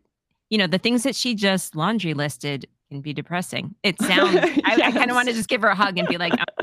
you 0.50 0.58
know, 0.58 0.66
the 0.66 0.80
things 0.80 1.04
that 1.04 1.16
she 1.16 1.36
just 1.36 1.76
laundry 1.76 2.16
listed 2.16 2.68
can 2.90 3.02
be 3.02 3.14
depressing. 3.14 3.76
It 3.84 4.02
sounds, 4.02 4.36
I, 4.66 4.82
I 4.86 4.92
kind 4.92 5.12
of 5.12 5.16
want 5.16 5.28
to 5.28 5.34
just 5.36 5.48
give 5.48 5.62
her 5.62 5.68
a 5.68 5.76
hug 5.76 6.00
and 6.00 6.08
be 6.08 6.18
like, 6.18 6.34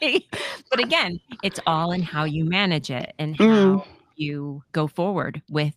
sorry. 0.00 0.28
But 0.70 0.80
again, 0.80 1.18
it's 1.42 1.60
all 1.66 1.92
in 1.92 2.02
how 2.02 2.24
you 2.24 2.44
manage 2.44 2.90
it 2.90 3.14
and 3.18 3.36
how 3.38 3.44
Mm. 3.44 3.86
you 4.16 4.62
go 4.72 4.86
forward 4.86 5.40
with 5.48 5.74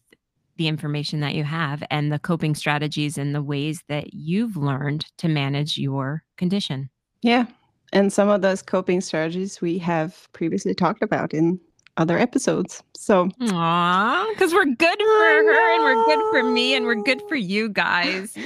the 0.58 0.68
information 0.68 1.22
that 1.22 1.34
you 1.34 1.44
have 1.46 1.82
and 1.90 2.12
the 2.12 2.20
coping 2.20 2.54
strategies 2.54 3.18
and 3.18 3.34
the 3.34 3.42
ways 3.42 3.82
that 3.88 4.14
you've 4.14 4.58
learned 4.58 5.06
to 5.20 5.28
manage 5.30 5.78
your 5.78 6.24
condition. 6.38 6.90
Yeah. 7.22 7.46
And 7.94 8.12
some 8.12 8.28
of 8.30 8.42
those 8.42 8.62
coping 8.62 9.00
strategies 9.02 9.62
we 9.62 9.78
have 9.80 10.28
previously 10.34 10.74
talked 10.76 11.02
about 11.02 11.34
in 11.34 11.60
other 11.98 12.18
episodes. 12.18 12.84
So 12.98 13.26
because 13.38 14.54
we're 14.54 14.66
good 14.66 15.00
for 15.00 15.06
her 15.06 15.76
and 15.76 15.84
we're 15.84 16.06
good 16.06 16.32
for 16.32 16.44
me 16.44 16.76
and 16.76 16.86
we're 16.86 17.02
good 17.02 17.22
for 17.30 17.36
you 17.36 17.70
guys. 17.70 18.36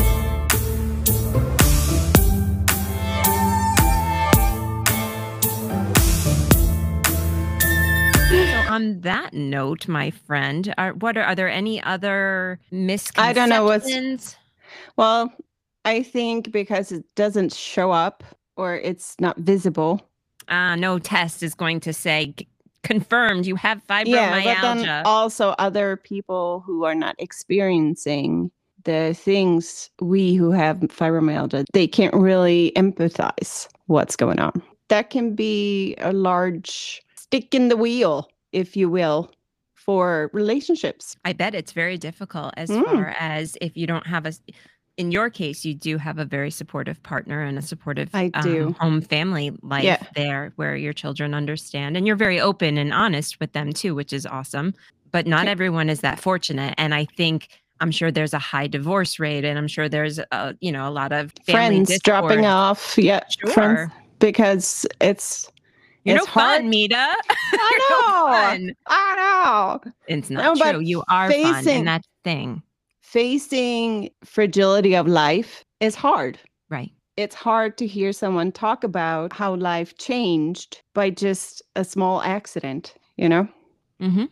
so 8.31 8.63
on 8.69 9.01
that 9.01 9.33
note, 9.35 9.89
my 9.89 10.11
friend, 10.11 10.73
are 10.79 10.93
what 10.95 11.17
are, 11.17 11.25
are 11.25 11.35
there 11.35 11.49
any 11.51 11.83
other 11.83 12.61
misconceptions? 12.71 13.29
I 13.29 13.33
don't 13.33 13.49
know 13.49 13.65
what's- 13.65 14.37
well, 14.97 15.33
I 15.85 16.03
think 16.03 16.53
because 16.53 16.93
it 16.93 17.05
doesn't 17.17 17.53
show 17.53 17.91
up 17.91 18.23
or 18.57 18.77
it's 18.77 19.17
not 19.21 19.37
visible. 19.39 20.01
uh, 20.49 20.75
no 20.75 20.99
test 20.99 21.43
is 21.45 21.55
going 21.55 21.79
to 21.81 21.93
say 21.93 22.35
confirmed 22.83 23.47
you 23.47 23.55
have 23.57 23.81
fibromyalgia. 23.87 24.07
Yeah, 24.45 24.55
but 24.55 24.63
then 24.83 25.03
also 25.07 25.51
other 25.61 25.97
people 25.97 26.63
who 26.67 26.85
are 26.85 26.95
not 26.95 27.15
experiencing 27.21 28.51
the 28.85 29.15
things 29.15 29.91
we 30.01 30.35
who 30.35 30.51
have 30.51 30.79
fibromyalgia, 30.79 31.65
they 31.73 31.87
can't 31.87 32.15
really 32.15 32.73
empathize 32.77 33.69
what's 33.87 34.17
going 34.17 34.39
on. 34.41 34.63
That 34.89 35.11
can 35.11 35.35
be 35.35 35.95
a 35.99 36.13
large 36.13 37.03
stick 37.15 37.55
in 37.55 37.69
the 37.69 37.77
wheel, 37.77 38.29
if 38.53 38.77
you 38.77 38.89
will, 38.89 39.31
for 39.75 40.31
relationships. 40.33 41.17
I 41.25 41.33
bet 41.33 41.55
it's 41.55 41.73
very 41.73 41.97
difficult 41.99 42.55
as 42.57 42.71
Mm. 42.71 42.85
far 42.85 43.15
as 43.19 43.57
if 43.61 43.77
you 43.77 43.87
don't 43.87 44.07
have 44.07 44.27
a. 44.27 44.33
In 44.97 45.13
your 45.13 45.31
case, 45.31 45.65
you 45.65 45.73
do 45.75 45.97
have 45.97 46.19
a 46.19 46.25
very 46.27 46.51
supportive 46.51 47.03
partner 47.03 47.41
and 47.43 47.57
a 47.57 47.63
supportive 47.63 48.11
I 48.15 48.29
do. 48.43 48.67
um, 48.67 48.75
home 48.75 49.01
family 49.01 49.51
life 49.63 49.85
Yeah. 49.85 50.03
there 50.15 50.53
where 50.57 50.77
your 50.77 50.93
children 50.93 51.33
understand 51.33 51.97
and 51.97 52.07
you're 52.07 52.17
very 52.17 52.39
open 52.39 52.77
and 52.77 52.93
honest 52.93 53.41
with 53.41 53.53
them 53.53 53.73
too, 53.73 53.95
which 53.95 54.13
is 54.13 54.27
awesome. 54.27 54.75
But 55.11 55.27
not 55.27 55.49
everyone 55.49 55.89
is 55.89 56.01
that 56.01 56.21
fortunate. 56.21 56.75
And 56.77 56.95
I 56.95 57.07
think 57.17 57.49
I'm 57.81 57.91
sure 57.91 58.11
there's 58.11 58.35
a 58.35 58.39
high 58.39 58.67
divorce 58.67 59.19
rate 59.19 59.45
and 59.45 59.59
I'm 59.59 59.69
sure 59.69 59.89
there's 59.89 60.19
a, 60.19 60.55
you 60.61 60.71
know, 60.71 60.89
a 60.89 60.91
lot 60.91 61.13
of 61.13 61.33
family 61.47 61.85
friends 61.85 61.99
dropping 62.01 62.45
off. 62.47 62.97
Yeah, 62.99 63.21
Sure. 63.29 63.51
friends 63.53 63.93
because 64.19 64.87
it's 65.01 65.51
You're 66.05 66.17
it's 66.17 66.27
no 66.27 66.33
fun, 66.33 66.45
hard. 66.61 66.65
Mita. 66.67 66.97
I 67.31 67.79
You're 68.51 68.61
no 68.61 68.67
know. 68.67 68.75
I 68.87 69.79
know. 69.85 69.93
It's 70.09 70.31
not 70.31 70.59
but 70.59 70.73
true. 70.73 70.81
You 70.81 71.03
are 71.09 71.31
fun. 71.31 71.55
facing- 71.55 71.79
And 71.79 71.89
that's 71.89 72.09
thing. 72.25 72.63
Facing 73.01 74.11
fragility 74.25 74.95
of 74.95 75.07
life 75.09 75.65
is 75.81 75.95
hard. 75.95 76.39
Right. 76.69 76.93
It's 77.17 77.35
hard 77.35 77.77
to 77.79 77.87
hear 77.87 78.13
someone 78.13 78.53
talk 78.53 78.85
about 78.85 79.33
how 79.33 79.57
life 79.57 79.99
changed 79.99 80.81
by 80.95 81.11
just 81.11 81.61
a 81.77 81.85
small 81.85 82.23
accident, 82.23 82.95
you 83.17 83.29
know? 83.29 83.49
hmm 84.01 84.25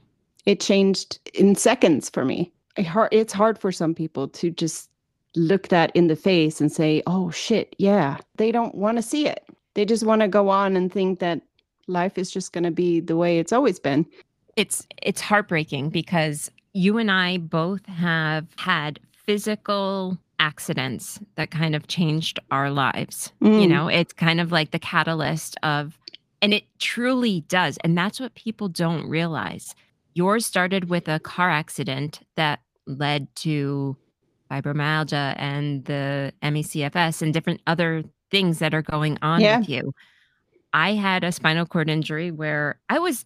It 0.46 0.60
changed 0.60 1.18
in 1.34 1.54
seconds 1.56 2.08
for 2.08 2.24
me. 2.24 2.52
It 2.78 2.86
It's 3.12 3.32
hard 3.32 3.58
for 3.58 3.72
some 3.72 3.94
people 3.94 4.28
to 4.28 4.50
just 4.50 4.88
look 5.36 5.68
that 5.68 5.90
in 5.94 6.06
the 6.08 6.16
face 6.16 6.60
and 6.60 6.72
say, 6.72 7.02
oh 7.06 7.30
shit, 7.30 7.76
yeah. 7.78 8.16
They 8.36 8.50
don't 8.52 8.74
want 8.74 8.96
to 8.98 9.02
see 9.02 9.26
it. 9.26 9.44
They 9.74 9.84
just 9.84 10.04
want 10.04 10.22
to 10.22 10.28
go 10.28 10.48
on 10.48 10.76
and 10.76 10.90
think 10.92 11.18
that 11.20 11.42
life 11.86 12.16
is 12.18 12.30
just 12.30 12.52
going 12.52 12.64
to 12.64 12.70
be 12.70 13.00
the 13.00 13.16
way 13.16 13.38
it's 13.38 13.52
always 13.52 13.78
been. 13.78 14.06
it's 14.56 14.86
it's 15.02 15.20
heartbreaking 15.20 15.90
because 15.90 16.50
you 16.72 16.98
and 16.98 17.10
I 17.10 17.38
both 17.38 17.84
have 17.86 18.46
had 18.56 18.98
physical 19.12 20.18
accidents 20.40 21.18
that 21.36 21.50
kind 21.50 21.74
of 21.76 21.86
changed 21.88 22.38
our 22.50 22.70
lives. 22.70 23.32
You 23.40 23.48
Mm. 23.48 23.68
know, 23.68 23.88
it's 23.88 24.12
kind 24.12 24.40
of 24.40 24.50
like 24.52 24.70
the 24.70 24.78
catalyst 24.78 25.56
of 25.62 25.98
and 26.42 26.54
it 26.54 26.64
truly 26.78 27.40
does. 27.48 27.78
And 27.84 27.96
that's 27.98 28.20
what 28.20 28.34
people 28.34 28.68
don't 28.68 29.08
realize. 29.08 29.74
Yours 30.14 30.46
started 30.46 30.88
with 30.88 31.08
a 31.08 31.18
car 31.20 31.50
accident 31.50 32.20
that 32.36 32.60
led 32.88 33.34
to 33.36 33.96
fibromyalgia 34.50 35.34
and 35.38 35.84
the 35.84 36.32
MECFS 36.42 37.22
and 37.22 37.32
different 37.34 37.60
other 37.66 38.02
things 38.30 38.58
that 38.60 38.74
are 38.74 38.82
going 38.82 39.18
on 39.22 39.40
Yeah. 39.40 39.58
with 39.58 39.68
you. 39.68 39.92
I 40.72 40.94
had 40.94 41.24
a 41.24 41.32
spinal 41.32 41.66
cord 41.66 41.88
injury 41.90 42.30
where 42.30 42.78
I 42.88 42.98
was 42.98 43.24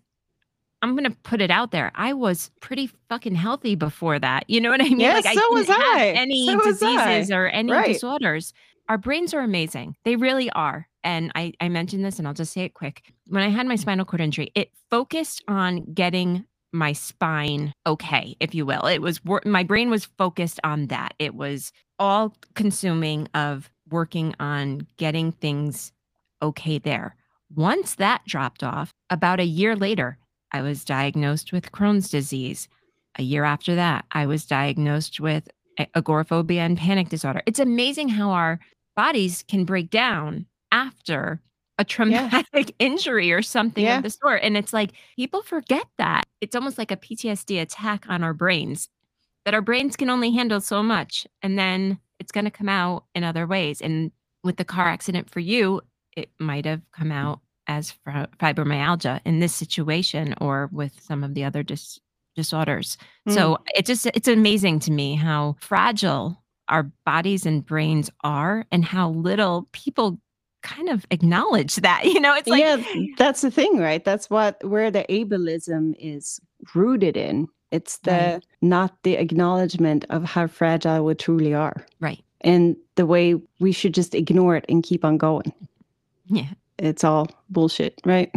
I'm 0.84 0.96
going 0.96 1.08
to 1.08 1.16
put 1.22 1.40
it 1.40 1.50
out 1.52 1.70
there. 1.70 1.92
I 1.94 2.12
was 2.12 2.50
pretty 2.60 2.90
fucking 3.08 3.36
healthy 3.36 3.76
before 3.76 4.18
that. 4.18 4.50
You 4.50 4.60
know 4.60 4.70
what 4.70 4.80
I 4.80 4.88
mean? 4.88 4.98
Yeah, 4.98 5.14
like 5.14 5.26
I 5.26 5.34
so 5.34 5.52
was 5.52 5.66
didn't 5.68 5.80
have 5.80 5.96
I. 5.98 6.06
any 6.08 6.46
So 6.48 6.56
was 6.56 6.80
diseases 6.80 7.30
I. 7.30 7.36
or 7.36 7.46
any 7.46 7.70
Right. 7.70 7.86
disorders. 7.92 8.52
Our 8.88 8.98
brains 8.98 9.32
are 9.32 9.42
amazing. 9.42 9.94
They 10.02 10.16
really 10.16 10.50
are. 10.50 10.88
And 11.04 11.30
I, 11.36 11.52
I 11.60 11.68
mentioned 11.68 12.04
this 12.04 12.18
and 12.18 12.26
I'll 12.26 12.34
just 12.34 12.52
say 12.52 12.62
it 12.62 12.74
quick. 12.74 13.12
When 13.28 13.44
I 13.44 13.48
had 13.48 13.68
my 13.68 13.76
spinal 13.76 14.04
cord 14.04 14.20
injury, 14.20 14.50
it 14.56 14.72
focused 14.90 15.44
on 15.46 15.84
getting 15.94 16.46
my 16.72 16.92
spine 16.92 17.72
okay, 17.86 18.36
if 18.40 18.54
you 18.54 18.64
will. 18.66 18.86
It 18.86 19.02
was 19.02 19.20
my 19.44 19.62
brain 19.62 19.90
was 19.90 20.04
focused 20.04 20.60
on 20.64 20.86
that. 20.86 21.14
It 21.18 21.34
was 21.34 21.72
all 21.98 22.34
consuming 22.54 23.28
of 23.34 23.70
working 23.90 24.34
on 24.40 24.86
getting 24.96 25.32
things 25.32 25.92
okay 26.42 26.78
there. 26.78 27.14
Once 27.54 27.94
that 27.96 28.24
dropped 28.26 28.62
off, 28.62 28.92
about 29.10 29.40
a 29.40 29.44
year 29.44 29.76
later, 29.76 30.18
I 30.50 30.62
was 30.62 30.84
diagnosed 30.84 31.52
with 31.52 31.72
Crohn's 31.72 32.08
disease. 32.08 32.68
A 33.18 33.22
year 33.22 33.44
after 33.44 33.74
that, 33.74 34.06
I 34.12 34.26
was 34.26 34.46
diagnosed 34.46 35.20
with 35.20 35.48
agoraphobia 35.94 36.62
and 36.62 36.78
panic 36.78 37.08
disorder. 37.08 37.42
It's 37.46 37.58
amazing 37.58 38.08
how 38.08 38.30
our 38.30 38.58
bodies 38.96 39.44
can 39.46 39.64
break 39.64 39.90
down 39.90 40.46
after 40.70 41.40
a 41.78 41.84
traumatic 41.84 42.74
injury 42.78 43.32
or 43.32 43.42
something 43.42 43.84
Yeah. 43.84 43.98
of 43.98 44.02
the 44.02 44.10
sort. 44.10 44.42
And 44.42 44.56
it's 44.56 44.72
like 44.72 44.92
people 45.16 45.42
forget 45.42 45.86
that. 45.98 46.24
It's 46.40 46.54
almost 46.54 46.78
like 46.78 46.90
a 46.90 46.96
PTSD 46.96 47.60
attack 47.60 48.04
on 48.08 48.22
our 48.22 48.34
brains, 48.34 48.88
that 49.44 49.54
our 49.54 49.62
brains 49.62 49.96
can 49.96 50.10
only 50.10 50.30
handle 50.32 50.60
so 50.60 50.82
much. 50.82 51.26
And 51.42 51.58
then 51.58 51.98
it's 52.18 52.32
going 52.32 52.44
to 52.44 52.50
come 52.50 52.68
out 52.68 53.04
in 53.14 53.24
other 53.24 53.46
ways. 53.46 53.80
And 53.80 54.12
with 54.44 54.56
the 54.56 54.64
car 54.64 54.86
accident 54.88 55.30
for 55.30 55.40
you, 55.40 55.80
it 56.16 56.30
might 56.38 56.66
have 56.66 56.82
come 56.92 57.10
out 57.10 57.40
as 57.68 57.94
fibromyalgia 58.40 59.20
in 59.24 59.40
this 59.40 59.54
situation 59.54 60.34
or 60.40 60.68
with 60.72 60.92
some 61.00 61.24
of 61.24 61.34
the 61.34 61.44
other 61.44 61.62
dis- 61.62 62.00
disorders. 62.36 62.98
Mm. 63.28 63.34
So 63.34 63.58
it 63.74 63.86
just 63.86 64.06
it's 64.06 64.28
amazing 64.28 64.80
to 64.80 64.90
me 64.92 65.14
how 65.14 65.56
fragile 65.60 66.42
our 66.68 66.90
bodies 67.06 67.46
and 67.46 67.64
brains 67.64 68.10
are 68.22 68.66
and 68.72 68.84
how 68.84 69.10
little 69.10 69.68
people 69.72 70.18
kind 70.62 70.88
of 70.88 71.04
acknowledge 71.10 71.76
that. 71.76 72.04
You 72.12 72.20
know, 72.20 72.34
it's 72.34 72.48
like 72.48 72.60
yeah, 72.60 72.82
that's 73.18 73.40
the 73.42 73.50
thing, 73.50 73.78
right? 73.78 74.04
That's 74.04 74.28
what 74.30 74.62
where 74.64 74.90
the 74.90 75.04
ableism 75.08 75.94
is 75.98 76.40
rooted 76.74 77.16
in. 77.16 77.48
It's 77.70 77.98
the 77.98 78.10
Right. 78.10 78.46
not 78.60 79.02
the 79.02 79.14
acknowledgement 79.14 80.04
of 80.10 80.24
how 80.24 80.46
fragile 80.46 81.04
we 81.04 81.14
truly 81.14 81.54
are, 81.54 81.86
right. 82.00 82.22
and 82.42 82.76
the 82.96 83.06
way 83.06 83.40
we 83.60 83.72
should 83.72 83.94
just 83.94 84.14
ignore 84.14 84.56
it 84.56 84.64
and 84.68 84.82
keep 84.82 85.04
on 85.04 85.16
going. 85.18 85.52
Yeah. 86.26 86.48
It's 86.78 87.04
all 87.04 87.28
bullshit, 87.48 88.00
right? 88.04 88.30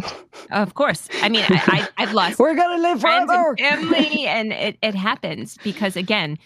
Of 0.52 0.74
course. 0.74 1.08
I 1.22 1.28
mean, 1.28 1.44
I, 1.48 1.88
I 1.98 2.02
I've 2.02 2.12
lost 2.20 2.38
We're 2.38 2.54
gonna 2.54 2.80
live 2.80 3.00
forever. 3.00 3.56
and 3.58 3.88
family 3.90 4.26
and 4.26 4.52
it, 4.52 4.78
it 4.82 4.94
happens 4.94 5.58
because 5.64 5.96
again 5.96 6.38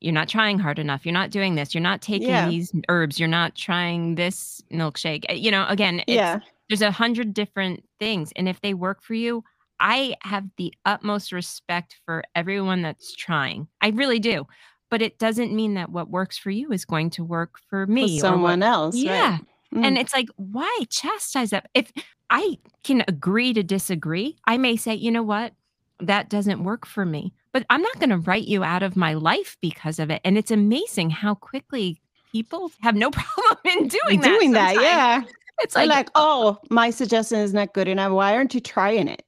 you're 0.00 0.12
not 0.12 0.28
trying 0.28 0.58
hard 0.58 0.78
enough 0.78 1.04
you're 1.06 1.12
not 1.12 1.30
doing 1.30 1.54
this 1.54 1.74
you're 1.74 1.82
not 1.82 2.02
taking 2.02 2.28
Yeah. 2.28 2.48
these 2.48 2.72
herbs 2.88 3.18
you're 3.18 3.28
not 3.28 3.54
trying 3.54 4.14
this 4.16 4.62
milkshake 4.72 5.24
Uh, 5.30 5.34
you 5.34 5.50
know 5.50 5.66
again 5.68 6.00
it's, 6.00 6.10
yeah, 6.16 6.40
there's 6.68 6.82
a 6.82 6.90
hundred 6.90 7.34
different 7.34 7.84
things 7.98 8.32
and 8.36 8.48
if 8.48 8.60
they 8.60 8.74
work 8.74 9.02
for 9.02 9.14
you 9.14 9.42
I 9.80 10.14
have 10.22 10.44
the 10.56 10.72
utmost 10.84 11.32
respect 11.32 11.96
for 12.06 12.22
everyone 12.36 12.80
that's 12.82 13.12
trying. 13.12 13.66
I 13.82 13.88
really 13.88 14.20
do. 14.20 14.46
But 14.88 15.02
it 15.02 15.18
doesn't 15.18 15.52
mean 15.52 15.74
that 15.74 15.90
what 15.90 16.08
works 16.10 16.38
for 16.38 16.50
you 16.52 16.70
is 16.70 16.84
going 16.84 17.10
to 17.10 17.24
work 17.24 17.58
for 17.68 17.84
me 17.88 18.20
For 18.20 18.26
what- 18.26 18.32
someone 18.32 18.62
else. 18.62 18.94
Yeah. 18.94 19.32
Right? 19.32 19.40
Mm. 19.74 19.84
And 19.84 19.98
it's 19.98 20.14
like, 20.14 20.28
why 20.36 20.70
chastise 20.90 21.50
that? 21.50 21.68
If 21.74 21.90
I 22.30 22.58
can 22.84 23.02
agree 23.08 23.52
to 23.52 23.64
disagree, 23.64 24.36
I 24.46 24.58
may 24.58 24.76
say, 24.76 24.94
you 24.94 25.10
know 25.10 25.24
what? 25.24 25.52
That 26.00 26.28
doesn't 26.28 26.64
work 26.64 26.86
for 26.86 27.04
me. 27.04 27.32
But 27.52 27.64
I'm 27.70 27.82
not 27.82 27.98
going 28.00 28.10
to 28.10 28.18
write 28.18 28.48
you 28.48 28.64
out 28.64 28.82
of 28.82 28.96
my 28.96 29.14
life 29.14 29.56
because 29.60 29.98
of 29.98 30.10
it. 30.10 30.20
And 30.24 30.36
it's 30.36 30.50
amazing 30.50 31.10
how 31.10 31.34
quickly 31.36 32.00
people 32.32 32.72
have 32.80 32.96
no 32.96 33.10
problem 33.12 33.58
in 33.64 33.88
doing 33.88 34.20
that. 34.20 34.38
doing 34.38 34.52
that, 34.52 34.74
sometimes. 34.74 34.82
yeah. 34.82 35.22
It's 35.60 35.76
like, 35.76 35.88
like, 35.88 36.08
oh. 36.16 36.58
oh, 36.60 36.66
my 36.68 36.90
suggestion 36.90 37.38
is 37.38 37.54
not 37.54 37.74
good 37.74 37.86
enough. 37.86 38.10
Why 38.10 38.34
aren't 38.34 38.54
you 38.54 38.60
trying 38.60 39.06
it? 39.06 39.22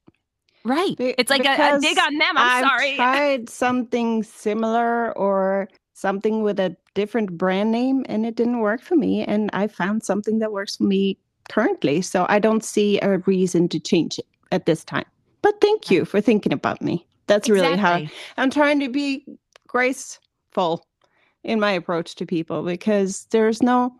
right. 0.65 0.97
Be- 0.97 1.15
It's 1.17 1.29
like 1.29 1.45
a, 1.45 1.77
a 1.77 1.79
dig 1.79 1.97
on 1.97 2.17
them. 2.17 2.35
I'm 2.35 2.65
I've 2.65 2.69
sorry. 2.69 2.95
tried 2.97 3.49
something 3.49 4.23
similar 4.23 5.17
or 5.17 5.69
something 5.93 6.43
with 6.43 6.59
a 6.59 6.75
different 6.95 7.37
brand 7.37 7.71
name 7.71 8.03
and 8.09 8.25
it 8.25 8.35
didn't 8.35 8.59
work 8.59 8.81
for 8.81 8.97
me. 8.97 9.23
And 9.23 9.49
I 9.53 9.67
found 9.67 10.03
something 10.03 10.39
that 10.39 10.51
works 10.51 10.75
for 10.75 10.83
me 10.83 11.17
currently. 11.49 12.01
So 12.01 12.25
I 12.27 12.39
don't 12.39 12.61
see 12.63 12.99
a 12.99 13.19
reason 13.19 13.69
to 13.69 13.79
change 13.79 14.19
it 14.19 14.25
at 14.51 14.65
this 14.65 14.83
time. 14.83 15.05
But 15.41 15.61
thank 15.61 15.91
you 15.91 16.05
for 16.05 16.21
thinking 16.21 16.53
about 16.53 16.81
me. 16.81 17.05
That's 17.27 17.49
really 17.49 17.77
how 17.77 18.01
I'm 18.37 18.49
trying 18.49 18.79
to 18.79 18.89
be 18.89 19.25
graceful 19.67 20.85
in 21.43 21.59
my 21.59 21.71
approach 21.71 22.15
to 22.15 22.25
people 22.25 22.63
because 22.63 23.25
there's 23.31 23.61
no 23.61 23.93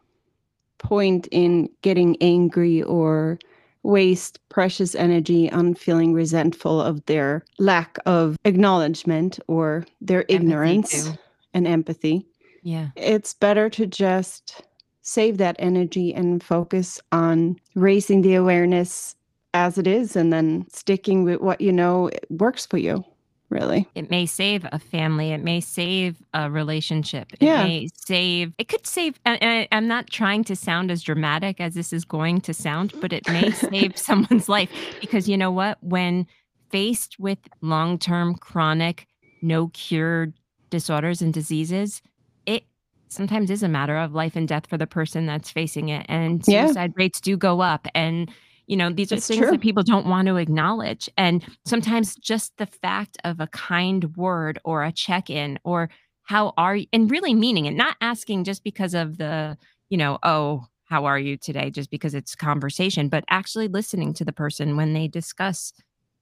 point 0.77 1.27
in 1.31 1.69
getting 1.81 2.17
angry 2.21 2.83
or 2.83 3.39
waste 3.83 4.39
precious 4.49 4.95
energy 4.95 5.51
on 5.51 5.73
feeling 5.73 6.13
resentful 6.13 6.81
of 6.81 7.05
their 7.05 7.43
lack 7.57 7.97
of 8.05 8.37
acknowledgement 8.43 9.39
or 9.47 9.85
their 10.01 10.21
Empathy, 10.21 10.35
ignorance 10.35 11.05
too. 11.05 11.13
and 11.53 11.67
empathy. 11.67 12.25
Yeah. 12.63 12.89
It's 12.95 13.33
better 13.33 13.69
to 13.71 13.85
just 13.87 14.61
save 15.01 15.37
that 15.37 15.55
energy 15.57 16.13
and 16.13 16.43
focus 16.43 16.99
on 17.13 17.55
raising 17.75 18.21
the 18.21 18.35
awareness 18.35 19.15
as 19.57 19.77
it 19.77 19.87
is 19.87 20.15
and 20.15 20.31
then 20.31 20.65
sticking 20.71 21.23
with 21.23 21.41
what 21.41 21.59
you 21.59 21.71
know 21.71 22.09
works 22.29 22.65
for 22.65 22.77
you, 22.77 23.03
really. 23.49 23.87
It 23.95 24.09
may 24.11 24.25
save 24.27 24.65
a 24.71 24.77
family. 24.79 25.31
It 25.31 25.43
may 25.43 25.59
save 25.61 26.21
a 26.33 26.49
relationship. 26.51 27.33
It 27.39 27.45
Yeah. 27.45 27.65
may 27.65 27.87
save, 28.05 28.53
it 28.59 28.67
could 28.67 28.85
save, 28.85 29.19
and 29.25 29.39
I, 29.41 29.67
I'm 29.71 29.87
not 29.87 30.09
trying 30.09 30.43
to 30.45 30.55
sound 30.55 30.91
as 30.91 31.01
dramatic 31.01 31.59
as 31.59 31.73
this 31.73 31.91
is 31.91 32.05
going 32.05 32.41
to 32.41 32.53
sound, 32.53 32.93
but 33.01 33.11
it 33.13 33.27
may 33.27 33.51
save 33.71 33.97
someone's 33.97 34.47
life 34.47 34.69
because 34.99 35.27
you 35.27 35.37
know 35.37 35.51
what? 35.51 35.77
When 35.81 36.27
faced 36.71 37.17
with 37.19 37.39
long 37.61 37.97
term, 37.97 38.35
chronic, 38.35 39.07
no 39.41 39.69
cure 39.69 40.33
disorders 40.69 41.21
and 41.21 41.33
diseases, 41.33 42.01
it 42.45 42.63
sometimes 43.09 43.49
is 43.49 43.63
a 43.63 43.69
matter 43.69 43.97
of 43.97 44.13
life 44.13 44.35
and 44.35 44.47
death 44.47 44.67
for 44.67 44.77
the 44.77 44.85
person 44.85 45.25
that's 45.25 45.49
facing 45.49 45.89
it. 45.89 46.05
And 46.09 46.43
Yeah. 46.47 46.67
suicide 46.67 46.93
rates 46.95 47.19
do 47.21 47.37
go 47.37 47.61
up. 47.61 47.87
And 47.95 48.29
you 48.67 48.77
know, 48.77 48.91
these 48.91 49.11
are 49.11 49.15
It's 49.15 49.27
things 49.27 49.39
true. 49.39 49.51
that 49.51 49.61
people 49.61 49.83
don't 49.83 50.05
want 50.05 50.27
to 50.27 50.35
acknowledge. 50.35 51.09
And 51.17 51.43
sometimes 51.65 52.15
just 52.15 52.55
the 52.57 52.65
fact 52.65 53.17
of 53.23 53.39
a 53.39 53.47
kind 53.47 54.15
word 54.15 54.59
or 54.63 54.83
a 54.83 54.91
check 54.91 55.29
in 55.29 55.57
or 55.63 55.89
how 56.23 56.53
are 56.57 56.75
you, 56.75 56.85
and 56.91 57.09
really 57.09 57.33
meaning 57.33 57.65
it, 57.65 57.71
not 57.71 57.95
asking 58.01 58.43
just 58.43 58.63
because 58.63 58.93
of 58.93 59.17
the, 59.17 59.57
you 59.89 59.97
know, 59.97 60.19
oh, 60.23 60.65
how 60.83 61.05
are 61.05 61.19
you 61.19 61.37
today, 61.37 61.69
just 61.69 61.89
because 61.89 62.13
it's 62.13 62.35
conversation, 62.35 63.09
but 63.09 63.23
actually 63.29 63.67
listening 63.67 64.13
to 64.13 64.25
the 64.25 64.33
person 64.33 64.75
when 64.77 64.93
they 64.93 65.07
discuss 65.07 65.73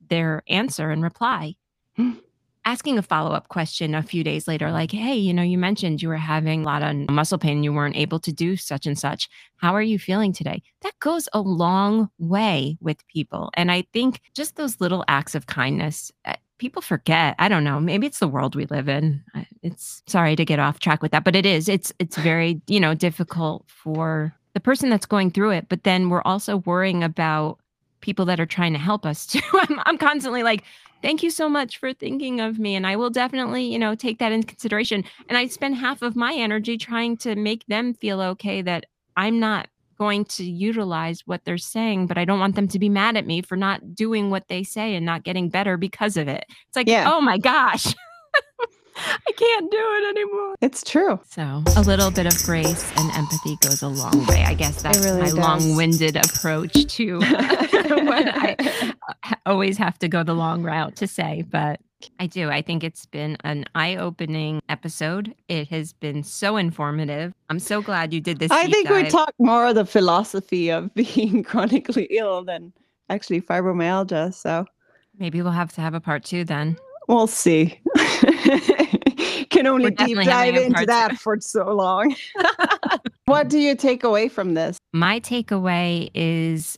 their 0.10 0.44
answer 0.48 0.92
and 0.92 1.02
reply. 1.02 1.56
Mm. 1.98 2.20
Asking 2.68 2.98
a 2.98 3.04
follow 3.04 3.32
up 3.32 3.48
question 3.50 3.94
a 3.94 4.02
few 4.02 4.24
days 4.24 4.48
later, 4.48 4.72
like, 4.72 4.92
hey, 4.92 5.14
you 5.16 5.34
know, 5.34 5.44
you 5.44 5.58
mentioned 5.58 6.02
you 6.02 6.10
were 6.10 6.18
having 6.18 6.64
a 6.64 6.66
lot 6.66 6.82
of 6.82 7.10
muscle 7.12 7.38
pain, 7.38 7.64
you 7.64 7.72
weren't 7.72 7.96
able 7.96 8.20
to 8.20 8.34
do 8.34 8.56
such 8.56 8.88
and 8.88 8.98
such. 8.98 9.30
How 9.58 9.76
are 9.76 9.84
you 9.84 10.00
feeling 10.00 10.34
today? 10.34 10.64
That 10.82 10.98
goes 11.00 11.30
a 11.32 11.42
long 11.42 12.10
way 12.18 12.78
with 12.82 13.06
people. 13.08 13.52
And 13.54 13.72
I 13.72 13.84
think 13.94 14.20
just 14.34 14.56
those 14.56 14.82
little 14.82 15.06
acts 15.08 15.36
of 15.36 15.46
kindness, 15.46 16.12
uh, 16.26 16.34
people 16.58 16.82
forget. 16.82 17.36
I 17.38 17.50
don't 17.50 17.64
know. 17.64 17.80
Maybe 17.80 18.08
it's 18.08 18.20
the 18.20 18.28
world 18.28 18.56
we 18.56 18.66
live 18.66 18.90
in. 18.90 19.24
It's 19.62 20.02
sorry 20.08 20.36
to 20.36 20.44
get 20.44 20.58
off 20.58 20.80
track 20.80 21.04
with 21.04 21.12
that, 21.12 21.24
but 21.24 21.36
it 21.36 21.46
is. 21.46 21.70
It's 21.70 21.94
it's 22.00 22.18
very, 22.18 22.62
you 22.68 22.80
know, 22.80 22.96
difficult 22.96 23.66
for 23.68 24.34
the 24.54 24.60
person 24.60 24.90
that's 24.90 25.06
going 25.06 25.32
through 25.32 25.52
it, 25.52 25.70
but 25.70 25.84
then 25.84 26.10
we're 26.10 26.24
also 26.24 26.58
worrying 26.58 27.04
about 27.04 27.60
people 28.02 28.26
that 28.26 28.40
are 28.40 28.46
trying 28.46 28.74
to 28.74 28.80
help 28.80 29.06
us 29.06 29.26
too. 29.26 29.42
I'm, 29.54 29.80
I'm 29.86 29.98
constantly 29.98 30.44
like, 30.44 30.64
thank 31.06 31.22
you 31.22 31.30
so 31.30 31.48
much 31.48 31.78
for 31.78 31.94
thinking 31.94 32.42
of 32.42 32.58
me. 32.58 32.74
And 32.76 32.88
I 32.88 32.96
will 32.96 33.12
definitely, 33.12 33.64
you 33.64 33.78
know, 33.78 33.94
take 33.94 34.18
that 34.18 34.32
into 34.32 34.48
consideration. 34.48 35.04
And 35.30 35.38
I 35.38 35.46
spend 35.46 35.76
half 35.76 36.02
of 36.02 36.16
my 36.16 36.34
energy 36.34 36.80
trying 36.80 37.16
to 37.18 37.36
make 37.36 37.64
them 37.68 37.94
feel 37.94 38.20
okay 38.22 38.64
that 38.64 38.86
I'm 39.16 39.40
not 39.40 39.68
going 40.00 40.26
to 40.26 40.44
utilize 40.44 41.22
what 41.28 41.46
they're 41.46 41.60
saying, 41.60 42.08
but 42.08 42.18
I 42.18 42.26
don't 42.26 42.40
want 42.40 42.56
them 42.56 42.68
to 42.70 42.80
be 42.80 42.90
mad 42.90 43.18
at 43.18 43.28
me 43.28 43.44
for 43.44 43.56
not 43.56 43.94
doing 43.94 44.32
what 44.32 44.48
they 44.48 44.64
say 44.64 44.96
and 44.96 45.06
not 45.06 45.24
getting 45.24 45.48
better 45.48 45.78
because 45.78 46.18
of 46.18 46.28
it. 46.28 46.44
It's 46.50 46.76
like, 46.76 46.88
Yeah. 46.88 47.14
oh 47.14 47.22
my 47.22 47.38
gosh, 47.38 47.94
I 48.98 49.32
can't 49.36 49.70
do 49.72 49.78
it 49.78 50.10
anymore. 50.18 50.56
It's 50.62 50.84
true. 50.84 51.20
So 51.30 51.64
a 51.76 51.82
little 51.82 52.12
bit 52.12 52.26
of 52.26 52.42
grace 52.44 52.92
and 52.98 53.12
empathy 53.12 53.58
goes 53.62 53.82
a 53.82 53.88
long 53.88 54.26
way. 54.28 54.44
I 54.44 54.54
guess 54.54 54.82
that's 54.82 55.00
really 55.04 55.20
my 55.22 55.26
does. 55.28 55.38
long-winded 55.38 56.16
approach 56.16 56.86
to 56.86 57.20
what 57.20 58.28
I 58.28 58.56
uh, 59.30 59.36
always 59.46 59.78
have 59.78 60.00
to 60.00 60.08
go 60.08 60.24
the 60.24 60.34
long 60.34 60.64
route 60.64 60.96
to 60.98 61.08
say, 61.08 61.44
but 61.50 61.80
I 62.20 62.28
do. 62.28 62.50
I 62.50 62.62
think 62.62 62.84
it's 62.84 63.06
been 63.06 63.36
an 63.44 63.66
eye-opening 63.74 64.62
episode. 64.70 65.34
It 65.48 65.68
has 65.70 65.92
been 65.94 66.24
so 66.24 66.56
informative. 66.58 67.34
I'm 67.50 67.60
so 67.60 67.82
glad 67.82 68.14
you 68.14 68.22
did 68.22 68.40
this. 68.40 68.52
I 68.52 68.66
deep 68.66 68.74
think 68.74 68.90
we 68.90 69.04
dive. 69.04 69.12
talked 69.12 69.40
more 69.40 69.68
of 69.68 69.76
the 69.76 69.86
philosophy 69.86 70.70
of 70.70 70.94
being 70.94 71.44
chronically 71.44 72.06
ill 72.12 72.44
than 72.44 72.72
actually 73.10 73.42
fibromyalgia. 73.42 74.34
So 74.34 74.66
Maybe 75.18 75.42
we'll 75.42 75.52
have 75.52 75.74
to 75.74 75.82
have 75.82 75.94
a 75.94 76.00
part 76.02 76.24
two 76.26 76.44
then. 76.44 76.78
we'll 77.08 77.28
see. 77.28 77.80
Can 79.50 79.68
only 79.68 79.92
deep 79.92 80.18
dive 80.20 80.56
into 80.56 80.86
that 80.86 81.18
for 81.18 81.40
so 81.40 81.74
long. 81.74 82.16
what 83.26 83.50
do 83.50 83.60
you 83.60 83.76
take 83.76 84.04
away 84.04 84.30
from 84.30 84.54
this? 84.54 84.78
My 84.94 85.20
takeaway 85.20 86.10
is 86.14 86.78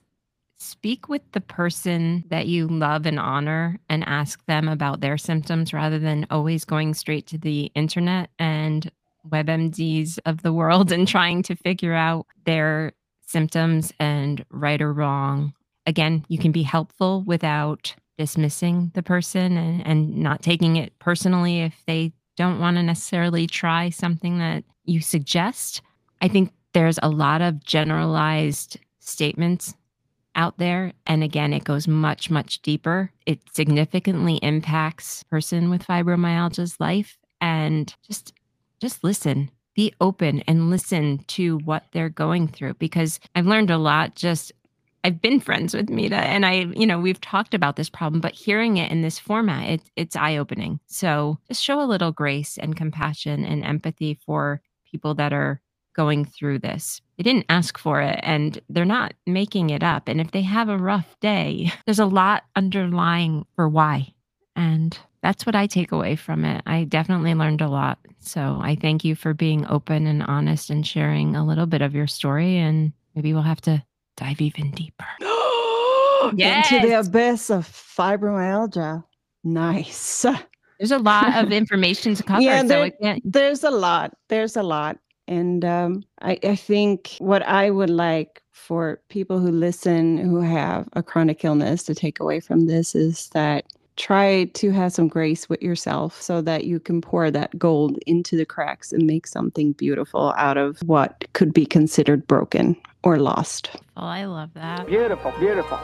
speak 0.60 1.08
with 1.08 1.22
the 1.32 1.42
person 1.42 2.24
that 2.30 2.48
you 2.48 2.68
love 2.68 3.06
and 3.06 3.20
honor 3.20 3.80
and 3.90 4.04
ask 4.06 4.44
them 4.46 4.68
about 4.68 5.02
their 5.02 5.18
symptoms 5.18 5.72
rather 5.72 6.00
than 6.00 6.26
always 6.30 6.66
going 6.66 6.94
straight 6.94 7.28
to 7.28 7.38
the 7.38 7.72
internet 7.76 8.30
and 8.40 8.92
WebMDs 9.30 10.20
of 10.26 10.42
the 10.42 10.54
world 10.54 10.92
and 10.94 11.08
trying 11.08 11.44
to 11.44 11.56
figure 11.56 11.94
out 11.94 12.26
their 12.46 12.94
symptoms 13.26 13.94
and 14.00 14.46
right 14.50 14.82
or 14.82 14.94
wrong. 14.94 15.54
Again, 15.86 16.26
you 16.28 16.38
can 16.38 16.52
be 16.52 16.64
helpful 16.64 17.24
without 17.24 17.96
dismissing 18.18 18.92
the 18.96 19.04
person 19.04 19.58
and, 19.58 19.86
and 19.86 20.18
not 20.18 20.42
taking 20.42 20.76
it 20.76 20.98
personally 21.00 21.62
if 21.62 21.84
they 21.86 22.12
don't 22.38 22.60
want 22.60 22.78
to 22.78 22.84
necessarily 22.84 23.48
try 23.48 23.90
something 23.90 24.38
that 24.38 24.64
you 24.86 25.02
suggest. 25.02 25.82
I 26.22 26.28
think 26.30 26.54
there's 26.74 27.00
a 27.04 27.10
lot 27.10 27.42
of 27.42 27.64
generalized 27.64 28.78
statements 29.00 29.74
out 30.36 30.58
there 30.60 30.94
and 31.08 31.24
again 31.24 31.52
it 31.52 31.64
goes 31.64 31.88
much 31.88 32.30
much 32.30 32.62
deeper 32.62 33.12
it 33.26 33.40
significantly 33.52 34.36
impacts 34.44 35.24
person 35.24 35.70
with 35.70 35.86
fibromyalgia's 35.86 36.80
life 36.80 37.18
and 37.42 37.96
just 38.06 38.34
just 38.80 39.04
listen 39.04 39.50
be 39.76 39.92
open 40.00 40.44
and 40.48 40.70
listen 40.70 41.18
to 41.28 41.58
what 41.60 41.86
they're 41.92 42.10
going 42.10 42.48
through 42.48 42.76
because 42.76 43.20
i've 43.34 43.48
learned 43.48 43.72
a 43.72 43.78
lot 43.80 44.14
just 44.16 44.52
i've 45.08 45.22
been 45.22 45.40
friends 45.40 45.74
with 45.74 45.90
mita 45.90 46.18
and 46.18 46.46
i 46.46 46.66
you 46.76 46.86
know 46.86 47.00
we've 47.00 47.22
talked 47.22 47.54
about 47.54 47.76
this 47.76 47.90
problem 47.90 48.22
but 48.22 48.34
hearing 48.34 48.78
it 48.78 48.92
in 48.92 49.02
this 49.02 49.18
format 49.18 49.70
it, 49.70 49.82
it's 49.96 50.16
eye-opening 50.16 50.80
so 50.88 51.38
just 51.48 51.64
show 51.64 51.82
a 51.82 51.86
little 51.86 52.12
grace 52.12 52.58
and 52.58 52.76
compassion 52.76 53.44
and 53.46 53.64
empathy 53.64 54.20
for 54.26 54.62
people 54.92 55.16
that 55.16 55.34
are 55.34 55.62
going 55.98 56.24
through 56.24 56.60
this. 56.60 57.02
They 57.18 57.24
didn't 57.24 57.48
ask 57.50 57.78
for 57.78 58.00
it 58.02 58.20
and 58.24 58.62
they're 58.70 58.86
not 58.86 59.14
making 59.26 59.72
it 59.72 59.84
up. 59.84 60.08
And 60.08 60.22
if 60.22 60.32
they 60.32 60.44
have 60.44 60.70
a 60.70 60.78
rough 60.78 61.18
day, 61.20 61.74
there's 61.86 62.00
a 62.00 62.06
lot 62.06 62.44
underlying 62.56 63.46
for 63.56 63.68
why. 63.68 64.14
And 64.56 64.98
that's 65.22 65.46
what 65.46 65.56
I 65.56 65.68
take 65.68 65.92
away 65.92 66.16
from 66.16 66.46
it. 66.46 66.64
I 66.66 66.86
definitely 66.86 67.34
learned 67.34 67.62
a 67.62 67.68
lot. 67.68 68.00
So 68.20 68.60
I 68.62 68.78
thank 68.80 69.04
you 69.04 69.16
for 69.16 69.34
being 69.34 69.68
open 69.68 70.08
and 70.08 70.24
honest 70.24 70.70
and 70.70 70.86
sharing 70.86 71.36
a 71.36 71.46
little 71.46 71.66
bit 71.66 71.82
of 71.82 71.96
your 71.96 72.08
story. 72.08 72.58
And 72.58 72.94
maybe 73.16 73.34
we'll 73.34 73.42
have 73.42 73.62
to 73.62 73.84
dive 74.18 74.42
even 74.42 74.72
deeper. 74.72 75.06
Into 76.72 76.88
the 76.88 77.00
abyss 77.00 77.50
of 77.50 77.66
fibromyalgia. 77.68 79.04
Nice. 79.44 80.26
There's 80.80 80.92
a 80.92 80.98
lot 81.00 81.36
of 81.44 81.52
information 81.52 82.16
to 82.16 82.24
cover. 82.30 82.42
Yeah, 82.42 82.64
there- 82.64 82.86
it 82.86 83.00
can't, 83.02 83.22
There's 83.32 83.64
a 83.64 83.72
lot. 83.72 84.14
There's 84.28 84.58
a 84.58 84.64
lot. 84.64 84.98
And 85.30 85.64
um, 85.66 86.04
I, 86.22 86.40
I 86.44 86.56
think 86.56 87.16
what 87.20 87.44
I 87.44 87.70
would 87.70 87.90
like 87.90 88.42
for 88.54 89.02
people 89.10 89.40
who 89.40 89.52
listen 89.52 90.18
who 90.18 90.42
have 90.42 90.88
a 90.94 91.04
chronic 91.04 91.44
illness 91.44 91.84
to 91.84 91.94
take 91.96 92.20
away 92.20 92.40
from 92.40 92.66
this 92.66 92.96
is 92.96 93.30
that 93.30 93.66
try 93.98 94.46
to 94.54 94.72
have 94.72 94.94
some 94.94 95.08
grace 95.08 95.50
with 95.50 95.62
yourself 95.62 96.22
so 96.22 96.42
that 96.42 96.64
you 96.66 96.80
can 96.80 97.02
pour 97.02 97.30
that 97.32 97.58
gold 97.58 97.98
into 98.08 98.38
the 98.38 98.46
cracks 98.46 98.92
and 98.94 99.06
make 99.06 99.28
something 99.28 99.74
beautiful 99.74 100.34
out 100.38 100.58
of 100.58 100.80
what 100.86 101.26
could 101.34 101.54
be 101.54 101.66
considered 101.66 102.26
broken 102.28 102.76
or 103.04 103.18
lost. 103.20 103.70
Oh, 103.98 104.06
I 104.06 104.26
love 104.26 104.54
that. 104.54 104.88
Beautiful, 104.88 105.34
beautiful. 105.40 105.80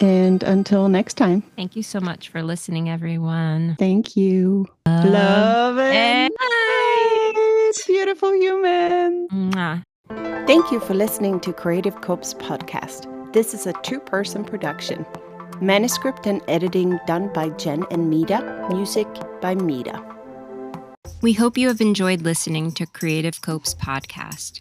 And 0.00 0.42
until 0.44 0.88
next 0.88 1.14
time, 1.14 1.42
Thank 1.56 1.74
you 1.74 1.82
so 1.82 1.98
much 2.00 2.28
for 2.28 2.42
listening, 2.42 2.88
everyone. 2.88 3.76
thank 3.78 4.16
you. 4.16 4.66
Love 4.86 5.78
and 5.78 6.32
light, 6.40 7.72
beautiful 7.86 8.32
humans. 8.34 9.30
Mwah. 9.32 9.82
Thank 10.46 10.70
you 10.70 10.80
for 10.80 10.94
listening 10.94 11.40
to 11.40 11.52
Creative 11.52 12.00
Copes 12.00 12.32
podcast. 12.34 13.06
This 13.32 13.52
is 13.54 13.66
a 13.66 13.72
two 13.82 14.00
person 14.00 14.44
production. 14.44 15.04
Manuscript 15.60 16.26
and 16.26 16.40
editing 16.46 17.00
done 17.06 17.32
by 17.32 17.48
Jen 17.50 17.84
and 17.90 18.08
Mita, 18.08 18.68
music 18.70 19.08
by 19.40 19.56
Mita. 19.56 20.04
We 21.20 21.32
hope 21.32 21.58
you 21.58 21.66
have 21.66 21.80
enjoyed 21.80 22.22
listening 22.22 22.70
to 22.72 22.86
Creative 22.86 23.40
Copes 23.40 23.74
podcast. 23.74 24.60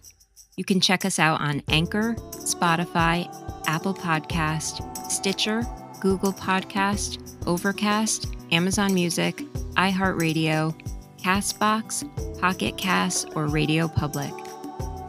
You 0.55 0.65
can 0.65 0.81
check 0.81 1.05
us 1.05 1.19
out 1.19 1.39
on 1.39 1.61
Anchor, 1.67 2.15
Spotify, 2.31 3.29
Apple 3.67 3.93
Podcast, 3.93 5.11
Stitcher, 5.11 5.61
Google 5.99 6.33
Podcast, 6.33 7.21
Overcast, 7.45 8.35
Amazon 8.51 8.95
Music, 8.95 9.37
iHeartRadio, 9.75 10.73
Castbox, 11.19 12.39
Pocket 12.39 12.75
Cast, 12.77 13.29
or 13.35 13.45
Radio 13.45 13.87
Public. 13.87 14.33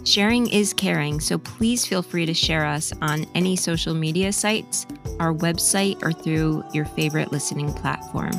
Sharing 0.08 0.50
is 0.50 0.74
caring, 0.74 1.20
so 1.20 1.38
please 1.38 1.86
feel 1.86 2.02
free 2.02 2.26
to 2.26 2.34
share 2.34 2.66
us 2.66 2.92
on 3.00 3.28
any 3.36 3.56
social 3.56 3.94
media 3.94 4.34
sites, 4.34 4.88
our 5.20 5.36
website, 5.36 6.02
or 6.02 6.14
through 6.14 6.64
your 6.74 6.86
favorite 6.86 7.32
listening 7.32 7.72
platform. 7.72 8.34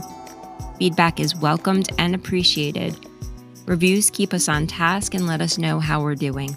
Feedback 0.80 1.20
is 1.20 1.36
welcomed 1.36 1.90
and 1.98 2.16
appreciated. 2.16 2.96
Reviews 3.66 4.10
keep 4.10 4.34
us 4.34 4.48
on 4.48 4.66
task 4.66 5.14
and 5.14 5.28
let 5.28 5.40
us 5.40 5.58
know 5.58 5.78
how 5.78 6.02
we're 6.02 6.16
doing. 6.16 6.56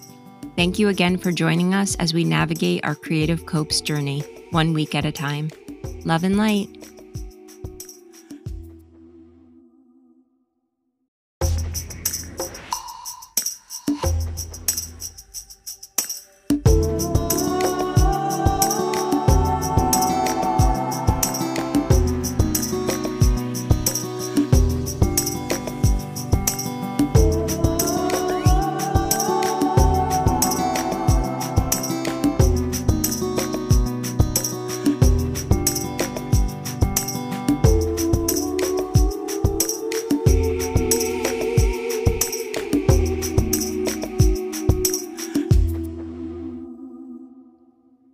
Thank 0.55 0.79
you 0.79 0.89
again 0.89 1.17
for 1.17 1.31
joining 1.31 1.75
us 1.75 1.93
as 1.97 2.11
we 2.11 2.23
navigate 2.23 2.83
our 2.83 2.95
Creative 2.95 3.45
Copes 3.45 3.79
journey, 3.79 4.23
one 4.53 4.73
week 4.73 4.93
at 4.93 5.05
a 5.05 5.11
time. 5.11 5.49
Love 6.05 6.23
and 6.23 6.37
light. 6.37 6.92